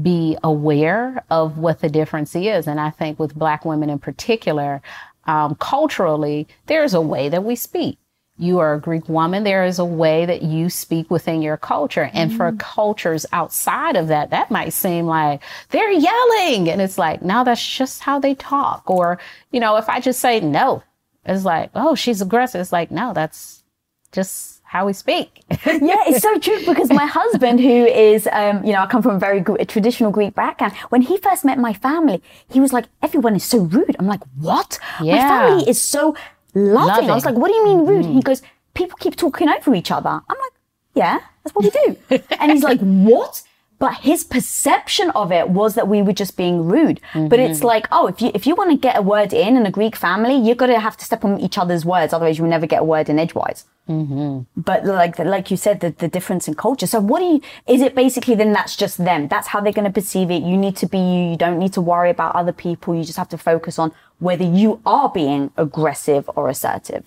be 0.00 0.36
aware 0.42 1.22
of 1.30 1.58
what 1.58 1.80
the 1.80 1.88
difference 1.88 2.34
is. 2.34 2.66
And 2.66 2.80
I 2.80 2.90
think 2.90 3.18
with 3.18 3.34
Black 3.34 3.64
women 3.64 3.90
in 3.90 3.98
particular, 3.98 4.82
um, 5.24 5.54
culturally, 5.56 6.48
there's 6.66 6.94
a 6.94 7.00
way 7.00 7.28
that 7.28 7.44
we 7.44 7.56
speak. 7.56 7.98
You 8.38 8.58
are 8.60 8.72
a 8.72 8.80
Greek 8.80 9.06
woman, 9.06 9.44
there 9.44 9.66
is 9.66 9.78
a 9.78 9.84
way 9.84 10.24
that 10.24 10.40
you 10.40 10.70
speak 10.70 11.10
within 11.10 11.42
your 11.42 11.58
culture. 11.58 12.10
And 12.14 12.34
for 12.34 12.52
cultures 12.52 13.26
outside 13.32 13.96
of 13.96 14.08
that, 14.08 14.30
that 14.30 14.50
might 14.50 14.72
seem 14.72 15.04
like 15.04 15.42
they're 15.68 15.90
yelling. 15.90 16.70
And 16.70 16.80
it's 16.80 16.96
like, 16.96 17.20
no, 17.20 17.44
that's 17.44 17.66
just 17.66 18.00
how 18.00 18.18
they 18.18 18.34
talk. 18.34 18.88
Or, 18.88 19.18
you 19.52 19.60
know, 19.60 19.76
if 19.76 19.90
I 19.90 20.00
just 20.00 20.20
say 20.20 20.40
no, 20.40 20.82
it's 21.26 21.44
like, 21.44 21.70
oh, 21.74 21.94
she's 21.94 22.22
aggressive. 22.22 22.62
It's 22.62 22.72
like, 22.72 22.90
no, 22.90 23.12
that's 23.12 23.62
just 24.10 24.59
how 24.70 24.86
we 24.86 24.92
speak. 24.92 25.42
yeah, 25.66 26.04
it's 26.06 26.22
so 26.22 26.38
true 26.38 26.64
because 26.64 26.90
my 26.90 27.04
husband, 27.04 27.58
who 27.58 27.86
is, 27.86 28.28
um, 28.30 28.64
you 28.64 28.72
know, 28.72 28.82
I 28.82 28.86
come 28.86 29.02
from 29.02 29.16
a 29.16 29.18
very 29.18 29.40
Gre- 29.40 29.56
a 29.58 29.64
traditional 29.64 30.12
Greek 30.12 30.32
background. 30.36 30.74
When 30.90 31.02
he 31.02 31.16
first 31.18 31.44
met 31.44 31.58
my 31.58 31.72
family, 31.72 32.22
he 32.48 32.60
was 32.60 32.72
like, 32.72 32.84
"Everyone 33.02 33.34
is 33.34 33.42
so 33.42 33.58
rude." 33.58 33.96
I'm 33.98 34.06
like, 34.06 34.22
"What? 34.38 34.78
My 35.00 35.28
family 35.32 35.68
is 35.68 35.82
so 35.82 36.14
loving." 36.54 37.10
I 37.10 37.14
was 37.16 37.24
like, 37.24 37.34
"What 37.34 37.48
do 37.48 37.54
you 37.54 37.64
mean 37.64 37.84
rude?" 37.84 38.06
He 38.06 38.22
goes, 38.22 38.42
"People 38.74 38.96
keep 39.00 39.16
talking 39.16 39.48
over 39.48 39.74
each 39.74 39.90
other." 39.90 40.08
I'm 40.08 40.38
like, 40.46 40.56
"Yeah, 40.94 41.18
that's 41.42 41.52
what 41.52 41.64
we 41.64 41.70
do." 41.70 41.96
and 42.38 42.52
he's 42.52 42.62
like, 42.62 42.78
"What?" 42.78 43.42
But 43.80 43.94
his 44.02 44.24
perception 44.24 45.08
of 45.10 45.32
it 45.32 45.48
was 45.48 45.74
that 45.74 45.88
we 45.88 46.02
were 46.02 46.12
just 46.12 46.36
being 46.36 46.66
rude. 46.66 47.00
But 47.14 47.40
it's 47.40 47.60
mm-hmm. 47.60 47.66
like, 47.66 47.88
oh, 47.90 48.06
if 48.08 48.20
you 48.20 48.30
if 48.34 48.46
you 48.46 48.54
want 48.54 48.70
to 48.70 48.76
get 48.76 48.98
a 48.98 49.02
word 49.02 49.32
in 49.32 49.56
in 49.56 49.64
a 49.64 49.70
Greek 49.70 49.96
family, 49.96 50.36
you're 50.36 50.54
gonna 50.54 50.78
have 50.78 50.98
to 50.98 51.04
step 51.04 51.24
on 51.24 51.40
each 51.40 51.56
other's 51.56 51.84
words, 51.84 52.12
otherwise 52.12 52.36
you 52.36 52.44
will 52.44 52.50
never 52.50 52.66
get 52.66 52.82
a 52.82 52.84
word 52.84 53.08
in 53.08 53.18
edgewise. 53.18 53.64
Mm-hmm. 53.88 54.60
But 54.60 54.84
like 54.84 55.18
like 55.18 55.50
you 55.50 55.56
said 55.56 55.80
the, 55.80 55.90
the 55.90 56.08
difference 56.08 56.46
in 56.46 56.54
culture. 56.54 56.86
So 56.86 57.00
what 57.00 57.20
do 57.20 57.24
you 57.24 57.40
is 57.66 57.80
it 57.80 57.94
basically 57.94 58.34
then 58.34 58.52
that's 58.52 58.76
just 58.76 58.98
them? 58.98 59.28
That's 59.28 59.48
how 59.48 59.62
they're 59.62 59.72
going 59.72 59.90
to 59.92 60.00
perceive 60.00 60.30
it. 60.30 60.42
You 60.42 60.58
need 60.58 60.76
to 60.76 60.86
be 60.86 60.98
you. 60.98 61.30
You 61.30 61.36
don't 61.38 61.58
need 61.58 61.72
to 61.72 61.80
worry 61.80 62.10
about 62.10 62.36
other 62.36 62.52
people. 62.52 62.94
You 62.94 63.02
just 63.02 63.18
have 63.18 63.30
to 63.30 63.38
focus 63.38 63.78
on 63.78 63.92
whether 64.18 64.44
you 64.44 64.82
are 64.84 65.08
being 65.08 65.52
aggressive 65.56 66.28
or 66.36 66.50
assertive. 66.50 67.04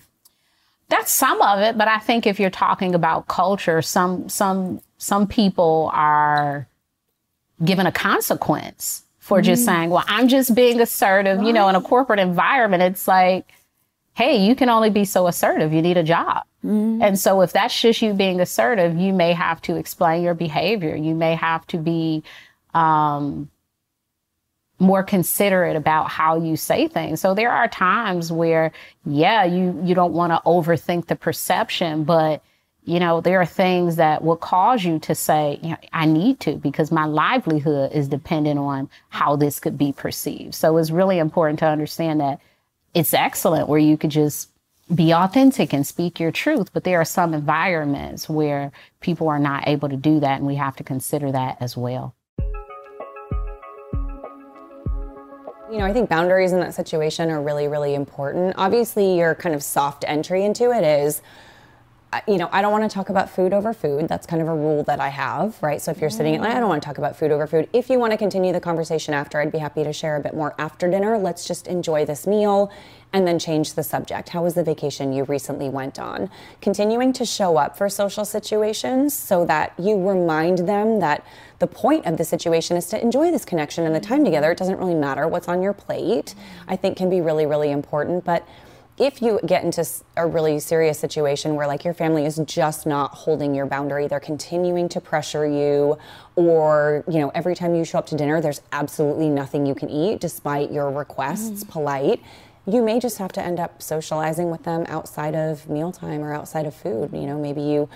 That's 0.88 1.12
some 1.12 1.40
of 1.40 1.60
it, 1.60 1.78
but 1.78 1.88
I 1.88 1.98
think 1.98 2.26
if 2.26 2.38
you're 2.38 2.50
talking 2.50 2.94
about 2.94 3.28
culture, 3.28 3.80
some 3.80 4.28
some 4.28 4.80
some 5.04 5.26
people 5.26 5.90
are 5.92 6.66
given 7.62 7.86
a 7.86 7.92
consequence 7.92 9.04
for 9.18 9.42
just 9.42 9.64
saying, 9.64 9.90
"Well, 9.90 10.04
I'm 10.06 10.28
just 10.28 10.54
being 10.54 10.80
assertive." 10.80 11.42
You 11.42 11.52
know, 11.52 11.68
in 11.68 11.76
a 11.76 11.80
corporate 11.80 12.20
environment, 12.20 12.82
it's 12.82 13.06
like, 13.06 13.46
"Hey, 14.14 14.36
you 14.46 14.54
can 14.54 14.70
only 14.70 14.90
be 14.90 15.04
so 15.04 15.26
assertive. 15.26 15.72
You 15.74 15.82
need 15.82 15.98
a 15.98 16.02
job." 16.02 16.44
And 17.02 17.18
so, 17.18 17.42
if 17.42 17.52
that's 17.52 17.78
just 17.78 18.00
you 18.00 18.14
being 18.14 18.40
assertive, 18.40 18.96
you 18.96 19.12
may 19.12 19.34
have 19.34 19.60
to 19.62 19.76
explain 19.76 20.22
your 20.22 20.32
behavior. 20.32 20.96
You 20.96 21.14
may 21.14 21.34
have 21.34 21.66
to 21.66 21.76
be 21.76 22.22
um, 22.72 23.50
more 24.78 25.02
considerate 25.02 25.76
about 25.76 26.08
how 26.08 26.40
you 26.40 26.56
say 26.56 26.88
things. 26.88 27.20
So 27.20 27.34
there 27.34 27.52
are 27.52 27.68
times 27.68 28.32
where, 28.32 28.72
yeah, 29.04 29.44
you 29.44 29.78
you 29.84 29.94
don't 29.94 30.14
want 30.14 30.32
to 30.32 30.40
overthink 30.46 31.06
the 31.06 31.16
perception, 31.16 32.04
but 32.04 32.42
you 32.84 33.00
know 33.00 33.20
there 33.20 33.40
are 33.40 33.46
things 33.46 33.96
that 33.96 34.22
will 34.22 34.36
cause 34.36 34.84
you 34.84 34.98
to 35.00 35.14
say, 35.14 35.58
you 35.62 35.70
know, 35.70 35.76
I 35.92 36.06
need 36.06 36.40
to 36.40 36.56
because 36.56 36.92
my 36.92 37.06
livelihood 37.06 37.92
is 37.92 38.08
dependent 38.08 38.58
on 38.58 38.90
how 39.08 39.36
this 39.36 39.58
could 39.58 39.78
be 39.78 39.92
perceived. 39.92 40.54
So 40.54 40.76
it's 40.76 40.90
really 40.90 41.18
important 41.18 41.58
to 41.60 41.66
understand 41.66 42.20
that 42.20 42.40
it's 42.92 43.14
excellent 43.14 43.68
where 43.68 43.78
you 43.78 43.96
could 43.96 44.10
just 44.10 44.50
be 44.94 45.12
authentic 45.12 45.72
and 45.72 45.86
speak 45.86 46.20
your 46.20 46.30
truth, 46.30 46.72
but 46.72 46.84
there 46.84 47.00
are 47.00 47.06
some 47.06 47.32
environments 47.32 48.28
where 48.28 48.70
people 49.00 49.28
are 49.28 49.38
not 49.38 49.66
able 49.66 49.88
to 49.88 49.96
do 49.96 50.20
that, 50.20 50.38
and 50.38 50.46
we 50.46 50.56
have 50.56 50.76
to 50.76 50.84
consider 50.84 51.32
that 51.32 51.56
as 51.60 51.76
well. 51.76 52.14
You 55.70 55.78
know, 55.78 55.86
I 55.86 55.92
think 55.94 56.10
boundaries 56.10 56.52
in 56.52 56.60
that 56.60 56.74
situation 56.74 57.30
are 57.30 57.40
really, 57.40 57.66
really 57.66 57.94
important. 57.94 58.54
Obviously, 58.58 59.16
your 59.16 59.34
kind 59.34 59.54
of 59.54 59.62
soft 59.62 60.04
entry 60.06 60.44
into 60.44 60.70
it 60.70 60.84
is, 60.84 61.22
you 62.26 62.38
know, 62.38 62.48
I 62.52 62.62
don't 62.62 62.72
want 62.72 62.88
to 62.88 62.94
talk 62.94 63.08
about 63.08 63.30
food 63.30 63.52
over 63.52 63.72
food. 63.72 64.08
That's 64.08 64.26
kind 64.26 64.40
of 64.40 64.48
a 64.48 64.54
rule 64.54 64.82
that 64.84 65.00
I 65.00 65.08
have, 65.08 65.60
right? 65.62 65.80
So 65.80 65.90
if 65.90 66.00
you're 66.00 66.10
sitting 66.10 66.40
I 66.40 66.60
don't 66.60 66.68
want 66.68 66.82
to 66.82 66.86
talk 66.86 66.98
about 66.98 67.16
food 67.16 67.30
over 67.30 67.46
food. 67.46 67.68
If 67.72 67.90
you 67.90 67.98
want 67.98 68.12
to 68.12 68.16
continue 68.16 68.52
the 68.52 68.60
conversation 68.60 69.14
after, 69.14 69.40
I'd 69.40 69.52
be 69.52 69.58
happy 69.58 69.84
to 69.84 69.92
share 69.92 70.16
a 70.16 70.20
bit 70.20 70.34
more 70.34 70.54
after 70.58 70.90
dinner. 70.90 71.18
Let's 71.18 71.46
just 71.46 71.66
enjoy 71.66 72.04
this 72.04 72.26
meal 72.26 72.70
and 73.12 73.26
then 73.28 73.38
change 73.38 73.74
the 73.74 73.82
subject. 73.82 74.30
How 74.30 74.42
was 74.42 74.54
the 74.54 74.64
vacation 74.64 75.12
you 75.12 75.22
recently 75.24 75.68
went 75.68 76.00
on? 76.00 76.28
Continuing 76.60 77.12
to 77.12 77.24
show 77.24 77.56
up 77.56 77.78
for 77.78 77.88
social 77.88 78.24
situations 78.24 79.14
so 79.14 79.44
that 79.46 79.72
you 79.78 79.96
remind 79.96 80.58
them 80.68 80.98
that 80.98 81.24
the 81.60 81.68
point 81.68 82.06
of 82.06 82.16
the 82.16 82.24
situation 82.24 82.76
is 82.76 82.86
to 82.86 83.00
enjoy 83.00 83.30
this 83.30 83.44
connection 83.44 83.86
and 83.86 83.94
the 83.94 84.00
time 84.00 84.24
together. 84.24 84.50
It 84.50 84.58
doesn't 84.58 84.78
really 84.78 84.96
matter 84.96 85.28
what's 85.28 85.46
on 85.46 85.62
your 85.62 85.72
plate, 85.72 86.34
I 86.66 86.74
think 86.74 86.96
can 86.96 87.08
be 87.08 87.20
really, 87.20 87.46
really 87.46 87.70
important. 87.70 88.24
But 88.24 88.46
if 88.96 89.20
you 89.20 89.40
get 89.44 89.64
into 89.64 89.84
a 90.16 90.26
really 90.26 90.60
serious 90.60 90.98
situation 90.98 91.56
where 91.56 91.66
like 91.66 91.84
your 91.84 91.94
family 91.94 92.24
is 92.24 92.40
just 92.46 92.86
not 92.86 93.10
holding 93.12 93.54
your 93.54 93.66
boundary 93.66 94.06
they're 94.06 94.20
continuing 94.20 94.88
to 94.88 95.00
pressure 95.00 95.46
you 95.46 95.98
or 96.36 97.02
you 97.08 97.18
know 97.18 97.30
every 97.30 97.54
time 97.54 97.74
you 97.74 97.84
show 97.84 97.98
up 97.98 98.06
to 98.06 98.16
dinner 98.16 98.40
there's 98.40 98.62
absolutely 98.72 99.28
nothing 99.28 99.66
you 99.66 99.74
can 99.74 99.90
eat 99.90 100.20
despite 100.20 100.70
your 100.70 100.90
requests 100.90 101.64
mm. 101.64 101.68
polite 101.68 102.20
you 102.66 102.82
may 102.82 102.98
just 102.98 103.18
have 103.18 103.32
to 103.32 103.42
end 103.42 103.60
up 103.60 103.82
socializing 103.82 104.50
with 104.50 104.62
them 104.62 104.84
outside 104.88 105.34
of 105.34 105.68
mealtime 105.68 106.22
or 106.22 106.32
outside 106.32 106.66
of 106.66 106.74
food. 106.74 107.10
You 107.12 107.26
know 107.26 107.38
maybe 107.38 107.60
you 107.60 107.88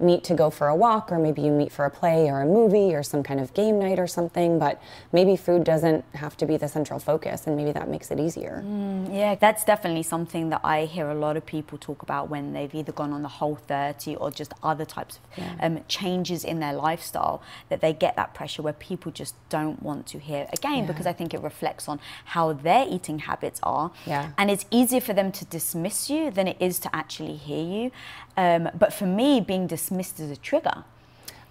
meet 0.00 0.24
to 0.24 0.34
go 0.34 0.50
for 0.50 0.68
a 0.68 0.74
walk 0.76 1.10
or 1.12 1.18
maybe 1.18 1.42
you 1.42 1.50
meet 1.50 1.72
for 1.72 1.84
a 1.84 1.90
play 1.90 2.28
or 2.30 2.40
a 2.42 2.46
movie 2.46 2.94
or 2.94 3.02
some 3.02 3.22
kind 3.22 3.40
of 3.40 3.52
game 3.54 3.78
night 3.78 3.98
or 3.98 4.06
something 4.06 4.58
but 4.58 4.80
maybe 5.12 5.36
food 5.36 5.64
doesn't 5.64 6.04
have 6.14 6.36
to 6.36 6.46
be 6.46 6.56
the 6.56 6.68
central 6.68 6.98
focus 6.98 7.46
and 7.46 7.56
maybe 7.56 7.72
that 7.72 7.88
makes 7.88 8.10
it 8.10 8.18
easier 8.18 8.62
Yeah, 9.10 9.34
that's 9.34 9.64
definitely 9.64 10.02
something 10.02 10.50
that 10.50 10.60
I 10.64 10.84
hear 10.84 11.10
a 11.10 11.14
lot 11.14 11.36
of 11.36 11.44
people 11.44 11.78
talk 11.78 12.02
about 12.02 12.28
when 12.28 12.52
they've 12.52 12.74
either 12.74 12.92
gone 12.92 13.12
on 13.12 13.22
the 13.22 13.28
Whole30 13.28 14.16
or 14.20 14.30
just 14.30 14.52
other 14.62 14.84
types 14.84 15.18
of 15.36 15.44
um, 15.60 15.80
changes 15.88 16.44
in 16.44 16.60
their 16.60 16.72
lifestyle, 16.72 17.42
that 17.68 17.80
they 17.80 17.92
get 17.92 18.16
that 18.16 18.34
pressure 18.34 18.62
where 18.62 18.72
people 18.72 19.10
just 19.12 19.34
don't 19.48 19.82
want 19.82 20.06
to 20.08 20.18
hear. 20.18 20.46
Again, 20.52 20.86
because 20.86 21.06
I 21.06 21.12
think 21.12 21.34
it 21.34 21.40
reflects 21.40 21.88
on 21.88 22.00
how 22.26 22.52
their 22.52 22.86
eating 22.88 23.20
habits 23.20 23.60
are. 23.62 23.90
Yeah. 24.06 24.30
And 24.38 24.50
it's 24.50 24.64
easier 24.70 25.00
for 25.00 25.12
them 25.12 25.32
to 25.32 25.44
dismiss 25.44 26.08
you 26.10 26.30
than 26.30 26.46
it 26.48 26.56
is 26.60 26.78
to 26.80 26.94
actually 26.94 27.36
hear 27.36 27.64
you. 27.64 27.90
Um, 28.36 28.70
but 28.78 28.92
for 28.92 29.06
me, 29.06 29.40
being 29.40 29.66
dismissed 29.66 29.89
is 29.90 30.30
a 30.30 30.36
trigger. 30.36 30.84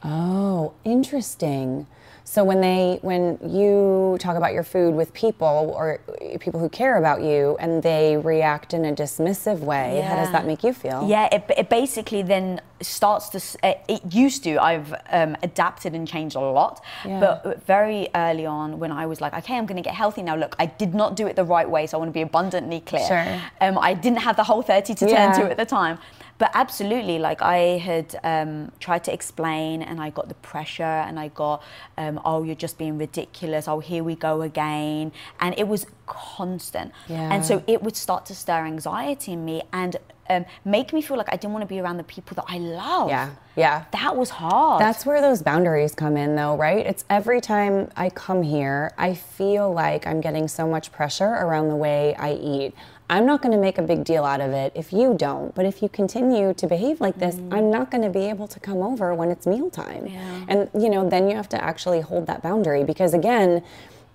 Oh, 0.04 0.74
interesting. 0.86 1.88
So 2.24 2.44
when 2.44 2.62
they 2.62 3.00
when 3.02 3.40
you 3.44 4.16
talk 4.20 4.38
about 4.38 4.54
your 4.54 4.64
food 4.64 4.94
with 4.94 5.12
people 5.16 5.74
or 5.76 6.00
people 6.40 6.60
who 6.60 6.70
care 6.70 6.98
about 6.98 7.24
you 7.24 7.58
and 7.60 7.82
they 7.82 8.18
react 8.18 8.76
in 8.76 8.86
a 8.86 8.94
dismissive 8.94 9.60
way, 9.62 10.02
how 10.08 10.16
does 10.16 10.32
that 10.32 10.46
make 10.46 10.64
you 10.64 10.72
feel? 10.72 11.08
Yeah, 11.10 11.28
it, 11.32 11.44
it 11.58 11.70
basically 11.70 12.22
then 12.22 12.62
starts 12.82 13.30
to. 13.30 13.40
it 13.64 14.14
used 14.14 14.44
to. 14.44 14.58
I've 14.62 14.94
um, 15.10 15.38
adapted 15.42 15.96
and 15.96 16.08
changed 16.08 16.36
a 16.36 16.40
lot, 16.40 16.84
Yeah. 17.04 17.20
but 17.20 17.66
very 17.66 18.10
early 18.14 18.46
on, 18.46 18.78
when 18.78 18.92
I 18.92 19.08
was 19.08 19.22
like, 19.22 19.34
okay, 19.34 19.58
I'm 19.58 19.66
going 19.66 19.82
to 19.84 19.88
get 19.90 19.96
healthy 19.96 20.22
now. 20.22 20.36
Look, 20.36 20.56
I 20.60 20.68
did 20.68 20.94
not 20.94 21.16
do 21.16 21.26
it 21.26 21.36
the 21.36 21.44
right 21.44 21.68
way, 21.68 21.88
so 21.88 21.98
I 21.98 22.00
want 22.00 22.10
to 22.10 22.14
be 22.14 22.22
abundantly 22.22 22.82
clear. 22.82 23.08
Sure. 23.08 23.42
Um, 23.60 23.80
I 23.80 23.96
didn't 23.96 24.20
have 24.20 24.36
the 24.36 24.44
Whole30 24.44 24.96
to 25.00 25.10
Yeah. 25.10 25.34
turn 25.34 25.42
to 25.46 25.52
at 25.52 25.58
the 25.58 25.66
time. 25.66 25.98
But 26.40 26.52
absolutely, 26.54 27.20
like 27.20 27.42
I 27.42 27.78
had 27.78 28.18
um, 28.24 28.72
tried 28.80 29.04
to 29.04 29.14
explain, 29.14 29.82
and 29.82 30.02
I 30.02 30.10
got 30.10 30.30
the 30.30 30.36
pressure, 30.36 30.84
and 30.84 31.20
I 31.20 31.28
got, 31.28 31.62
um, 31.98 32.20
oh, 32.24 32.44
you're 32.44 32.56
just 32.56 32.78
being 32.78 32.98
ridiculous. 32.98 33.68
Oh, 33.68 33.80
here 33.80 34.04
we 34.04 34.16
go 34.16 34.42
again, 34.42 35.12
and 35.42 35.54
it 35.58 35.68
was 35.68 35.86
constant. 36.08 36.94
Yeah. 37.08 37.32
And 37.32 37.46
so 37.46 37.62
it 37.68 37.84
would 37.84 37.98
start 37.98 38.26
to 38.28 38.36
stir 38.36 38.66
anxiety 38.66 39.34
in 39.34 39.44
me 39.44 39.64
and 39.74 39.98
um, 40.30 40.46
make 40.64 40.94
me 40.94 41.02
feel 41.02 41.18
like 41.18 41.28
I 41.30 41.36
didn't 41.36 41.54
want 41.54 41.64
to 41.64 41.68
be 41.68 41.80
around 41.80 41.98
the 41.98 42.04
people 42.04 42.36
that 42.36 42.46
I 42.48 42.58
love. 42.58 43.10
Yeah. 43.10 43.32
Yeah. 43.56 43.86
That 43.92 44.16
was 44.16 44.30
hard. 44.30 44.82
That's 44.82 45.06
where 45.06 45.22
those 45.22 45.42
boundaries 45.42 45.94
come 45.94 46.16
in, 46.16 46.36
though, 46.36 46.56
right? 46.56 46.86
It's 46.86 47.04
every 47.10 47.42
time 47.42 47.90
I 47.98 48.10
come 48.10 48.44
here, 48.44 48.94
I 48.98 49.14
feel 49.14 49.74
like 49.74 50.08
I'm 50.08 50.22
getting 50.22 50.48
so 50.48 50.68
much 50.68 50.92
pressure 50.92 51.26
around 51.26 51.70
the 51.70 51.76
way 51.76 52.16
I 52.16 52.34
eat. 52.34 52.74
I'm 53.10 53.26
not 53.26 53.42
going 53.42 53.52
to 53.54 53.58
make 53.58 53.78
a 53.80 53.82
big 53.82 54.04
deal 54.04 54.24
out 54.24 54.40
of 54.40 54.52
it 54.52 54.72
if 54.76 54.94
you 54.94 55.16
don't, 55.16 55.54
but 55.56 55.66
if 55.66 55.82
you 55.82 55.90
continue 55.90 56.54
to 56.54 56.68
behave 56.68 57.02
like 57.02 57.18
this, 57.18 57.36
I'm 57.36 57.50
mm-hmm. 57.50 57.72
not 57.72 57.92
going 57.92 58.04
to 58.04 58.10
be 58.10 58.26
able 58.26 58.48
to 58.48 58.60
come 58.60 58.78
over 58.78 59.16
when 59.16 59.32
it's 59.32 59.48
mealtime. 59.48 60.06
And, 60.48 60.70
you 60.80 60.90
know, 60.90 61.10
then 61.10 61.28
you 61.28 61.36
have 61.36 61.50
to 61.50 61.64
actually 61.64 62.02
hold 62.02 62.28
that 62.28 62.44
boundary 62.44 62.84
because, 62.84 63.16
again, 63.16 63.64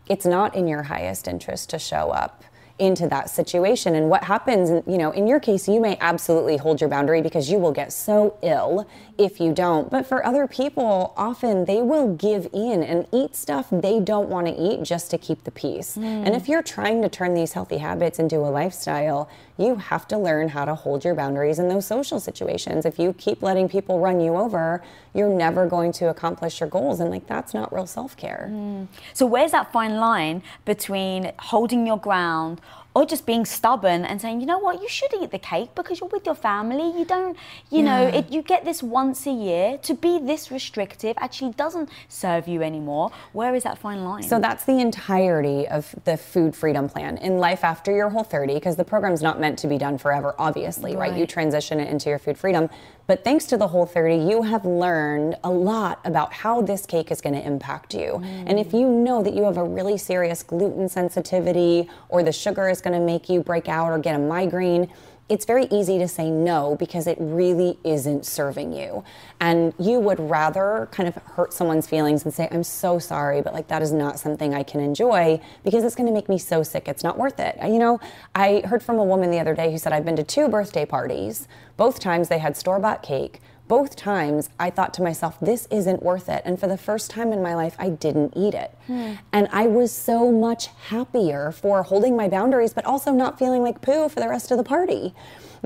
it's 0.09 0.25
not 0.25 0.55
in 0.55 0.69
your 0.69 0.85
highest 0.85 1.27
interest 1.27 1.71
to 1.71 1.79
show 1.79 2.11
up 2.11 2.45
into 2.79 3.07
that 3.09 3.31
situation. 3.31 3.95
And 3.95 4.11
what 4.11 4.25
happens 4.25 4.83
you 4.87 4.99
know 4.99 5.13
in 5.13 5.27
your 5.27 5.39
case 5.39 5.69
you 5.69 5.81
may 5.81 5.97
absolutely 6.01 6.57
hold 6.57 6.81
your 6.81 6.91
boundary 6.91 7.23
because 7.23 7.49
you 7.49 7.59
will 7.59 7.73
get 7.73 7.93
so 7.93 8.37
ill 8.43 8.89
if 9.17 9.41
you 9.41 9.53
don't. 9.53 9.91
But 9.91 10.07
for 10.07 10.27
other 10.27 10.49
people 10.49 11.15
often 11.17 11.67
they 11.67 11.83
will 11.83 12.15
give 12.15 12.49
in 12.53 12.83
and 12.83 13.07
eat 13.13 13.37
stuff 13.37 13.69
they 13.71 14.01
don't 14.01 14.29
want 14.29 14.49
to 14.49 14.55
eat 14.55 14.83
just 14.83 15.11
to 15.13 15.19
keep 15.19 15.45
the 15.45 15.53
peace. 15.53 15.95
Hmm. 15.95 16.05
And 16.05 16.35
if 16.35 16.49
you're 16.49 16.63
trying 16.63 17.01
to 17.03 17.09
turn 17.09 17.35
these 17.35 17.53
healthy 17.53 17.79
habits 17.79 18.19
into 18.19 18.37
a 18.39 18.51
lifestyle 18.51 19.29
you 19.57 19.77
have 19.77 20.09
to 20.09 20.19
learn 20.19 20.49
how 20.49 20.65
to 20.65 20.75
hold 20.75 21.05
your 21.05 21.15
boundaries 21.15 21.61
in 21.61 21.69
those 21.69 21.87
social 21.87 22.19
situations. 22.19 22.85
If 22.85 22.99
you 22.99 23.13
keep 23.13 23.41
letting 23.41 23.69
people 23.69 24.01
run 24.01 24.21
you 24.21 24.35
over 24.35 24.83
you're 25.15 25.29
never 25.29 25.69
going 25.69 25.93
to 25.93 26.09
accomplish 26.09 26.59
your 26.59 26.69
goals. 26.69 26.99
And 26.99 27.11
like 27.11 27.29
that's 27.29 27.55
not 27.55 27.73
real 27.73 27.87
self-care. 27.87 28.49
Hmm. 28.51 28.85
So 29.13 29.27
where's 29.27 29.53
that 29.53 29.73
fine 29.73 29.97
line 29.97 30.43
between 30.65 31.33
holding 31.39 31.87
your 31.87 31.99
ground 31.99 32.61
or 32.95 33.05
just 33.05 33.27
being 33.27 33.45
stubborn 33.45 34.05
and 34.05 34.21
saying, 34.21 34.41
you 34.41 34.47
know 34.47 34.59
what, 34.59 34.81
you 34.81 34.89
should 34.89 35.13
eat 35.21 35.33
the 35.33 35.39
cake 35.39 35.75
because 35.75 36.01
you're 36.01 36.09
with 36.09 36.25
your 36.25 36.35
family. 36.35 36.97
You 36.97 37.05
don't, 37.05 37.37
you 37.71 37.83
know, 37.83 38.07
it, 38.07 38.31
you 38.31 38.41
get 38.41 38.65
this 38.65 38.83
once 38.83 39.27
a 39.27 39.33
year. 39.33 39.79
To 39.79 39.95
be 39.95 40.21
this 40.21 40.51
restrictive 40.51 41.17
actually 41.19 41.53
doesn't 41.53 41.89
serve 42.09 42.47
you 42.47 42.63
anymore. 42.63 43.11
Where 43.33 43.55
is 43.55 43.65
that 43.65 43.79
fine 43.79 44.05
line? 44.05 44.23
So 44.23 44.39
that's 44.39 44.65
the 44.65 44.79
entirety 44.79 45.67
of 45.67 45.93
the 46.05 46.17
food 46.17 46.55
freedom 46.55 46.89
plan 46.89 47.19
in 47.19 47.39
life 47.39 47.65
after 47.65 47.95
your 47.95 48.11
Whole30, 48.11 48.55
because 48.55 48.77
the 48.77 48.85
program's 48.85 49.23
not 49.23 49.41
meant 49.41 49.59
to 49.61 49.67
be 49.67 49.77
done 49.77 49.99
forever, 49.99 50.35
obviously, 50.39 50.95
right. 50.97 51.15
You 51.15 51.27
transition 51.27 51.81
it 51.81 51.89
into 51.89 52.09
your 52.09 52.19
food 52.19 52.39
freedom. 52.39 52.69
But 53.07 53.23
thanks 53.23 53.45
to 53.47 53.59
the 53.59 53.69
Whole30, 53.69 54.31
you 54.31 54.43
have 54.43 54.65
learned 54.65 55.37
a 55.45 55.51
lot 55.51 56.01
about 56.05 56.33
how 56.33 56.63
this 56.63 56.87
cake 56.87 57.11
is 57.11 57.21
going 57.21 57.35
to 57.35 57.47
impact 57.47 57.93
you. 57.93 58.21
Mm. 58.23 58.45
And 58.47 58.59
if 58.59 58.73
you 58.73 58.89
know 58.89 59.23
that 59.23 59.35
you 59.35 59.45
have 59.45 59.59
a 59.59 59.65
really 59.65 59.99
serious 59.99 60.43
gluten 60.43 60.89
sensitivity 60.89 61.91
or 62.09 62.23
the 62.23 62.33
sugar 62.33 62.69
is 62.69 62.81
going 62.81 62.99
to 62.99 63.05
make 63.05 63.29
you 63.29 63.43
break 63.43 63.69
out 63.69 63.91
or 63.91 63.99
get 63.99 64.15
a 64.15 64.19
migraine, 64.19 64.91
it's 65.29 65.47
very 65.47 65.65
easy 65.71 65.99
to 65.99 66.07
say 66.07 66.31
no 66.31 66.77
because 66.77 67.07
it 67.07 67.17
really 67.19 67.79
isn't 67.83 68.27
serving 68.27 68.75
you. 68.75 69.03
And 69.41 69.73
you 69.79 69.99
would 69.99 70.21
rather 70.21 70.89
kind 70.93 71.09
of 71.09 71.15
hurt 71.15 71.55
someone's 71.55 71.87
feelings 71.87 72.25
and 72.25 72.35
say, 72.35 72.47
I'm 72.51 72.63
so 72.63 72.99
sorry, 72.99 73.41
but 73.41 73.55
like 73.55 73.69
that 73.69 73.81
is 73.81 73.91
not 73.91 74.19
something 74.19 74.55
I 74.55 74.63
can 74.63 74.81
enjoy 74.81 75.41
because 75.63 75.83
it's 75.83 75.95
going 75.95 76.07
to 76.07 76.13
make 76.13 76.29
me 76.29 76.37
so 76.37 76.63
sick. 76.63 76.89
It's 76.89 77.03
not 77.03 77.19
worth 77.19 77.41
it. 77.41 77.57
You 77.63 77.79
know, 77.79 78.01
I 78.35 78.63
heard 78.67 78.83
from 78.83 78.99
a 78.99 79.05
woman 79.05 79.31
the 79.31 79.39
other 79.39 79.55
day 79.55 79.73
who 79.73 79.79
said, 79.79 79.95
I've 79.95 80.05
been 80.05 80.17
to 80.17 80.25
two 80.25 80.49
birthday 80.49 80.85
parties. 80.85 81.49
Both 81.79 82.01
times 82.01 82.29
they 82.29 82.39
had 82.39 82.57
store 82.57 82.79
bought 82.79 83.03
cake. 83.03 83.41
Both 83.67 83.97
times 83.97 84.51
I 84.59 84.69
thought 84.71 84.93
to 84.95 85.03
myself, 85.03 85.39
this 85.41 85.67
isn't 85.71 86.03
worth 86.03 86.29
it. 86.29 86.43
And 86.45 86.61
for 86.61 86.67
the 86.67 86.77
first 86.77 87.11
time 87.11 87.33
in 87.33 87.43
my 87.43 87.55
life, 87.55 87.75
I 87.79 87.89
didn't 87.89 88.35
eat 88.37 88.53
it. 88.53 88.77
Hmm. 88.87 89.15
And 89.33 89.49
I 89.53 89.67
was 89.67 89.91
so 89.91 90.31
much 90.31 90.67
happier 90.89 91.51
for 91.51 91.83
holding 91.83 92.15
my 92.17 92.29
boundaries, 92.29 92.75
but 92.75 92.85
also 92.85 93.11
not 93.11 93.39
feeling 93.39 93.63
like 93.63 93.81
poo 93.81 94.09
for 94.09 94.21
the 94.21 94.29
rest 94.29 94.51
of 94.51 94.59
the 94.59 94.65
party. 94.65 95.15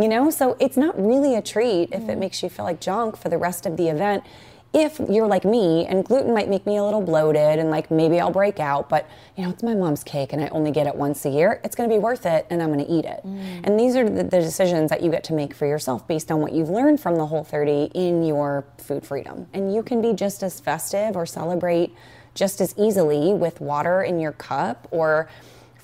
You 0.01 0.09
know, 0.09 0.31
so 0.31 0.57
it's 0.61 0.77
not 0.77 0.97
really 0.97 1.35
a 1.35 1.43
treat 1.43 1.89
if 1.91 2.09
it 2.09 2.15
hmm. 2.15 2.21
makes 2.21 2.43
you 2.43 2.49
feel 2.49 2.65
like 2.65 2.81
junk 2.81 3.17
for 3.17 3.29
the 3.29 3.39
rest 3.39 3.67
of 3.67 3.77
the 3.77 3.89
event. 3.89 4.23
If 4.79 5.01
you're 5.11 5.27
like 5.27 5.45
me, 5.45 5.87
and 5.87 6.05
gluten 6.05 6.33
might 6.33 6.49
make 6.49 6.65
me 6.65 6.77
a 6.77 6.85
little 6.85 7.01
bloated 7.01 7.59
and 7.59 7.69
like 7.69 7.91
maybe 7.91 8.21
I'll 8.21 8.31
break 8.31 8.61
out, 8.61 8.89
but 8.89 9.11
you 9.37 9.43
know, 9.43 9.51
it's 9.51 9.65
my 9.65 9.75
mom's 9.75 10.05
cake 10.05 10.33
and 10.33 10.41
I 10.43 10.47
only 10.49 10.71
get 10.71 10.87
it 10.87 10.95
once 10.95 11.25
a 11.25 11.31
year, 11.31 11.61
it's 11.65 11.75
gonna 11.75 11.89
be 11.89 11.99
worth 11.99 12.27
it 12.27 12.47
and 12.49 12.63
I'm 12.63 12.71
gonna 12.71 12.87
eat 12.89 13.05
it. 13.05 13.21
Mm. 13.25 13.61
And 13.65 13.81
these 13.81 13.97
are 13.97 14.09
the, 14.09 14.23
the 14.23 14.41
decisions 14.41 14.91
that 14.91 15.03
you 15.03 15.11
get 15.11 15.25
to 15.25 15.33
make 15.33 15.53
for 15.53 15.67
yourself 15.67 16.07
based 16.07 16.31
on 16.31 16.41
what 16.41 16.53
you've 16.53 16.69
learned 16.69 17.01
from 17.01 17.17
the 17.17 17.27
Whole30 17.27 17.91
in 17.95 18.23
your 18.23 18.65
food 18.79 19.05
freedom. 19.05 19.49
And 19.53 19.75
you 19.75 19.83
can 19.83 20.01
be 20.01 20.13
just 20.13 20.45
as 20.45 20.61
festive 20.61 21.17
or 21.17 21.27
celebrate 21.27 21.93
just 22.35 22.61
as 22.61 22.73
easily 22.79 23.35
with 23.35 23.61
water 23.61 24.03
in 24.03 24.21
your 24.21 24.33
cup 24.33 24.87
or 24.93 25.29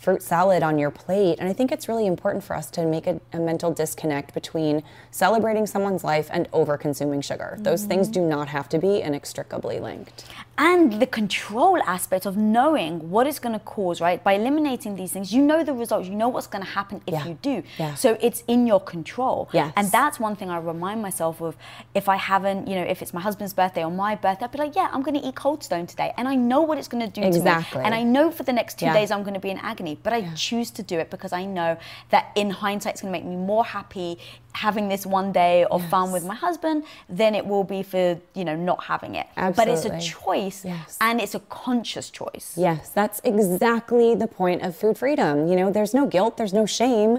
fruit 0.05 0.23
salad 0.23 0.63
on 0.63 0.79
your 0.79 0.91
plate. 0.91 1.39
And 1.41 1.49
I 1.49 1.55
think 1.55 1.73
it's 1.73 1.89
really 1.89 2.07
important 2.07 2.45
for 2.45 2.55
us 2.55 2.71
to 2.73 2.85
make 2.85 3.07
a, 3.07 3.19
a 3.33 3.41
mental 3.41 3.73
disconnect 3.73 4.35
between 4.35 4.83
celebrating 5.11 5.67
someone's 5.67 6.05
life 6.05 6.29
and 6.31 6.47
over 6.53 6.77
consuming 6.77 7.23
sugar. 7.23 7.57
Those 7.59 7.85
things 7.85 8.09
mm-hmm. 8.09 8.21
do 8.21 8.29
not 8.29 8.49
have 8.49 8.69
to 8.69 8.79
be 8.79 9.01
inextricably 9.01 9.81
linked. 9.81 10.27
And 10.57 11.01
the 11.01 11.07
control 11.07 11.79
aspect 11.83 12.27
of 12.27 12.37
knowing 12.37 13.11
what 13.11 13.27
it's 13.27 13.39
going 13.39 13.53
to 13.53 13.65
cause, 13.65 14.01
right? 14.01 14.23
By 14.23 14.35
eliminating 14.35 14.95
these 14.97 15.13
things, 15.13 15.33
you 15.35 15.43
know 15.43 15.65
the 15.65 15.73
results, 15.73 16.09
you 16.09 16.15
know 16.15 16.29
what's 16.29 16.47
going 16.47 16.65
to 16.65 16.71
happen 16.71 17.01
if 17.07 17.15
Yeah. 17.15 17.27
you 17.27 17.39
do. 17.43 17.63
Yeah. 17.79 17.95
So 17.95 18.17
it's 18.21 18.43
in 18.47 18.67
your 18.67 18.81
control. 18.81 19.49
Yes. 19.53 19.73
And 19.77 19.91
that's 19.91 20.21
one 20.21 20.37
thing 20.37 20.51
I 20.51 20.59
remind 20.59 21.03
myself 21.03 21.41
of 21.43 21.57
if 21.95 22.09
I 22.09 22.17
haven't, 22.17 22.69
you 22.69 22.77
know, 22.77 22.83
if 22.83 23.03
it's 23.03 23.13
my 23.13 23.21
husband's 23.21 23.53
birthday 23.55 23.85
or 23.85 23.91
my 23.91 24.15
birthday, 24.15 24.45
I'll 24.45 24.51
be 24.53 24.59
like, 24.59 24.77
yeah, 24.77 24.89
I'm 24.93 25.03
going 25.03 25.21
to 25.21 25.27
eat 25.27 25.35
Cold 25.35 25.65
Stone 25.65 25.87
today. 25.89 26.13
And 26.17 26.29
I 26.29 26.35
know 26.37 26.61
what 26.63 26.79
it's 26.79 26.89
going 26.89 27.05
to 27.05 27.11
do 27.11 27.21
to 27.23 27.27
Exactly. 27.27 27.81
me. 27.81 27.87
And 27.87 27.95
I 27.95 28.03
know 28.03 28.31
for 28.31 28.45
the 28.45 28.53
next 28.53 28.79
two 28.79 28.87
Yeah. 28.87 28.95
days 28.95 29.11
I'm 29.11 29.23
going 29.23 29.35
to 29.35 29.41
be 29.41 29.51
in 29.51 29.59
agony, 29.59 29.99
but 30.03 30.13
I 30.13 30.33
choose 30.35 30.71
to 30.73 30.83
do 30.83 30.99
it 30.99 31.11
because 31.11 31.33
I 31.33 31.45
know 31.45 31.77
that 32.11 32.31
in 32.37 32.51
hindsight 32.51 32.95
it's 32.95 33.03
going 33.03 33.13
to 33.13 33.19
make 33.19 33.27
me 33.29 33.37
more 33.37 33.65
happy 33.65 34.19
having 34.55 34.89
this 34.89 35.05
one 35.05 35.33
day 35.33 35.65
of 35.65 35.85
fun 35.89 36.13
with 36.13 36.25
my 36.25 36.35
husband 36.35 36.85
than 37.09 37.35
it 37.35 37.45
will 37.47 37.65
be 37.65 37.83
for, 37.83 38.19
you 38.35 38.45
know, 38.45 38.57
not 38.57 38.85
having 38.85 39.17
it. 39.17 39.27
But 39.37 39.69
it's 39.69 39.85
a 39.85 40.01
choice 40.01 40.65
Yes. 40.65 40.97
and 41.01 41.21
it's 41.21 41.35
a 41.35 41.41
conscious 41.41 42.09
choice. 42.11 42.55
Yes, 42.57 42.89
that's 42.91 43.21
exactly 43.25 44.15
the 44.15 44.27
point 44.29 44.63
of 44.63 44.77
food 44.77 44.97
freedom. 44.97 45.49
You 45.49 45.57
know, 45.57 45.71
there's 45.71 45.93
no 45.93 46.07
guilt, 46.07 46.37
there's 46.37 46.53
no 46.55 46.67
shame. 46.67 47.19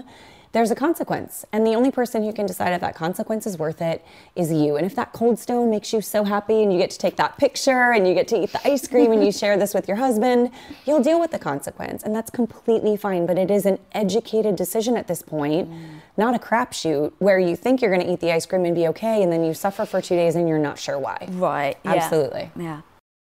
There's 0.52 0.70
a 0.70 0.74
consequence. 0.74 1.44
And 1.52 1.66
the 1.66 1.74
only 1.74 1.90
person 1.90 2.22
who 2.22 2.32
can 2.32 2.46
decide 2.46 2.72
if 2.72 2.80
that 2.80 2.94
consequence 2.94 3.46
is 3.46 3.58
worth 3.58 3.82
it 3.82 4.04
is 4.34 4.52
you. 4.52 4.76
And 4.76 4.86
if 4.86 4.94
that 4.96 5.12
cold 5.12 5.38
stone 5.38 5.70
makes 5.70 5.92
you 5.92 6.00
so 6.00 6.24
happy 6.24 6.62
and 6.62 6.72
you 6.72 6.78
get 6.78 6.90
to 6.90 6.98
take 6.98 7.16
that 7.16 7.36
picture 7.38 7.92
and 7.92 8.06
you 8.06 8.14
get 8.14 8.28
to 8.28 8.42
eat 8.42 8.52
the 8.52 8.66
ice 8.66 8.86
cream 8.88 9.12
and 9.12 9.24
you 9.24 9.32
share 9.42 9.56
this 9.56 9.74
with 9.74 9.88
your 9.88 9.96
husband, 9.96 10.50
you'll 10.86 11.02
deal 11.02 11.20
with 11.20 11.30
the 11.30 11.38
consequence. 11.38 12.02
And 12.02 12.14
that's 12.14 12.30
completely 12.30 12.96
fine. 12.96 13.26
But 13.26 13.38
it 13.38 13.50
is 13.50 13.66
an 13.66 13.78
educated 13.92 14.56
decision 14.56 14.96
at 14.96 15.08
this 15.08 15.22
point, 15.22 15.70
mm. 15.70 16.00
not 16.16 16.34
a 16.34 16.38
crapshoot 16.38 17.12
where 17.18 17.38
you 17.38 17.56
think 17.56 17.82
you're 17.82 17.92
going 17.92 18.06
to 18.06 18.12
eat 18.12 18.20
the 18.20 18.32
ice 18.32 18.46
cream 18.46 18.64
and 18.64 18.74
be 18.74 18.86
okay 18.88 19.22
and 19.22 19.32
then 19.32 19.44
you 19.44 19.54
suffer 19.54 19.84
for 19.84 20.00
two 20.00 20.16
days 20.16 20.34
and 20.34 20.48
you're 20.48 20.58
not 20.58 20.78
sure 20.78 20.98
why. 20.98 21.28
Right. 21.30 21.76
yeah. 21.84 21.94
Absolutely. 21.94 22.50
Yeah. 22.56 22.80